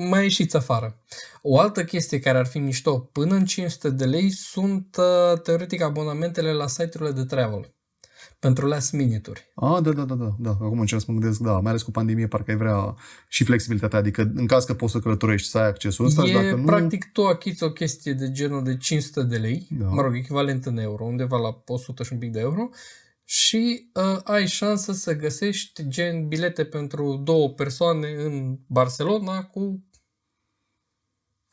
Mai 0.09 0.23
ieșiți 0.23 0.57
afară. 0.57 1.01
O 1.43 1.59
altă 1.59 1.85
chestie 1.85 2.19
care 2.19 2.39
ar 2.39 2.47
fi 2.47 2.59
mișto 2.59 2.99
până 2.99 3.35
în 3.35 3.45
500 3.45 3.91
de 3.91 4.05
lei 4.05 4.31
sunt 4.31 4.97
uh, 4.99 5.41
teoretic 5.41 5.83
abonamentele 5.83 6.53
la 6.53 6.67
site-urile 6.67 7.13
de 7.13 7.25
travel 7.25 7.75
pentru 8.40 8.66
last 8.66 8.92
minute-uri. 8.92 9.50
A, 9.55 9.81
da, 9.81 9.92
da, 9.92 10.05
da, 10.05 10.14
da, 10.14 10.37
da. 10.38 10.50
Acum 10.50 10.81
încerc 10.81 11.00
să 11.00 11.12
mă 11.12 11.18
gândesc, 11.18 11.40
da, 11.40 11.53
mai 11.53 11.70
ales 11.70 11.83
cu 11.83 11.90
pandemie, 11.90 12.26
parcă 12.26 12.50
ai 12.50 12.57
vrea 12.57 12.94
și 13.29 13.44
flexibilitatea, 13.44 13.98
adică 13.98 14.33
în 14.35 14.46
caz 14.46 14.64
că 14.64 14.74
poți 14.74 14.92
să 14.92 14.98
călătorești, 14.98 15.48
să 15.48 15.59
ai 15.59 15.66
accesul 15.66 16.05
ăsta, 16.05 16.24
și 16.24 16.31
E, 16.31 16.35
dacă 16.35 16.55
nu... 16.57 16.64
practic, 16.64 17.12
tu 17.12 17.26
achizi 17.26 17.62
o 17.62 17.70
chestie 17.72 18.12
de 18.12 18.31
genul 18.31 18.64
de 18.64 18.76
500 18.76 19.22
de 19.22 19.37
lei, 19.37 19.66
Da. 19.70 19.87
mă 19.87 20.03
rog, 20.03 20.16
echivalent 20.16 20.66
în 20.66 20.79
euro, 20.79 21.05
undeva 21.05 21.37
la 21.38 21.62
100 21.66 22.03
și 22.03 22.12
un 22.12 22.18
pic 22.18 22.33
de 22.33 22.40
euro, 22.40 22.68
și 23.24 23.90
uh, 23.94 24.20
ai 24.24 24.46
șansă 24.46 24.92
să 24.92 25.16
găsești 25.16 25.88
gen 25.88 26.29
bilete 26.29 26.64
pentru 26.64 27.16
două 27.24 27.48
persoane 27.50 28.09
în 28.09 28.59
Barcelona 28.66 29.44
cu, 29.44 29.61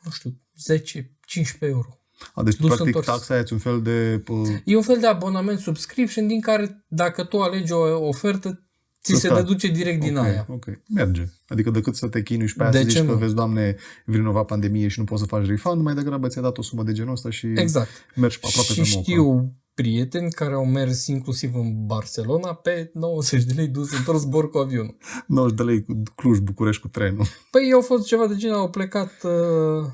nu 0.04 0.10
știu, 0.10 0.40
10-15 0.72 1.58
euro. 1.60 1.97
A, 2.34 2.42
deci, 2.42 2.56
dus 2.56 2.66
practic, 2.66 2.86
întors. 2.86 3.06
taxa 3.06 3.34
aia 3.34 3.42
e 3.46 3.52
un 3.54 3.58
fel 3.58 3.82
de... 3.82 4.22
Uh, 4.28 4.48
E 4.64 4.76
un 4.76 4.82
fel 4.82 4.98
de 5.00 5.06
abonament 5.06 5.58
subscription 5.58 6.26
din 6.26 6.40
care, 6.40 6.84
dacă 6.88 7.24
tu 7.24 7.40
alegi 7.40 7.72
o 7.72 8.06
ofertă, 8.06 8.62
ți 9.02 9.12
Să 9.12 9.18
se 9.18 9.26
stai. 9.26 9.40
deduce 9.40 9.68
direct 9.68 10.00
din 10.00 10.16
ok, 10.16 10.24
aia. 10.24 10.46
Ok, 10.50 10.64
merge. 10.88 11.24
Adică 11.48 11.70
decât 11.70 11.94
să 11.96 12.08
te 12.08 12.22
chinui 12.22 12.46
și 12.46 12.54
pe 12.56 12.62
aia 12.62 12.70
De 12.72 12.78
să 12.78 12.84
ce 12.84 12.90
zici 12.90 12.98
că 13.06 13.12
nu? 13.12 13.18
vezi, 13.18 13.34
doamne, 13.34 13.76
vinova 14.04 14.42
pandemie 14.42 14.88
și 14.88 14.98
nu 14.98 15.04
poți 15.04 15.20
să 15.20 15.26
faci 15.26 15.46
refund, 15.46 15.82
mai 15.82 15.94
degrabă 15.94 16.28
ți-a 16.28 16.40
dat 16.42 16.58
o 16.58 16.62
sumă 16.62 16.82
de 16.82 16.92
genul 16.92 17.12
ăsta 17.12 17.30
și 17.30 17.46
Exact. 17.56 17.88
mergi 18.14 18.38
pe 18.38 18.46
aproape 18.48 18.72
și 18.72 18.80
pe 18.80 18.88
mocă. 18.90 19.00
știu 19.10 19.52
prieteni 19.74 20.30
care 20.30 20.54
au 20.54 20.64
mers 20.66 21.06
inclusiv 21.06 21.54
în 21.54 21.86
Barcelona 21.86 22.54
pe 22.54 22.90
90 22.94 23.44
de 23.44 23.52
lei 23.56 23.66
dus 23.68 23.96
întors 23.98 24.20
zbor 24.20 24.50
cu 24.50 24.58
avionul. 24.58 24.96
90 25.26 25.56
de 25.56 25.62
lei 25.62 25.82
cu 25.84 26.02
Cluj, 26.14 26.38
București 26.38 26.82
cu 26.82 26.88
trenul. 26.88 27.24
Păi 27.50 27.72
au 27.74 27.80
fost 27.80 28.06
ceva 28.06 28.26
de 28.26 28.34
genul, 28.36 28.56
au 28.56 28.70
plecat 28.70 29.12
uh, 29.22 29.86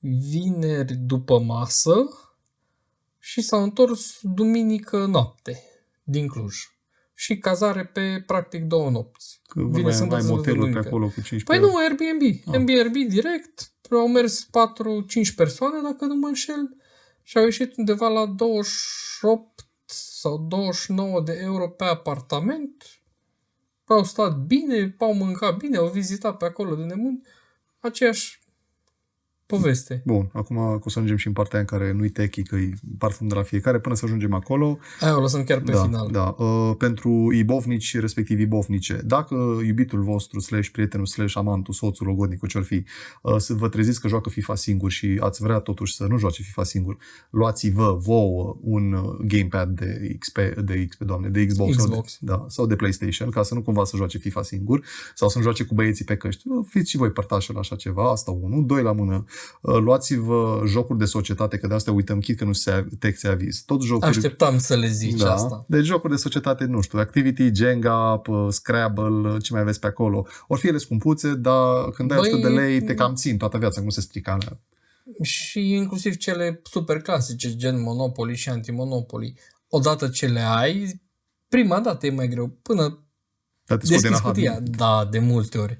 vineri 0.00 0.94
după 0.94 1.40
masă 1.40 1.94
și 3.18 3.40
s-au 3.40 3.62
întors 3.62 4.18
duminică 4.22 5.06
noapte 5.06 5.62
din 6.02 6.26
Cluj. 6.26 6.56
Și 7.14 7.38
cazare 7.38 7.84
pe 7.86 8.22
practic 8.26 8.64
două 8.64 8.90
nopți. 8.90 9.40
Că 9.48 9.60
Vine 9.62 9.82
mai, 9.82 9.92
sâmbătă, 9.92 10.14
mai 10.14 10.20
sâmbătă, 10.20 10.28
moteluri 10.36 10.58
pe 10.58 10.64
duminică. 10.66 10.88
acolo 10.88 11.06
cu 11.06 11.20
15 11.20 11.44
Păi 11.44 11.56
euro. 11.56 11.70
nu, 11.70 11.76
Airbnb. 11.76 12.22
Ah. 12.46 12.54
Airbnb 12.54 13.08
direct. 13.08 13.72
Au 13.90 14.08
mers 14.08 14.46
4-5 14.46 15.34
persoane, 15.36 15.80
dacă 15.82 16.04
nu 16.04 16.14
mă 16.14 16.26
înșel, 16.26 16.76
și 17.22 17.38
au 17.38 17.44
ieșit 17.44 17.76
undeva 17.76 18.08
la 18.08 18.26
28 18.26 19.66
sau 19.84 20.38
29 20.48 21.20
de 21.20 21.38
euro 21.42 21.68
pe 21.68 21.84
apartament. 21.84 22.84
Au 23.84 24.04
stat 24.04 24.36
bine, 24.36 24.94
au 24.98 25.14
mâncat 25.14 25.56
bine, 25.56 25.76
au 25.76 25.88
vizitat 25.88 26.36
pe 26.36 26.44
acolo 26.44 26.74
de 26.74 26.82
nemun. 26.82 27.22
Aceeași 27.78 28.39
poveste. 29.56 30.02
Bun, 30.04 30.30
acum 30.32 30.56
că 30.56 30.80
o 30.84 30.88
să 30.88 30.98
ajungem 30.98 31.16
și 31.16 31.26
în 31.26 31.32
partea 31.32 31.58
în 31.58 31.64
care 31.64 31.92
nu-i 31.92 32.08
techie, 32.08 32.42
că 32.42 32.56
e 32.56 32.72
parfum 32.98 33.28
de 33.28 33.34
la 33.34 33.42
fiecare, 33.42 33.78
până 33.78 33.94
să 33.94 34.04
ajungem 34.04 34.34
acolo. 34.34 34.78
Aia 35.00 35.16
o 35.16 35.20
lăsăm 35.20 35.44
chiar 35.44 35.60
pe 35.60 35.72
da, 35.72 35.82
final. 35.82 36.08
Da, 36.12 36.34
uh, 36.38 36.76
pentru 36.78 37.32
ibovnici, 37.32 37.98
respectiv 37.98 38.40
ibovnice. 38.40 39.00
Dacă 39.04 39.34
iubitul 39.66 40.02
vostru, 40.02 40.40
slash 40.40 40.68
prietenul, 40.68 41.06
slash 41.06 41.36
amantul, 41.36 41.74
soțul, 41.74 42.06
logodnicul, 42.06 42.48
ce-or 42.48 42.64
fi, 42.64 42.84
uh, 43.22 43.36
să 43.36 43.54
vă 43.54 43.68
treziți 43.68 44.00
că 44.00 44.08
joacă 44.08 44.30
FIFA 44.30 44.54
singur 44.54 44.90
și 44.90 45.18
ați 45.20 45.42
vrea 45.42 45.58
totuși 45.58 45.94
să 45.94 46.06
nu 46.06 46.18
joace 46.18 46.42
FIFA 46.42 46.64
singur, 46.64 46.96
luați-vă 47.30 47.96
vouă 48.00 48.56
un 48.60 48.92
uh, 48.92 49.26
gamepad 49.26 49.68
de 49.68 50.16
XP, 50.18 50.38
de 50.64 50.86
XP, 50.86 51.02
doamne, 51.02 51.28
de 51.28 51.46
Xbox, 51.46 51.76
Xbox. 51.76 52.10
Sau, 52.10 52.18
de, 52.20 52.32
da, 52.32 52.44
sau 52.48 52.66
de 52.66 52.76
PlayStation, 52.76 53.30
ca 53.30 53.42
să 53.42 53.54
nu 53.54 53.62
cumva 53.62 53.84
să 53.84 53.96
joace 53.96 54.18
FIFA 54.18 54.42
singur 54.42 54.84
sau 55.14 55.28
să 55.28 55.38
nu 55.38 55.44
joace 55.44 55.64
cu 55.64 55.74
băieții 55.74 56.04
pe 56.04 56.16
căști. 56.16 56.48
Uh, 56.48 56.66
Fiți 56.68 56.90
și 56.90 56.96
voi 56.96 57.10
părtașă 57.10 57.52
la 57.52 57.58
așa 57.58 57.76
ceva, 57.76 58.10
asta 58.10 58.30
unul. 58.30 58.66
Doi 58.66 58.82
la 58.82 58.92
mână, 58.92 59.14
uh, 59.14 59.39
luați-vă 59.62 60.62
jocuri 60.66 60.98
de 60.98 61.04
societate, 61.04 61.58
că 61.58 61.66
de 61.66 61.74
asta 61.74 61.92
uităm 61.92 62.18
chit 62.20 62.38
că 62.38 62.44
nu 62.44 62.52
se 62.52 62.86
text 62.98 63.26
aviz. 63.26 63.62
Tot 63.66 63.82
jocuri 63.82 64.08
Așteptam 64.10 64.58
să 64.58 64.76
le 64.76 64.88
zici 64.88 65.20
da. 65.20 65.32
asta. 65.32 65.64
Deci 65.68 65.84
jocuri 65.84 66.12
de 66.12 66.18
societate, 66.18 66.64
nu 66.64 66.80
știu, 66.80 66.98
Activity, 66.98 67.50
Jenga, 67.54 68.20
p- 68.22 68.48
Scrabble, 68.48 69.38
ce 69.38 69.52
mai 69.52 69.60
aveți 69.60 69.80
pe 69.80 69.86
acolo. 69.86 70.26
Or 70.46 70.58
fi 70.58 70.66
ele 70.68 70.78
scumpuțe, 70.78 71.34
dar 71.34 71.90
când 71.94 72.10
ai 72.10 72.18
Băi, 72.18 72.32
100 72.32 72.48
de 72.48 72.54
lei, 72.54 72.82
te 72.82 72.94
cam 72.94 73.14
țin 73.14 73.36
toată 73.38 73.58
viața, 73.58 73.80
cum 73.80 73.90
se 73.90 74.00
strică 74.00 74.30
alea. 74.30 74.60
Și 75.22 75.72
inclusiv 75.72 76.16
cele 76.16 76.60
super 76.70 77.00
clasice, 77.00 77.56
gen 77.56 77.82
Monopoly 77.82 78.36
și 78.36 78.48
Antimonopoly. 78.48 79.38
Odată 79.68 80.08
ce 80.08 80.26
le 80.26 80.40
ai, 80.40 81.02
prima 81.48 81.80
dată 81.80 82.06
e 82.06 82.10
mai 82.10 82.28
greu. 82.28 82.48
Până 82.62 83.04
Dar 83.64 83.78
te 83.78 83.86
scoți 83.86 84.02
din 84.02 84.10
deschizi 84.10 84.10
rahat. 84.10 84.32
cutia. 84.34 84.60
Da, 84.76 85.08
de 85.10 85.18
multe 85.18 85.58
ori. 85.58 85.78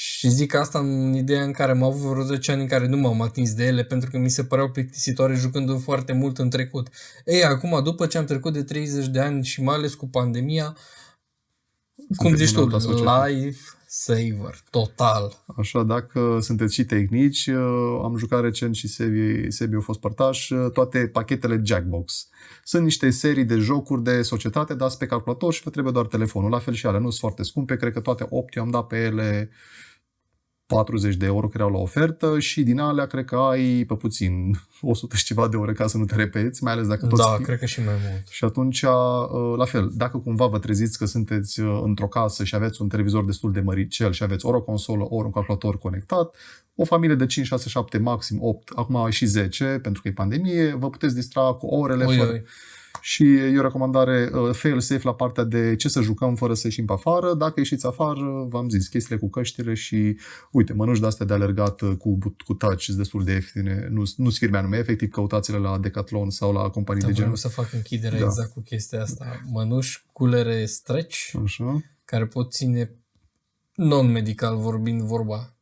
Și 0.00 0.28
zic 0.28 0.54
asta 0.54 0.78
în 0.78 1.14
ideea 1.14 1.42
în 1.42 1.52
care 1.52 1.70
am 1.70 1.82
avut 1.82 2.00
vreo 2.00 2.22
10 2.22 2.52
ani 2.52 2.60
în 2.60 2.66
care 2.66 2.86
nu 2.86 2.96
m-am 2.96 3.20
atins 3.20 3.54
de 3.54 3.64
ele 3.64 3.84
pentru 3.84 4.10
că 4.10 4.18
mi 4.18 4.30
se 4.30 4.44
păreau 4.44 4.70
plictisitoare 4.70 5.34
jucând 5.34 5.82
foarte 5.82 6.12
mult 6.12 6.38
în 6.38 6.50
trecut. 6.50 6.88
Ei, 7.24 7.44
acum, 7.44 7.80
după 7.82 8.06
ce 8.06 8.18
am 8.18 8.24
trecut 8.24 8.52
de 8.52 8.62
30 8.62 9.06
de 9.06 9.20
ani 9.20 9.44
și 9.44 9.62
mai 9.62 9.74
ales 9.74 9.94
cu 9.94 10.08
pandemia, 10.08 10.76
cum 12.16 12.34
zici 12.34 12.48
în 12.48 12.54
tu, 12.54 12.60
alta 12.60 12.78
societate. 12.78 13.30
life 13.30 13.60
saver, 13.86 14.54
total. 14.70 15.44
Așa, 15.56 15.82
dacă 15.82 16.38
sunteți 16.40 16.74
și 16.74 16.84
tehnici, 16.84 17.46
uh, 17.46 18.00
am 18.02 18.16
jucat 18.16 18.40
recent 18.40 18.74
și 18.74 18.88
Sebi, 18.88 19.50
Sebi 19.50 19.76
a 19.76 19.80
fost 19.80 20.00
părtaș, 20.00 20.50
uh, 20.50 20.70
toate 20.72 21.08
pachetele 21.08 21.60
Jackbox. 21.64 22.28
Sunt 22.64 22.82
niște 22.82 23.10
serii 23.10 23.44
de 23.44 23.56
jocuri 23.56 24.02
de 24.02 24.22
societate, 24.22 24.74
dați 24.74 24.98
pe 24.98 25.06
calculator 25.06 25.52
și 25.52 25.62
vă 25.62 25.70
trebuie 25.70 25.92
doar 25.92 26.06
telefonul. 26.06 26.50
La 26.50 26.58
fel 26.58 26.74
și 26.74 26.86
alea, 26.86 27.00
nu 27.00 27.08
sunt 27.08 27.20
foarte 27.20 27.42
scumpe, 27.42 27.76
cred 27.76 27.92
că 27.92 28.00
toate 28.00 28.26
8 28.28 28.56
eu 28.56 28.62
am 28.62 28.70
dat 28.70 28.86
pe 28.86 28.96
ele 28.96 29.50
40 30.74 31.14
de 31.14 31.26
euro 31.26 31.46
care 31.48 31.62
erau 31.64 31.70
la 31.74 31.78
ofertă 31.80 32.38
și 32.38 32.62
din 32.62 32.78
alea 32.80 33.06
cred 33.06 33.24
că 33.24 33.36
ai 33.36 33.84
pe 33.86 33.94
puțin 33.94 34.50
100 34.80 35.16
și 35.16 35.24
ceva 35.24 35.48
de 35.48 35.56
ore 35.56 35.72
ca 35.72 35.86
să 35.86 35.96
nu 35.98 36.04
te 36.04 36.14
repeți, 36.14 36.62
mai 36.62 36.72
ales 36.72 36.86
dacă 36.86 37.06
toți 37.06 37.22
Da, 37.22 37.28
fi- 37.36 37.42
cred 37.42 37.58
că 37.58 37.66
și 37.66 37.80
mai 37.84 37.94
mult. 38.10 38.26
și 38.28 38.44
atunci, 38.44 38.82
uh, 38.82 38.90
la 39.56 39.64
fel, 39.64 39.90
dacă 39.94 40.18
cumva 40.18 40.46
vă 40.46 40.58
treziți 40.58 40.98
că 40.98 41.04
sunteți 41.04 41.60
uh, 41.60 41.80
într-o 41.84 42.06
casă 42.08 42.44
și 42.44 42.54
aveți 42.54 42.82
un 42.82 42.88
televizor 42.88 43.24
destul 43.24 43.52
de 43.52 43.60
măricel 43.60 44.12
și 44.12 44.22
aveți 44.22 44.46
ori 44.46 44.56
o 44.56 44.60
consolă, 44.62 45.04
ori 45.08 45.24
un 45.24 45.32
calculator 45.32 45.78
conectat, 45.78 46.34
o 46.74 46.84
familie 46.84 47.14
de 47.16 47.26
5, 47.26 47.46
6, 47.46 47.68
7, 47.68 47.98
maxim 47.98 48.38
8, 48.42 48.70
acum 48.74 49.06
și 49.10 49.26
10, 49.26 49.64
pentru 49.82 50.02
că 50.02 50.08
e 50.08 50.12
pandemie, 50.12 50.74
vă 50.78 50.90
puteți 50.90 51.14
distra 51.14 51.42
cu 51.42 51.66
orele 51.66 52.04
Oi, 52.04 52.16
fără. 52.16 52.30
oi. 52.30 52.42
Și 53.00 53.24
e 53.34 53.58
o 53.58 53.62
recomandare 53.62 54.30
uh, 54.32 54.54
fail 54.54 54.80
safe 54.80 55.00
la 55.04 55.14
partea 55.14 55.44
de 55.44 55.76
ce 55.76 55.88
să 55.88 56.00
jucăm 56.00 56.34
fără 56.34 56.54
să 56.54 56.62
ieșim 56.66 56.84
pe 56.84 56.92
afară. 56.92 57.34
Dacă 57.34 57.52
ieșiți 57.56 57.86
afară, 57.86 58.46
v-am 58.48 58.68
zis, 58.68 58.88
chestiile 58.88 59.20
cu 59.20 59.28
căștile 59.30 59.74
și, 59.74 60.18
uite, 60.52 60.72
mănuși 60.72 61.00
de-astea 61.00 61.26
de 61.26 61.32
alergat 61.32 61.80
uh, 61.80 61.96
cu, 61.98 62.18
but- 62.18 62.44
cu 62.44 62.54
touch, 62.54 62.82
sunt 62.82 62.96
destul 62.96 63.24
de 63.24 63.32
ieftine. 63.32 63.88
Nu 63.90 64.02
nu 64.16 64.30
firme 64.30 64.58
anume, 64.58 64.76
efectiv 64.76 65.10
căutați-le 65.10 65.58
la 65.58 65.78
Decathlon 65.78 66.30
sau 66.30 66.52
la 66.52 66.68
companii 66.68 67.02
Am 67.02 67.08
de 67.08 67.14
genul. 67.14 67.30
vrut 67.30 67.42
să 67.42 67.48
fac 67.60 67.72
închiderea 67.72 68.18
Da. 68.18 68.24
exact 68.24 68.52
cu 68.52 68.60
chestia 68.60 69.02
asta. 69.02 69.40
Mănuși, 69.52 70.04
culere 70.12 70.64
stretch, 70.64 71.32
Așa. 71.44 71.82
care 72.04 72.26
pot 72.26 72.52
ține 72.52 72.90
non-medical 73.74 74.56
vorbind 74.56 75.00
vorba 75.00 75.54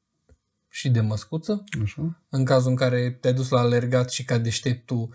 și 0.69 0.89
de 0.91 1.01
măscuță. 1.01 1.65
Așa. 1.83 2.23
În 2.29 2.45
cazul 2.45 2.71
în 2.71 2.77
care 2.77 3.19
te-ai 3.21 3.35
dus 3.35 3.49
la 3.49 3.61
alergat 3.61 4.11
și 4.11 4.25
ca 4.25 4.39
deșteptul, 4.39 4.99
uh, 4.99 5.15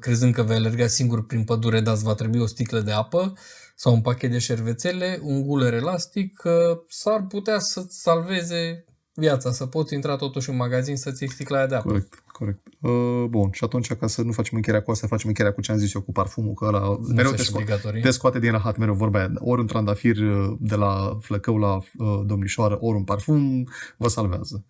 crezând 0.00 0.34
că 0.34 0.42
vei 0.42 0.56
alerga 0.56 0.86
singur 0.86 1.26
prin 1.26 1.44
pădure, 1.44 1.80
dar 1.80 1.94
îți 1.94 2.04
va 2.04 2.14
trebui 2.14 2.40
o 2.40 2.46
sticlă 2.46 2.80
de 2.80 2.92
apă 2.92 3.32
sau 3.74 3.92
un 3.92 4.00
pachet 4.00 4.30
de 4.30 4.38
șervețele, 4.38 5.18
un 5.22 5.42
guler 5.42 5.74
elastic, 5.74 6.42
uh, 6.44 6.78
s-ar 6.88 7.26
putea 7.26 7.58
să-ți 7.58 8.00
salveze 8.00 8.84
viața, 9.14 9.52
să 9.52 9.66
poți 9.66 9.94
intra 9.94 10.16
totuși 10.16 10.50
în 10.50 10.56
magazin 10.56 10.96
să-ți 10.96 11.22
iei 11.22 11.32
sticla 11.32 11.56
aia 11.56 11.66
de 11.66 11.74
apă. 11.74 11.88
Corect, 11.88 12.22
corect. 12.32 12.66
Uh, 12.80 13.24
bun, 13.28 13.50
și 13.52 13.64
atunci 13.64 13.92
ca 13.92 14.06
să 14.06 14.22
nu 14.22 14.32
facem 14.32 14.56
încheierea 14.56 14.84
cu 14.84 14.90
asta, 14.90 15.06
facem 15.06 15.28
încheierea 15.28 15.54
cu 15.54 15.60
ce 15.62 15.72
am 15.72 15.78
zis 15.78 15.94
eu 15.94 16.00
cu 16.00 16.12
parfumul, 16.12 16.54
că 16.54 16.64
ăla 16.64 16.80
Nu 16.80 16.98
mereu 17.14 17.30
se 17.30 17.36
te, 17.36 17.42
și 17.42 17.50
sco- 17.50 17.54
obligatorii. 17.54 18.02
te 18.02 18.10
scoate 18.10 18.38
din 18.38 18.50
rahat, 18.50 18.76
mereu 18.76 18.94
vorba 18.94 19.18
aia. 19.18 19.32
Ori 19.38 19.60
un 19.60 19.66
trandafir 19.66 20.16
uh, 20.16 20.56
de 20.58 20.74
la 20.74 21.18
flăcău 21.20 21.58
la 21.58 21.74
uh, 21.76 22.22
domnișoară, 22.24 22.76
ori 22.80 22.96
un 22.96 23.04
parfum, 23.04 23.68
vă 23.96 24.08
salvează. 24.08 24.64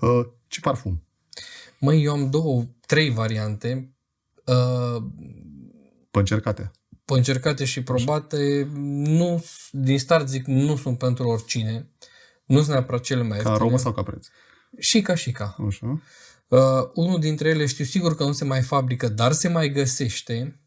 Uh, 0.00 0.26
ce 0.46 0.60
parfum? 0.60 1.02
Măi, 1.80 2.02
eu 2.02 2.12
am 2.12 2.30
două, 2.30 2.64
trei 2.86 3.10
variante. 3.10 3.92
Uh, 4.48 5.02
Pe 6.10 6.18
încercate. 6.18 6.70
pe 7.04 7.14
încercate 7.14 7.64
și 7.64 7.82
probate, 7.82 8.68
nu, 9.04 9.44
din 9.70 9.98
start 9.98 10.28
zic, 10.28 10.46
nu 10.46 10.76
sunt 10.76 10.98
pentru 10.98 11.28
oricine. 11.28 11.90
Nu 12.44 12.56
sunt 12.56 12.68
neapărat 12.68 13.00
cele 13.00 13.20
mai 13.20 13.28
Ca 13.30 13.34
ieftine. 13.36 13.54
aromă 13.54 13.78
sau 13.78 13.92
ca 13.92 14.02
preț? 14.02 14.26
Și 14.78 15.00
ca 15.02 15.14
și 15.14 15.32
ca. 15.32 15.56
Așa. 15.66 16.00
Uh, 16.48 16.58
unul 16.94 17.20
dintre 17.20 17.48
ele 17.48 17.66
știu 17.66 17.84
sigur 17.84 18.14
că 18.16 18.24
nu 18.24 18.32
se 18.32 18.44
mai 18.44 18.62
fabrică, 18.62 19.08
dar 19.08 19.32
se 19.32 19.48
mai 19.48 19.68
găsește. 19.68 20.60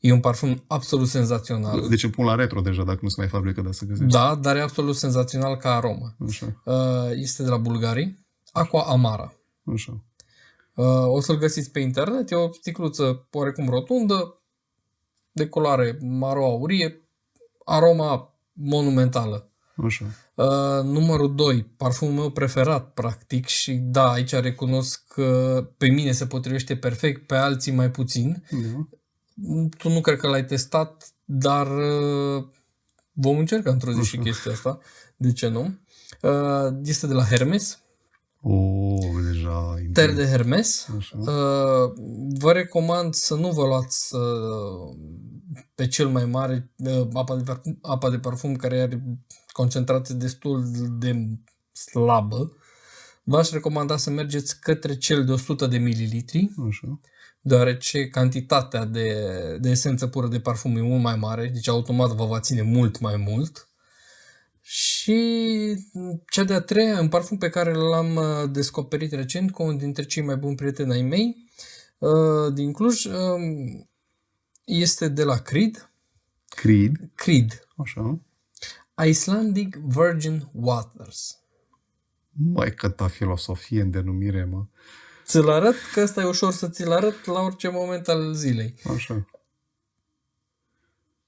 E 0.00 0.12
un 0.12 0.20
parfum 0.20 0.64
absolut 0.66 1.08
senzațional. 1.08 1.88
Deci 1.88 2.02
îmi 2.02 2.12
pun 2.12 2.24
la 2.24 2.34
retro 2.34 2.60
deja, 2.60 2.84
dacă 2.84 2.98
nu 3.02 3.08
se 3.08 3.14
mai 3.18 3.28
fabrică, 3.28 3.60
dar 3.60 3.72
să 3.72 3.84
găsești. 3.84 4.12
Da, 4.12 4.34
dar 4.34 4.56
e 4.56 4.60
absolut 4.60 4.96
senzațional 4.96 5.56
ca 5.56 5.74
aromă. 5.74 6.16
Așa, 6.28 6.60
Uh, 6.64 7.10
este 7.14 7.42
de 7.42 7.48
la 7.48 7.56
Bulgarii. 7.56 8.26
Aqua 8.52 8.82
Amara. 8.82 9.32
așa. 9.74 10.04
Uh, 10.74 11.06
o 11.06 11.20
să-l 11.20 11.38
găsiți 11.38 11.70
pe 11.70 11.80
internet. 11.80 12.30
E 12.30 12.34
o 12.34 12.52
sticluță 12.52 13.26
oarecum 13.30 13.68
rotundă, 13.68 14.42
de 15.32 15.46
culoare 15.46 15.98
maro-aurie, 16.00 17.00
aroma 17.64 18.34
monumentală. 18.52 19.50
Așa. 19.76 20.04
Uh, 20.34 20.84
numărul 20.84 21.34
2, 21.34 21.62
parfumul 21.76 22.14
meu 22.14 22.30
preferat, 22.30 22.92
practic, 22.92 23.46
și 23.46 23.72
da, 23.72 24.10
aici 24.10 24.32
recunosc 24.32 25.04
că 25.08 25.70
pe 25.76 25.86
mine 25.86 26.12
se 26.12 26.26
potrivește 26.26 26.76
perfect, 26.76 27.26
pe 27.26 27.34
alții 27.34 27.72
mai 27.72 27.90
puțin. 27.90 28.44
Da. 28.50 28.86
Tu 29.78 29.88
nu 29.88 30.00
cred 30.00 30.18
că 30.18 30.28
l-ai 30.28 30.44
testat, 30.44 31.12
dar 31.24 31.66
uh, 31.66 32.44
vom 33.12 33.38
încerca 33.38 33.70
într-o 33.70 33.92
zi 33.92 34.02
și 34.02 34.16
Așa. 34.16 34.24
chestia 34.24 34.52
asta. 34.52 34.78
De 35.16 35.32
ce 35.32 35.48
nu? 35.48 35.78
Uh, 36.20 36.74
este 36.84 37.06
de 37.06 37.12
la 37.12 37.24
Hermes, 37.24 37.78
O, 38.42 38.98
deja... 39.32 39.74
Ter 39.92 40.14
de 40.14 40.26
Hermes. 40.26 40.88
Așa. 40.98 41.18
Uh, 41.18 41.92
vă 42.38 42.52
recomand 42.52 43.14
să 43.14 43.34
nu 43.34 43.50
vă 43.50 43.66
luați 43.66 44.14
uh, 44.14 44.96
pe 45.74 45.86
cel 45.86 46.08
mai 46.08 46.24
mare 46.24 46.70
uh, 46.76 47.08
apa, 47.12 47.36
de 47.36 47.42
parfum, 47.42 47.78
apa 47.82 48.10
de 48.10 48.18
parfum 48.18 48.56
care 48.56 48.80
are 48.80 49.02
concentrație 49.52 50.14
destul 50.14 50.64
de 50.98 51.28
slabă. 51.72 52.52
V-aș 53.24 53.50
recomanda 53.50 53.96
să 53.96 54.10
mergeți 54.10 54.60
către 54.60 54.96
cel 54.96 55.24
de 55.24 55.32
100 55.32 55.66
de 55.66 55.78
mililitri, 55.78 56.50
Așa. 56.68 57.00
deoarece 57.40 58.08
cantitatea 58.08 58.84
de, 58.84 59.16
de 59.60 59.70
esență 59.70 60.06
pură 60.06 60.26
de 60.26 60.40
parfum 60.40 60.76
e 60.76 60.80
mult 60.80 61.02
mai 61.02 61.16
mare, 61.16 61.48
deci 61.48 61.68
automat 61.68 62.10
vă 62.10 62.26
va 62.26 62.40
ține 62.40 62.62
mult 62.62 63.00
mai 63.00 63.16
mult. 63.16 63.71
Și 65.02 65.86
cea 66.30 66.44
de-a 66.44 66.60
treia, 66.60 67.00
un 67.00 67.08
parfum 67.08 67.38
pe 67.38 67.50
care 67.50 67.72
l-am 67.72 68.16
uh, 68.16 68.50
descoperit 68.50 69.12
recent 69.12 69.50
cu 69.50 69.62
unul 69.62 69.78
dintre 69.78 70.04
cei 70.04 70.22
mai 70.22 70.36
buni 70.36 70.54
prieteni 70.54 70.92
ai 70.92 71.02
mei 71.02 71.36
uh, 71.98 72.54
din 72.54 72.72
Cluj, 72.72 73.04
um, 73.04 73.90
este 74.64 75.08
de 75.08 75.24
la 75.24 75.36
Creed. 75.36 75.90
Creed. 76.48 76.92
Creed, 77.14 77.68
Așa. 77.76 78.20
Icelandic 79.06 79.76
Virgin 79.76 80.48
Waters. 80.52 81.38
Mai 82.30 82.74
câta 82.74 83.08
filosofie 83.08 83.80
în 83.80 83.90
denumire, 83.90 84.44
mă. 84.44 84.66
ți-l 85.24 85.48
arăt, 85.48 85.76
că 85.92 86.00
ăsta 86.00 86.20
e 86.20 86.24
ușor 86.24 86.52
să 86.52 86.68
ți-l 86.68 86.92
arăt 86.92 87.24
la 87.24 87.40
orice 87.40 87.68
moment 87.68 88.08
al 88.08 88.34
zilei. 88.34 88.74
Așa. 88.94 89.26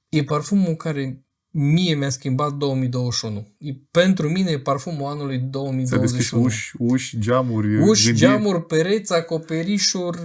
E 0.09 0.25
parfumul 0.25 0.75
care 0.75 1.24
mie 1.57 1.95
mi-a 1.95 2.09
schimbat 2.11 2.53
2021. 2.53 3.49
E, 3.59 3.73
pentru 3.91 4.29
mine 4.31 4.51
e 4.51 4.59
parfumul 4.59 5.11
anului 5.11 5.39
Ți-a 5.39 5.47
2021. 5.51 6.03
deschis 6.03 6.31
uși, 6.31 6.75
uși, 6.79 7.19
geamuri, 7.19 7.77
Uși, 7.83 8.05
gândiri. 8.05 8.27
geamuri, 8.27 8.65
pereți, 8.67 9.13
acoperișuri, 9.13 10.19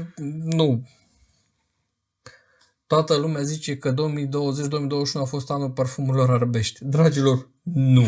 nu. 0.43 0.87
Toată 2.87 3.15
lumea 3.15 3.41
zice 3.41 3.77
că 3.77 3.93
2020-2021 3.93 3.95
a 5.13 5.23
fost 5.23 5.49
anul 5.51 5.69
parfumurilor 5.69 6.29
arabești. 6.29 6.85
Dragilor, 6.85 7.49
nu. 7.73 8.01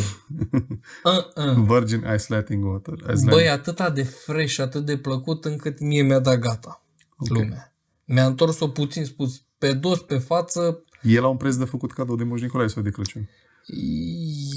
Uh-uh. 1.03 1.55
Virgin 1.67 2.05
Isolating 2.15 2.65
Water. 2.65 2.93
Isolating. 2.93 3.30
Băi, 3.30 3.49
atâta 3.49 3.89
de 3.89 4.03
fresh, 4.03 4.59
atât 4.59 4.86
de 4.86 4.97
plăcut, 4.97 5.45
încât 5.45 5.80
mie 5.80 6.01
mi-a 6.01 6.19
dat 6.19 6.39
gata 6.39 6.86
Ok. 7.17 7.28
lumea. 7.30 7.76
Mi-a 8.05 8.26
întors-o 8.26 8.67
puțin 8.67 9.05
spus 9.05 9.41
pe 9.57 9.74
dos, 9.74 9.99
pe 9.99 10.17
față, 10.17 10.84
E 11.02 11.20
la 11.20 11.28
un 11.28 11.38
preț 11.38 11.56
de 11.56 11.66
făcut 11.66 11.91
cadou 11.91 12.16
de 12.16 12.24
Moș 12.24 12.41
Nicolae 12.41 12.68
sau 12.68 12.84
de 12.84 12.89
Crăciun? 12.89 13.30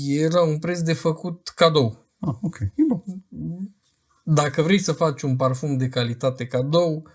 era 0.07 0.43
un 0.43 0.59
preț 0.59 0.79
de 0.79 0.93
făcut 0.93 1.49
cadou. 1.49 2.07
Ah, 2.19 2.35
ok. 2.41 2.59
E 2.61 2.83
bun. 2.89 3.23
Dacă 4.25 4.63
vrei 4.63 4.79
să 4.79 4.93
faci 4.93 5.23
un 5.23 5.37
parfum 5.37 5.77
de 5.77 5.89
calitate 5.89 6.47
cadou, 6.47 7.09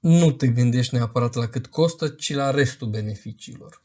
nu 0.00 0.32
te 0.32 0.48
gândești 0.48 0.94
neapărat 0.94 1.34
la 1.34 1.46
cât 1.46 1.66
costă, 1.66 2.08
ci 2.08 2.34
la 2.34 2.50
restul 2.50 2.88
beneficiilor. 2.88 3.82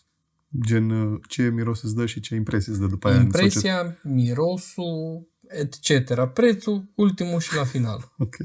Gen, 0.66 0.90
uh, 0.90 1.22
ce 1.28 1.50
miros 1.50 1.82
îți 1.82 1.96
dă 1.96 2.06
și 2.06 2.20
ce 2.20 2.36
impresie 2.36 2.72
îți 2.72 2.82
dă 2.82 2.88
după 2.88 3.08
aia 3.08 3.20
în 3.20 3.32
societate. 3.32 3.68
Impresia, 3.68 4.00
mirosul, 4.04 5.28
etc. 5.60 6.26
Prețul, 6.34 6.91
ultimul 6.95 7.39
și 7.39 7.56
la 7.56 7.64
final. 7.64 8.12
Ok. 8.18 8.36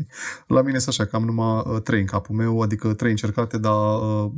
La 0.46 0.62
mine 0.62 0.76
este 0.76 0.90
așa, 0.90 1.04
că 1.04 1.16
am 1.16 1.24
numai 1.24 1.62
uh, 1.66 1.82
trei 1.82 2.00
în 2.00 2.06
capul 2.06 2.34
meu, 2.34 2.60
adică 2.60 2.94
trei 2.94 3.10
încercate, 3.10 3.58
dar 3.58 3.74
uh, 3.74 4.30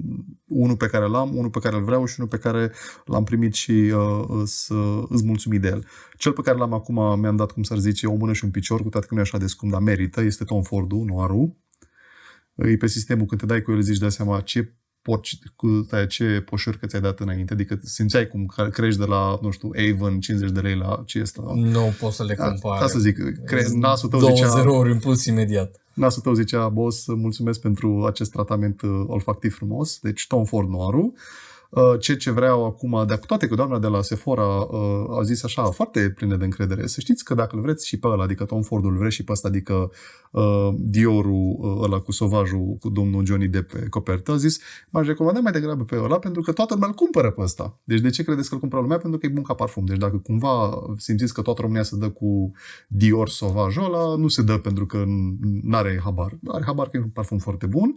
unul 0.46 0.76
pe 0.76 0.86
care 0.86 1.06
l-am, 1.06 1.36
unul 1.36 1.50
pe 1.50 1.58
care 1.58 1.76
îl 1.76 1.84
vreau 1.84 2.04
și 2.04 2.14
unul 2.18 2.30
pe 2.30 2.38
care 2.38 2.72
l-am 3.04 3.24
primit 3.24 3.54
și 3.54 3.70
uh, 3.72 4.24
îs, 4.28 4.68
uh, 4.68 5.04
îs 5.08 5.22
mulțumit 5.22 5.60
de 5.60 5.68
el. 5.68 5.86
Cel 6.16 6.32
pe 6.32 6.42
care 6.42 6.58
l-am 6.58 6.72
acum 6.72 7.20
mi-am 7.20 7.36
dat, 7.36 7.50
cum 7.50 7.62
s-ar 7.62 7.78
zice, 7.78 8.06
o 8.06 8.14
mână 8.14 8.32
și 8.32 8.44
un 8.44 8.50
picior, 8.50 8.82
cu 8.82 8.88
toate 8.88 9.06
că 9.06 9.14
nu 9.14 9.20
e 9.20 9.22
așa 9.22 9.38
de 9.38 9.46
scump, 9.46 9.72
dar 9.72 9.80
merită, 9.80 10.20
este 10.20 10.44
Tom 10.44 10.62
Ford-ul, 10.62 11.04
Noirul. 11.04 11.56
E 12.54 12.76
pe 12.76 12.86
sistemul, 12.86 13.26
când 13.26 13.40
te 13.40 13.46
dai 13.46 13.62
cu 13.62 13.72
el, 13.72 13.80
zici, 13.80 13.98
dai 13.98 14.12
seama 14.12 14.40
ce 14.40 14.74
porci, 15.02 15.38
cu 15.56 15.86
aia, 15.90 16.06
ce 16.06 16.42
poșurcă 16.44 16.86
ți-ai 16.86 17.00
dat 17.02 17.20
înainte, 17.20 17.52
adică 17.52 17.80
simțeai 17.84 18.26
cum 18.26 18.46
crești 18.72 18.98
de 19.00 19.06
la, 19.06 19.38
nu 19.42 19.50
știu, 19.50 19.70
Avon 19.92 20.20
50 20.20 20.50
de 20.50 20.60
lei 20.60 20.74
la 20.76 21.02
ce 21.06 21.18
este 21.18 21.40
la... 21.40 21.54
Nu 21.54 21.92
pot 22.00 22.12
să 22.12 22.24
le 22.24 22.34
Da, 22.34 22.44
compare. 22.48 22.80
ca 22.80 22.86
să 22.86 22.98
zic, 22.98 23.16
cre- 23.44 23.66
nasul 23.74 24.08
tău 24.08 24.20
Două 24.20 24.34
zicea, 24.34 24.48
zerouri 24.48 24.92
în 24.92 24.98
plus 24.98 25.24
imediat. 25.24 25.80
nasul 25.94 26.22
tău 26.22 26.32
zicea, 26.34 26.68
boss, 26.68 27.06
mulțumesc 27.06 27.60
pentru 27.60 28.04
acest 28.06 28.30
tratament 28.30 28.82
uh, 28.82 28.90
olfactiv 29.06 29.54
frumos, 29.54 29.98
deci 30.02 30.26
Tom 30.26 30.44
Ford 30.44 30.68
Noirul. 30.68 31.12
Uh, 31.70 31.98
Ce 32.00 32.16
ce 32.16 32.30
vreau 32.30 32.64
acum, 32.64 33.04
de 33.06 33.16
cu 33.16 33.26
toate 33.26 33.46
că 33.48 33.54
doamna 33.54 33.78
de 33.78 33.86
la 33.86 34.02
Sephora 34.02 34.46
uh, 34.46 35.18
a 35.18 35.22
zis 35.22 35.44
așa, 35.44 35.62
foarte 35.64 36.10
plină 36.10 36.36
de 36.36 36.44
încredere, 36.44 36.86
să 36.86 37.00
știți 37.00 37.24
că 37.24 37.34
dacă 37.34 37.56
îl 37.56 37.62
vreți 37.62 37.86
și 37.86 37.98
pe 37.98 38.06
ăla, 38.06 38.22
adică 38.22 38.44
Tom 38.44 38.62
Fordul, 38.62 38.90
îl 38.90 38.96
vreți 38.98 39.14
și 39.14 39.24
pe 39.24 39.32
ăsta, 39.32 39.48
adică 39.48 39.90
uh, 40.30 40.68
Diorul 40.76 41.56
uh, 41.58 41.82
ăla 41.82 41.98
cu 41.98 42.12
sovajul, 42.12 42.76
cu 42.80 42.88
domnul 42.88 43.24
Johnny 43.26 43.48
Depp 43.48 43.72
pe 43.72 43.86
copertă, 43.88 44.32
a 44.32 44.36
zis, 44.36 44.60
m-aș 44.90 45.06
recomanda 45.06 45.40
mai 45.40 45.52
degrabă 45.52 45.84
pe 45.84 45.96
ăla, 46.02 46.18
pentru 46.18 46.42
că 46.42 46.52
toată 46.52 46.74
lumea 46.74 46.88
îl 46.88 46.94
cumpără 46.94 47.30
pe 47.30 47.40
ăsta. 47.40 47.80
Deci 47.84 48.00
de 48.00 48.10
ce 48.10 48.22
credeți 48.22 48.48
că 48.48 48.54
îl 48.54 48.60
cumpără 48.60 48.82
lumea? 48.82 48.98
Pentru 48.98 49.18
că 49.18 49.26
e 49.26 49.28
bun 49.28 49.42
ca 49.42 49.54
parfum. 49.54 49.84
Deci 49.84 49.98
dacă 49.98 50.16
cumva 50.16 50.82
simțiți 50.96 51.34
că 51.34 51.42
toată 51.42 51.60
România 51.60 51.82
se 51.82 51.96
dă 51.96 52.08
cu 52.08 52.50
Dior 52.88 53.28
sovajul 53.28 53.84
ăla, 53.84 54.16
nu 54.16 54.28
se 54.28 54.42
dă 54.42 54.58
pentru 54.58 54.86
că 54.86 55.04
nu 55.62 55.76
are 55.76 56.00
habar. 56.04 56.38
Are 56.46 56.64
habar 56.66 56.88
că 56.88 56.96
e 56.96 57.00
un 57.00 57.08
parfum 57.08 57.38
foarte 57.38 57.66
bun. 57.66 57.96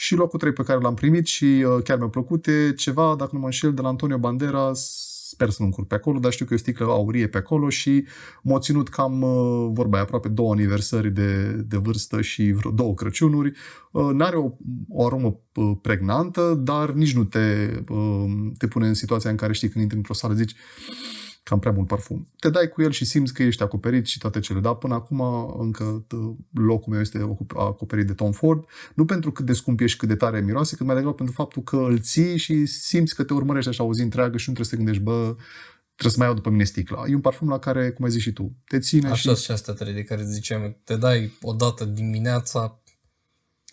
Și 0.00 0.14
locul 0.14 0.38
3 0.38 0.52
pe 0.52 0.62
care 0.62 0.80
l-am 0.80 0.94
primit 0.94 1.26
și 1.26 1.44
uh, 1.44 1.82
chiar 1.82 1.98
mi-a 1.98 2.08
plăcut 2.08 2.46
e 2.46 2.72
ceva, 2.72 3.14
dacă 3.18 3.30
nu 3.32 3.38
mă 3.38 3.44
înșel, 3.44 3.74
de 3.74 3.80
la 3.80 3.88
Antonio 3.88 4.18
Banderas, 4.18 5.08
sper 5.28 5.50
să 5.50 5.56
nu 5.58 5.64
încurc 5.64 5.86
pe 5.86 5.94
acolo, 5.94 6.18
dar 6.18 6.32
știu 6.32 6.44
că 6.44 6.52
e 6.52 6.56
o 6.56 6.58
sticlă 6.58 6.86
aurie 6.86 7.28
pe 7.28 7.38
acolo 7.38 7.68
și 7.68 8.04
m-a 8.42 8.58
ținut 8.58 8.88
cam, 8.88 9.22
uh, 9.22 9.70
vorba 9.72 9.94
aia, 9.94 10.02
aproape 10.02 10.28
două 10.28 10.52
aniversări 10.52 11.10
de, 11.10 11.52
de 11.52 11.76
vârstă 11.76 12.20
și 12.20 12.52
vreo 12.52 12.70
două 12.70 12.94
Crăciunuri. 12.94 13.52
Uh, 13.92 14.10
N-are 14.12 14.36
o, 14.36 14.50
o 14.88 15.06
aromă 15.06 15.38
uh, 15.54 15.76
pregnantă, 15.82 16.54
dar 16.54 16.90
nici 16.90 17.14
nu 17.14 17.24
te, 17.24 17.70
uh, 17.88 18.24
te 18.58 18.66
pune 18.66 18.86
în 18.86 18.94
situația 18.94 19.30
în 19.30 19.36
care 19.36 19.52
știi 19.52 19.68
când 19.68 19.82
intri 19.82 19.96
într-o 19.96 20.14
sală 20.14 20.34
zici 20.34 20.54
cam 21.50 21.58
prea 21.58 21.72
mult 21.72 21.88
parfum. 21.88 22.28
Te 22.38 22.50
dai 22.50 22.68
cu 22.68 22.82
el 22.82 22.90
și 22.90 23.04
simți 23.04 23.34
că 23.34 23.42
ești 23.42 23.62
acoperit 23.62 24.06
și 24.06 24.18
toate 24.18 24.40
cele. 24.40 24.60
Dar 24.60 24.74
până 24.74 24.94
acum 24.94 25.20
încă 25.58 26.04
t- 26.06 26.36
locul 26.52 26.92
meu 26.92 27.00
este 27.00 27.18
ocup- 27.18 27.56
acoperit 27.56 28.06
de 28.06 28.12
Tom 28.12 28.32
Ford. 28.32 28.64
Nu 28.94 29.04
pentru 29.04 29.32
cât 29.32 29.46
de 29.46 29.52
scump 29.52 29.80
ești, 29.80 29.98
cât 29.98 30.08
de 30.08 30.14
tare 30.14 30.40
miroase, 30.40 30.76
cât 30.76 30.86
mai 30.86 30.94
degrabă 30.94 31.16
pentru 31.16 31.34
faptul 31.34 31.62
că 31.62 31.76
îl 31.76 32.00
ții 32.00 32.36
și 32.36 32.66
simți 32.66 33.14
că 33.14 33.24
te 33.24 33.32
urmărește 33.32 33.70
așa 33.70 33.84
o 33.84 33.92
zi 33.92 34.02
întreagă 34.02 34.36
și 34.36 34.48
nu 34.48 34.54
trebuie 34.54 34.66
să 34.66 34.70
te 34.70 34.76
gândești, 34.76 35.02
bă, 35.02 35.36
trebuie 35.94 36.12
să 36.12 36.18
mai 36.18 36.26
iau 36.26 36.34
după 36.34 36.50
mine 36.50 36.64
sticla. 36.64 37.04
E 37.08 37.14
un 37.14 37.20
parfum 37.20 37.48
la 37.48 37.58
care, 37.58 37.90
cum 37.90 38.04
ai 38.04 38.10
zis 38.10 38.22
și 38.22 38.32
tu, 38.32 38.56
te 38.66 38.78
ține 38.78 39.08
Așa 39.08 39.34
și... 39.34 39.42
și 39.42 39.50
astea 39.50 39.74
trei 39.74 39.92
de 39.92 40.02
care 40.02 40.24
ziceam, 40.24 40.76
te 40.84 40.96
dai 40.96 41.32
o 41.42 41.52
dată 41.52 41.84
dimineața, 41.84 42.82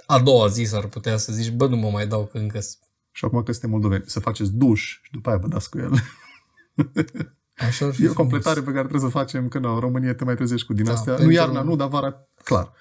a 0.05 0.19
doua 0.19 0.47
zi 0.47 0.63
s-ar 0.63 0.85
putea 0.85 1.17
să 1.17 1.33
zici, 1.33 1.51
bă, 1.51 1.67
nu 1.67 1.75
mă 1.75 1.89
mai 1.89 2.07
dau 2.07 2.25
că 2.25 2.37
încă 2.37 2.59
Și 3.11 3.25
acum 3.25 3.43
că 3.43 3.51
suntem 3.51 3.69
moldoveni, 3.69 4.03
să 4.05 4.19
faceți 4.19 4.53
duș 4.53 4.99
și 5.03 5.11
după 5.11 5.29
aia 5.29 5.37
vă 5.37 5.47
dați 5.47 5.69
cu 5.69 5.77
el. 5.77 5.91
Așa 7.57 7.85
ar 7.85 7.93
fi 7.93 8.03
E 8.03 8.07
o 8.07 8.11
frumos. 8.11 8.15
completare 8.15 8.59
pe 8.59 8.65
care 8.71 8.79
trebuie 8.87 9.01
să 9.11 9.17
o 9.17 9.19
facem, 9.19 9.47
că 9.47 9.59
nu, 9.59 9.73
în 9.73 9.79
România 9.79 10.15
te 10.15 10.23
mai 10.23 10.35
trezești 10.35 10.67
cu 10.67 10.73
din 10.73 10.85
Da, 10.85 10.91
astea. 10.91 11.11
Nu 11.11 11.17
pentru- 11.17 11.35
iarna, 11.35 11.61
nu, 11.61 11.75
dar 11.75 11.87
vara, 11.87 12.27
clar. 12.43 12.71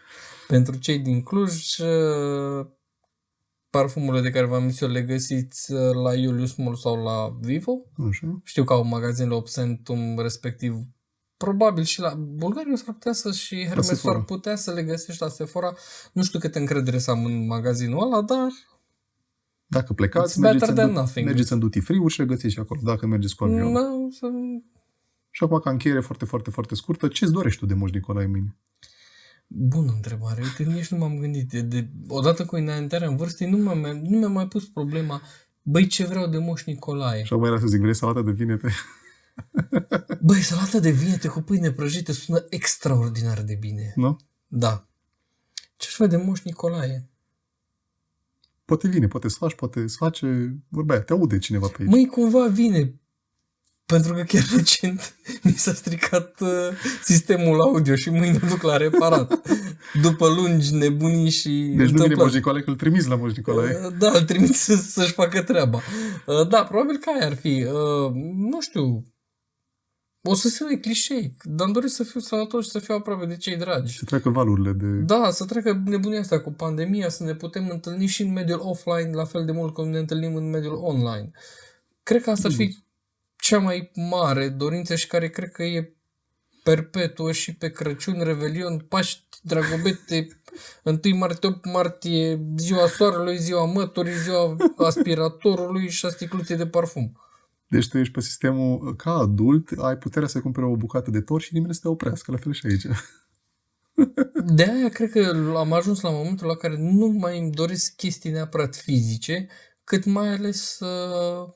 Pentru 0.48 0.76
cei 0.76 0.98
din 0.98 1.22
Cluj, 1.22 1.78
uh, 1.78 2.66
parfumurile 3.70 4.22
de 4.22 4.30
care 4.30 4.46
v-am 4.46 4.70
zis 4.70 4.80
eu 4.80 4.88
le 4.88 5.02
găsiți 5.02 5.72
uh, 5.72 5.94
la 6.02 6.14
Julius 6.14 6.54
Mall 6.54 6.76
sau 6.76 7.02
la 7.02 7.36
Vivo. 7.40 7.72
Așa. 8.08 8.40
Știu 8.44 8.64
că 8.64 8.72
au 8.72 8.84
magazinele 8.84 9.34
Obsentum, 9.34 10.18
respectiv 10.18 10.74
probabil 11.36 11.84
și 11.84 12.00
la 12.00 12.14
Bulgaria 12.18 12.76
s-ar 12.76 12.94
putea 12.94 13.12
să 13.12 13.32
și 13.32 13.64
Hermes 13.66 13.86
Sephora. 13.86 14.16
ar 14.16 14.22
putea 14.24 14.56
să 14.56 14.72
le 14.72 14.82
găsești 14.82 15.22
la 15.22 15.28
Sephora. 15.28 15.74
Nu 16.12 16.22
știu 16.22 16.38
câte 16.38 16.58
încredere 16.58 16.98
să 16.98 17.10
am 17.10 17.24
în 17.24 17.46
magazinul 17.46 18.02
ăla, 18.02 18.22
dar 18.22 18.48
Dacă 19.66 19.92
plecați, 19.92 20.32
It's 20.32 20.40
mergeți 20.40 20.64
better 20.66 20.68
în, 20.68 20.74
than 20.74 20.92
du- 20.94 21.00
nothing. 21.00 21.26
mergeți 21.26 21.52
în 21.52 21.58
duty 21.58 21.80
free 21.80 22.06
și 22.08 22.18
le 22.18 22.24
găsiți 22.26 22.52
și 22.54 22.58
acolo, 22.58 22.80
dacă 22.84 23.06
mergeți 23.06 23.34
cu 23.36 23.44
avion. 23.44 23.72
nu, 23.72 24.10
să... 24.10 24.26
Și 25.30 25.44
acum, 25.44 25.58
ca 25.58 25.70
încheiere 25.70 26.00
foarte, 26.00 26.24
foarte, 26.24 26.50
foarte 26.50 26.74
scurtă, 26.74 27.08
ce-ți 27.08 27.32
dorești 27.32 27.58
tu 27.60 27.66
de 27.66 27.74
Moș 27.74 27.90
Nicolae 27.90 28.26
mâine? 28.26 28.56
Bună 29.46 29.92
întrebare. 29.94 30.42
Uite, 30.42 30.72
nici 30.72 30.88
nu 30.88 30.98
m-am 30.98 31.18
gândit. 31.18 31.48
De, 31.48 31.60
de, 31.60 31.88
odată 32.08 32.44
cu 32.44 32.56
înaintarea 32.56 33.08
în 33.08 33.16
vârstă, 33.16 33.44
nu, 33.46 33.56
mi-am, 33.56 33.78
nu 34.02 34.18
mi-am 34.18 34.32
mai 34.32 34.48
pus 34.48 34.68
problema 34.68 35.22
Băi, 35.62 35.86
ce 35.86 36.04
vreau 36.04 36.26
de 36.26 36.38
Moș 36.38 36.64
Nicolae? 36.64 37.22
Și 37.24 37.32
acum 37.32 37.44
era 37.44 37.58
să 37.58 37.66
zic, 37.66 37.80
vrei 37.80 37.94
salată 37.94 38.22
de 38.22 38.30
vinete? 38.30 38.68
Băi, 40.20 40.40
salata 40.40 40.78
de 40.78 40.90
vinete 40.90 41.28
cu 41.28 41.40
pâine 41.40 41.70
prăjită 41.70 42.12
sună 42.12 42.44
extraordinar 42.50 43.42
de 43.42 43.54
bine. 43.60 43.92
nu? 43.96 44.16
Da. 44.46 44.86
Ce-aș 45.76 45.94
vrea 45.96 46.08
de 46.08 46.16
Moș 46.16 46.42
Nicolae? 46.42 47.08
Poate 48.66 48.88
vine, 48.88 49.06
poate 49.06 49.28
să 49.28 49.36
faci, 49.38 49.54
poate 49.54 49.86
să 49.86 49.96
face... 49.98 50.56
Vorbea, 50.68 51.00
te 51.00 51.12
aude 51.12 51.38
cineva 51.38 51.66
pe 51.66 51.76
aici. 51.78 51.90
Măi, 51.90 52.06
cumva 52.06 52.46
vine. 52.46 53.00
Pentru 53.86 54.14
că 54.14 54.22
chiar 54.22 54.42
recent 54.56 55.16
mi 55.42 55.52
s-a 55.52 55.72
stricat 55.72 56.40
uh, 56.40 56.48
sistemul 57.02 57.60
audio 57.60 57.94
și 57.94 58.10
mâine 58.10 58.40
duc 58.48 58.62
la 58.62 58.76
reparat. 58.76 59.40
După 60.02 60.28
lungi 60.28 60.74
nebunii 60.74 61.30
și 61.30 61.48
deci 61.48 61.58
nu 61.68 61.74
vine 61.74 61.84
întâmplări. 61.84 62.20
Moș 62.20 62.32
Nicolae, 62.32 62.62
că 62.62 62.70
îl 62.70 62.76
trimiți 62.76 63.08
la 63.08 63.16
Moș 63.16 63.32
Nicolae. 63.36 63.80
Uh, 63.86 63.92
Da, 63.98 64.10
îl 64.14 64.22
trimit 64.22 64.54
să, 64.54 64.74
să-și 64.74 65.12
facă 65.12 65.42
treaba. 65.42 65.80
Uh, 66.26 66.48
Da, 66.48 66.64
probabil 66.64 66.96
că 66.96 67.10
aia 67.16 67.26
ar 67.26 67.36
fi. 67.36 67.66
Uh, 67.68 68.12
Nu 68.50 68.60
știu. 68.60 69.04
O 70.28 70.34
să 70.34 70.48
sune 70.48 70.76
clișei, 70.76 71.36
dar 71.42 71.64
îmi 71.64 71.74
doresc 71.74 71.94
să 71.94 72.04
fiu 72.04 72.20
sănătos 72.20 72.64
și 72.64 72.70
să 72.70 72.78
fiu 72.78 72.94
aproape 72.94 73.26
de 73.26 73.36
cei 73.36 73.56
dragi. 73.56 73.98
Să 73.98 74.04
treacă 74.04 74.28
valurile 74.28 74.72
de... 74.72 74.86
Da, 74.86 75.30
să 75.30 75.44
treacă 75.44 75.82
nebunia 75.84 76.20
asta 76.20 76.40
cu 76.40 76.52
pandemia, 76.52 77.08
să 77.08 77.24
ne 77.24 77.34
putem 77.34 77.68
întâlni 77.68 78.06
și 78.06 78.22
în 78.22 78.32
mediul 78.32 78.60
offline 78.62 79.10
la 79.12 79.24
fel 79.24 79.44
de 79.44 79.52
mult 79.52 79.74
cum 79.74 79.88
ne 79.88 79.98
întâlnim 79.98 80.34
în 80.34 80.50
mediul 80.50 80.74
online. 80.82 81.30
Cred 82.02 82.22
că 82.22 82.30
asta 82.30 82.48
ar 82.48 82.54
fi 82.54 82.76
cea 83.36 83.58
mai 83.58 83.90
mare 83.94 84.48
dorință 84.48 84.94
și 84.94 85.06
care 85.06 85.28
cred 85.28 85.52
că 85.52 85.62
e 85.62 85.96
perpetuă 86.62 87.32
și 87.32 87.54
pe 87.54 87.70
Crăciun, 87.70 88.20
Revelion, 88.22 88.78
Paști, 88.78 89.24
Dragobete, 89.42 90.28
1 91.04 91.16
martie, 91.16 91.48
8 91.48 91.64
martie, 91.64 92.40
ziua 92.56 92.86
soarelui, 92.86 93.38
ziua 93.38 93.64
măturii, 93.64 94.18
ziua 94.18 94.56
aspiratorului 94.76 95.90
și 95.90 96.06
a 96.06 96.08
sticluței 96.08 96.56
de 96.56 96.66
parfum. 96.66 97.12
Deci 97.68 97.88
tu 97.88 97.98
ești 97.98 98.12
pe 98.12 98.20
sistemul, 98.20 98.96
ca 98.96 99.10
adult, 99.10 99.70
ai 99.78 99.96
puterea 99.96 100.28
să 100.28 100.40
cumpere 100.40 100.66
o 100.66 100.76
bucată 100.76 101.10
de 101.10 101.20
tort 101.20 101.42
și 101.42 101.54
nimeni 101.54 101.74
să 101.74 101.80
te 101.82 101.88
oprească, 101.88 102.32
la 102.32 102.38
fel 102.38 102.52
și 102.52 102.66
aici. 102.66 102.86
De 104.54 104.62
aia 104.62 104.88
cred 104.88 105.10
că 105.10 105.52
am 105.56 105.72
ajuns 105.72 106.00
la 106.00 106.10
momentul 106.10 106.46
la 106.46 106.54
care 106.56 106.76
nu 106.78 107.06
mai 107.06 107.38
îmi 107.38 107.50
doresc 107.50 107.96
chestii 107.96 108.30
neapărat 108.30 108.76
fizice, 108.76 109.48
cât 109.84 110.04
mai 110.04 110.28
ales 110.28 110.80
uh, 110.80 111.52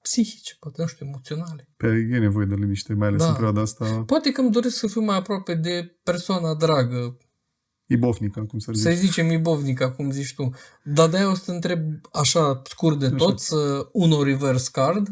psihice, 0.00 0.56
poate, 0.60 0.80
nu 0.80 0.86
știu, 0.86 1.06
emoționale. 1.06 1.68
Pe 1.76 1.86
e 1.86 2.18
nevoie 2.18 2.46
de 2.46 2.54
liniște, 2.54 2.94
mai 2.94 3.08
ales 3.08 3.20
Da. 3.20 3.26
în 3.28 3.32
perioada 3.32 3.60
asta. 3.60 4.02
Poate 4.06 4.32
că 4.32 4.40
îmi 4.40 4.50
doresc 4.50 4.76
să 4.76 4.86
fiu 4.86 5.00
mai 5.00 5.16
aproape 5.16 5.54
de 5.54 5.98
persoana 6.02 6.54
dragă 6.54 7.18
Ibofnica, 7.86 8.44
cum 8.44 8.58
să 8.58 8.72
zici. 8.72 8.82
Să-i 8.82 8.94
zicem 8.94 9.30
Ibovnica, 9.30 9.90
cum 9.90 10.10
zici 10.10 10.34
tu. 10.34 10.50
Dar 10.82 11.08
de-aia 11.08 11.30
o 11.30 11.34
să 11.34 11.42
te 11.44 11.52
întreb 11.52 11.80
așa 12.12 12.62
scurt 12.64 12.98
de 12.98 13.10
tot, 13.10 13.40
să 13.40 13.88
un 13.92 14.22
reverse 14.22 14.68
card. 14.72 15.08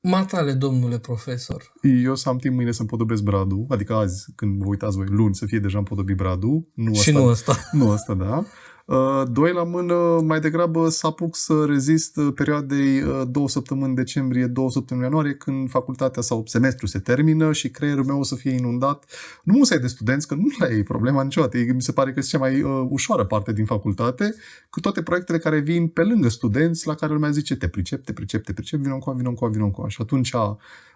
Matale, 0.00 0.52
domnule 0.52 0.98
profesor. 0.98 1.72
Eu 1.82 2.14
să 2.14 2.28
am 2.28 2.38
timp 2.38 2.54
mâine 2.54 2.72
să-mi 2.72 2.88
podobesc 2.88 3.22
bradul, 3.22 3.66
adică 3.68 3.94
azi, 3.94 4.32
când 4.34 4.62
vă 4.62 4.68
uitați 4.68 4.96
voi, 4.96 5.06
luni, 5.06 5.34
să 5.34 5.46
fie 5.46 5.58
deja 5.58 5.78
împodobit 5.78 6.16
bradul. 6.16 6.70
Nu 6.74 6.94
Și 6.94 7.08
asta, 7.08 7.20
nu 7.20 7.26
ăsta. 7.26 7.68
Nu 7.72 7.90
asta, 7.90 8.14
da. 8.14 8.44
Uh, 8.88 9.22
Doi 9.30 9.52
la 9.52 9.64
mână, 9.64 10.20
mai 10.24 10.40
degrabă 10.40 10.88
să 10.88 11.06
apuc 11.06 11.36
să 11.36 11.64
rezist 11.66 12.16
uh, 12.16 12.32
perioadei 12.34 13.02
uh, 13.02 13.22
două 13.30 13.48
săptămâni 13.48 13.94
decembrie, 13.94 14.46
două 14.46 14.70
săptămâni 14.70 15.06
ianuarie, 15.06 15.34
când 15.34 15.70
facultatea 15.70 16.22
sau 16.22 16.42
semestrul 16.46 16.88
se 16.88 16.98
termină 16.98 17.52
și 17.52 17.70
creierul 17.70 18.04
meu 18.04 18.18
o 18.18 18.22
să 18.22 18.34
fie 18.34 18.50
inundat. 18.50 19.04
Nu 19.42 19.56
musai 19.56 19.78
de 19.78 19.86
studenți, 19.86 20.26
că 20.26 20.34
nu 20.34 20.46
la 20.58 20.68
ei 20.68 20.82
problema 20.82 21.22
niciodată. 21.22 21.58
Mi 21.74 21.82
se 21.82 21.92
pare 21.92 22.12
că 22.12 22.18
este 22.18 22.30
cea 22.30 22.38
mai 22.38 22.62
uh, 22.62 22.86
ușoară 22.88 23.24
parte 23.24 23.52
din 23.52 23.64
facultate, 23.64 24.34
cu 24.70 24.80
toate 24.80 25.02
proiectele 25.02 25.38
care 25.38 25.58
vin 25.58 25.88
pe 25.88 26.02
lângă 26.02 26.28
studenți, 26.28 26.86
la 26.86 26.94
care 26.94 27.12
lumea 27.12 27.30
zice 27.30 27.56
te 27.56 27.68
pricep, 27.68 28.04
te 28.04 28.12
pricep, 28.12 28.44
te 28.44 28.52
pricep, 28.52 28.80
vină 28.80 28.94
încoa, 28.94 29.12
vină 29.12 29.28
încoa, 29.28 29.48
vină 29.48 29.64
încoa. 29.64 29.88
Și 29.88 29.98
atunci 30.00 30.32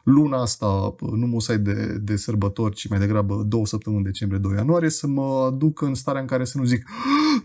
luna 0.03 0.41
asta, 0.41 0.95
nu 1.01 1.27
musai 1.27 1.59
de, 1.59 1.99
de 2.03 2.17
sărbători, 2.17 2.75
ci 2.75 2.89
mai 2.89 2.99
degrabă 2.99 3.45
două 3.47 3.67
săptămâni 3.67 4.05
decembrie, 4.05 4.39
2 4.39 4.55
ianuarie, 4.55 4.91
să 4.91 5.07
mă 5.07 5.45
aduc 5.47 5.81
în 5.81 5.95
starea 5.95 6.21
în 6.21 6.27
care 6.27 6.45
să 6.45 6.59
nu 6.59 6.65
zic 6.65 6.85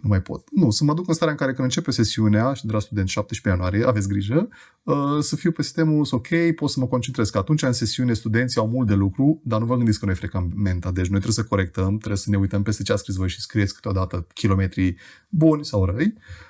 nu 0.01 0.09
mai 0.09 0.21
pot. 0.21 0.47
Nu, 0.51 0.69
să 0.69 0.83
mă 0.83 0.93
duc 0.93 1.07
în 1.07 1.13
starea 1.13 1.33
în 1.33 1.39
care 1.39 1.53
când 1.53 1.63
începe 1.63 1.91
sesiunea, 1.91 2.53
și 2.53 2.65
de 2.65 2.71
la 2.71 2.79
student 2.79 3.07
17 3.07 3.49
ianuarie, 3.49 3.87
aveți 3.87 4.07
grijă, 4.07 4.49
uh, 4.83 4.95
să 5.19 5.35
fiu 5.35 5.51
pe 5.51 5.61
sistemul 5.61 6.07
ok, 6.11 6.27
pot 6.55 6.69
să 6.69 6.79
mă 6.79 6.87
concentrez, 6.87 7.29
că 7.29 7.37
atunci 7.37 7.61
în 7.61 7.73
sesiune 7.73 8.13
studenții 8.13 8.59
au 8.59 8.67
mult 8.67 8.87
de 8.87 8.93
lucru, 8.93 9.41
dar 9.43 9.59
nu 9.59 9.65
vă 9.65 9.75
gândiți 9.75 9.99
că 9.99 10.05
noi 10.05 10.15
frecamenta, 10.15 10.91
deci 10.91 11.07
noi 11.07 11.19
trebuie 11.19 11.31
să 11.31 11.43
corectăm, 11.43 11.97
trebuie 11.97 12.17
să 12.17 12.29
ne 12.29 12.37
uităm 12.37 12.63
peste 12.63 12.83
ce 12.83 12.93
a 12.93 12.95
scris 12.95 13.15
voi 13.15 13.29
și 13.29 13.41
scrieți 13.41 13.73
câteodată 13.73 14.27
kilometri 14.33 14.95
buni 15.29 15.65
sau 15.65 15.85
răi. 15.85 16.13
Uh, 16.15 16.46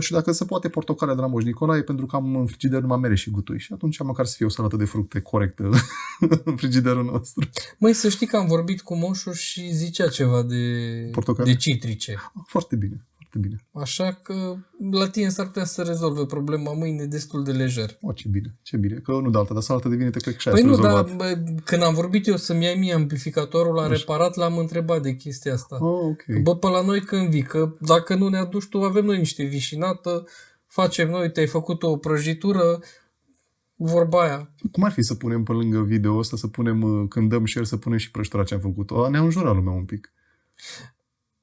și 0.00 0.12
dacă 0.12 0.32
se 0.32 0.44
poate 0.44 0.68
portocalea 0.68 1.14
de 1.14 1.20
la 1.20 1.26
Moș 1.26 1.44
Nicolae, 1.44 1.82
pentru 1.82 2.06
că 2.06 2.16
am 2.16 2.36
în 2.36 2.46
frigider 2.46 2.80
numai 2.80 2.98
mere 2.98 3.14
și 3.14 3.30
gutui. 3.30 3.58
Și 3.58 3.72
atunci 3.72 4.02
măcar 4.02 4.24
să 4.26 4.34
fie 4.36 4.46
o 4.46 4.48
salată 4.48 4.76
de 4.76 4.84
fructe 4.84 5.20
corectă 5.20 5.70
în 6.44 6.56
frigiderul 6.56 7.04
nostru. 7.04 7.48
Măi, 7.78 7.92
să 7.92 8.08
știi 8.08 8.26
că 8.26 8.36
am 8.36 8.46
vorbit 8.46 8.80
cu 8.80 8.96
moșul 8.96 9.32
și 9.32 9.72
zicea 9.72 10.08
ceva 10.08 10.42
de, 10.42 10.64
Portocale? 11.12 11.50
de 11.50 11.56
citrice. 11.56 12.16
Foarte 12.46 12.76
bine, 12.76 13.06
foarte 13.32 13.48
bine. 13.48 13.84
Așa 13.84 14.12
că 14.22 14.56
la 14.90 15.08
tine 15.08 15.28
s-ar 15.28 15.46
putea 15.46 15.64
să 15.64 15.82
rezolve 15.82 16.26
problema 16.26 16.72
mâine 16.72 17.04
destul 17.04 17.44
de 17.44 17.52
lejer. 17.52 17.98
O, 18.00 18.12
ce 18.12 18.28
bine, 18.28 18.58
ce 18.62 18.76
bine. 18.76 18.94
Că 18.94 19.12
nu 19.12 19.30
de 19.30 19.38
alta, 19.38 19.52
dar 19.54 19.62
salată 19.62 19.88
de 19.88 19.96
vinete, 19.96 20.18
cred 20.18 20.34
că 20.34 20.40
și 20.40 20.48
aia 20.48 20.56
Păi 20.56 20.64
s-a 20.64 20.76
nu, 20.76 20.82
dar 20.82 21.04
rezolvat. 21.04 21.16
bă, 21.16 21.52
când 21.64 21.82
am 21.82 21.94
vorbit 21.94 22.26
eu 22.26 22.36
să-mi 22.36 22.64
iei 22.64 22.78
mie 22.78 22.94
amplificatorul, 22.94 23.74
l-am 23.74 23.90
Așa. 23.90 23.94
reparat, 23.94 24.36
l-am 24.36 24.58
întrebat 24.58 25.02
de 25.02 25.14
chestia 25.14 25.52
asta. 25.52 25.76
Oh, 25.80 26.00
ok. 26.04 26.42
Bă, 26.42 26.56
pe 26.56 26.66
la 26.66 26.82
noi 26.82 27.00
când 27.00 27.28
vii, 27.28 27.42
că 27.42 27.74
dacă 27.80 28.14
nu 28.14 28.28
ne 28.28 28.38
aduci 28.38 28.68
tu, 28.68 28.82
avem 28.82 29.04
noi 29.04 29.18
niște 29.18 29.44
vișinată, 29.44 30.24
facem 30.66 31.10
noi, 31.10 31.30
te-ai 31.30 31.46
făcut 31.46 31.82
o 31.82 31.96
prăjitură, 31.96 32.78
vorba 33.74 34.22
aia. 34.22 34.50
Cum 34.72 34.84
ar 34.84 34.92
fi 34.92 35.02
să 35.02 35.14
punem 35.14 35.42
pe 35.42 35.52
lângă 35.52 35.80
video 35.80 36.16
ăsta, 36.16 36.36
să 36.36 36.46
punem, 36.46 36.82
uh, 36.82 37.08
când 37.08 37.28
dăm 37.28 37.46
share, 37.46 37.66
să 37.66 37.76
punem 37.76 37.98
și 37.98 38.10
prăjitura 38.10 38.42
ce 38.42 38.54
am 38.54 38.60
făcut-o? 38.60 39.08
Ne-a 39.08 39.20
înjurat 39.20 39.54
lumea 39.54 39.72
un 39.72 39.84
pic. 39.84 40.12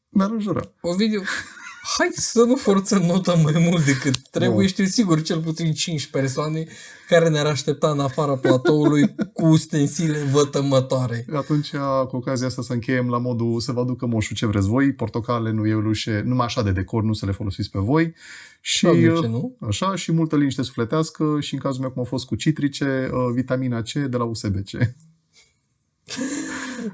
Ne-a 0.09 0.25
înjurat. 0.25 0.73
Ovidiu, 0.81 1.21
hai 1.97 2.09
să 2.11 2.43
nu 2.43 2.55
forțăm 2.55 3.01
nota 3.01 3.33
mai 3.33 3.67
mult 3.69 3.85
decât 3.85 4.29
trebuie. 4.29 4.61
Nu. 4.61 4.67
Știu 4.67 4.85
sigur 4.85 5.21
cel 5.21 5.41
puțin 5.41 5.73
5 5.73 6.07
persoane 6.07 6.67
care 7.07 7.29
ne-ar 7.29 7.45
aștepta 7.45 7.89
în 7.89 7.99
afara 7.99 8.37
platoului 8.37 9.15
cu 9.33 9.45
ustensile 9.45 10.17
vătămătoare. 10.17 11.25
Atunci, 11.33 11.69
cu 12.07 12.15
ocazia 12.15 12.47
asta, 12.47 12.61
să 12.61 12.73
încheiem 12.73 13.09
la 13.09 13.17
modul 13.17 13.59
să 13.59 13.71
vă 13.71 13.79
aducă 13.79 14.05
moșul 14.05 14.35
ce 14.35 14.45
vreți 14.45 14.67
voi, 14.67 14.93
portocale, 14.93 15.51
nu 15.51 15.67
eurușe, 15.67 16.21
numai 16.25 16.45
așa 16.45 16.63
de 16.63 16.71
decor, 16.71 17.03
nu 17.03 17.13
să 17.13 17.25
le 17.25 17.31
folosiți 17.31 17.69
pe 17.69 17.79
voi. 17.79 18.13
Și, 18.61 18.83
Da, 18.83 18.91
de 18.91 19.01
ce 19.01 19.07
uh, 19.07 19.25
nu? 19.25 19.57
Așa, 19.67 19.95
și 19.95 20.11
multă 20.11 20.35
liniște 20.35 20.61
sufletească 20.61 21.37
și 21.39 21.53
în 21.53 21.59
cazul 21.59 21.81
meu, 21.81 21.91
cum 21.91 22.01
a 22.01 22.05
fost 22.05 22.25
cu 22.25 22.35
citrice, 22.35 23.09
uh, 23.13 23.33
vitamina 23.33 23.81
C 23.81 23.91
de 23.91 24.17
la 24.17 24.23
USBC. 24.23 24.69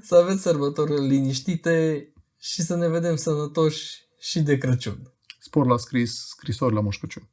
Să 0.08 0.16
aveți 0.16 0.42
sărbători 0.42 1.08
liniștite 1.08 2.08
și 2.40 2.62
să 2.62 2.76
ne 2.76 2.90
vedem 2.90 3.16
sănătoși 3.16 4.05
și 4.26 4.42
de 4.42 4.58
Crăciun. 4.58 5.14
Spor 5.40 5.66
la 5.66 5.78
scris, 5.78 6.28
scrisori 6.28 6.74
la 6.74 6.82
Moș 6.82 6.98
Crăciun. 6.98 7.30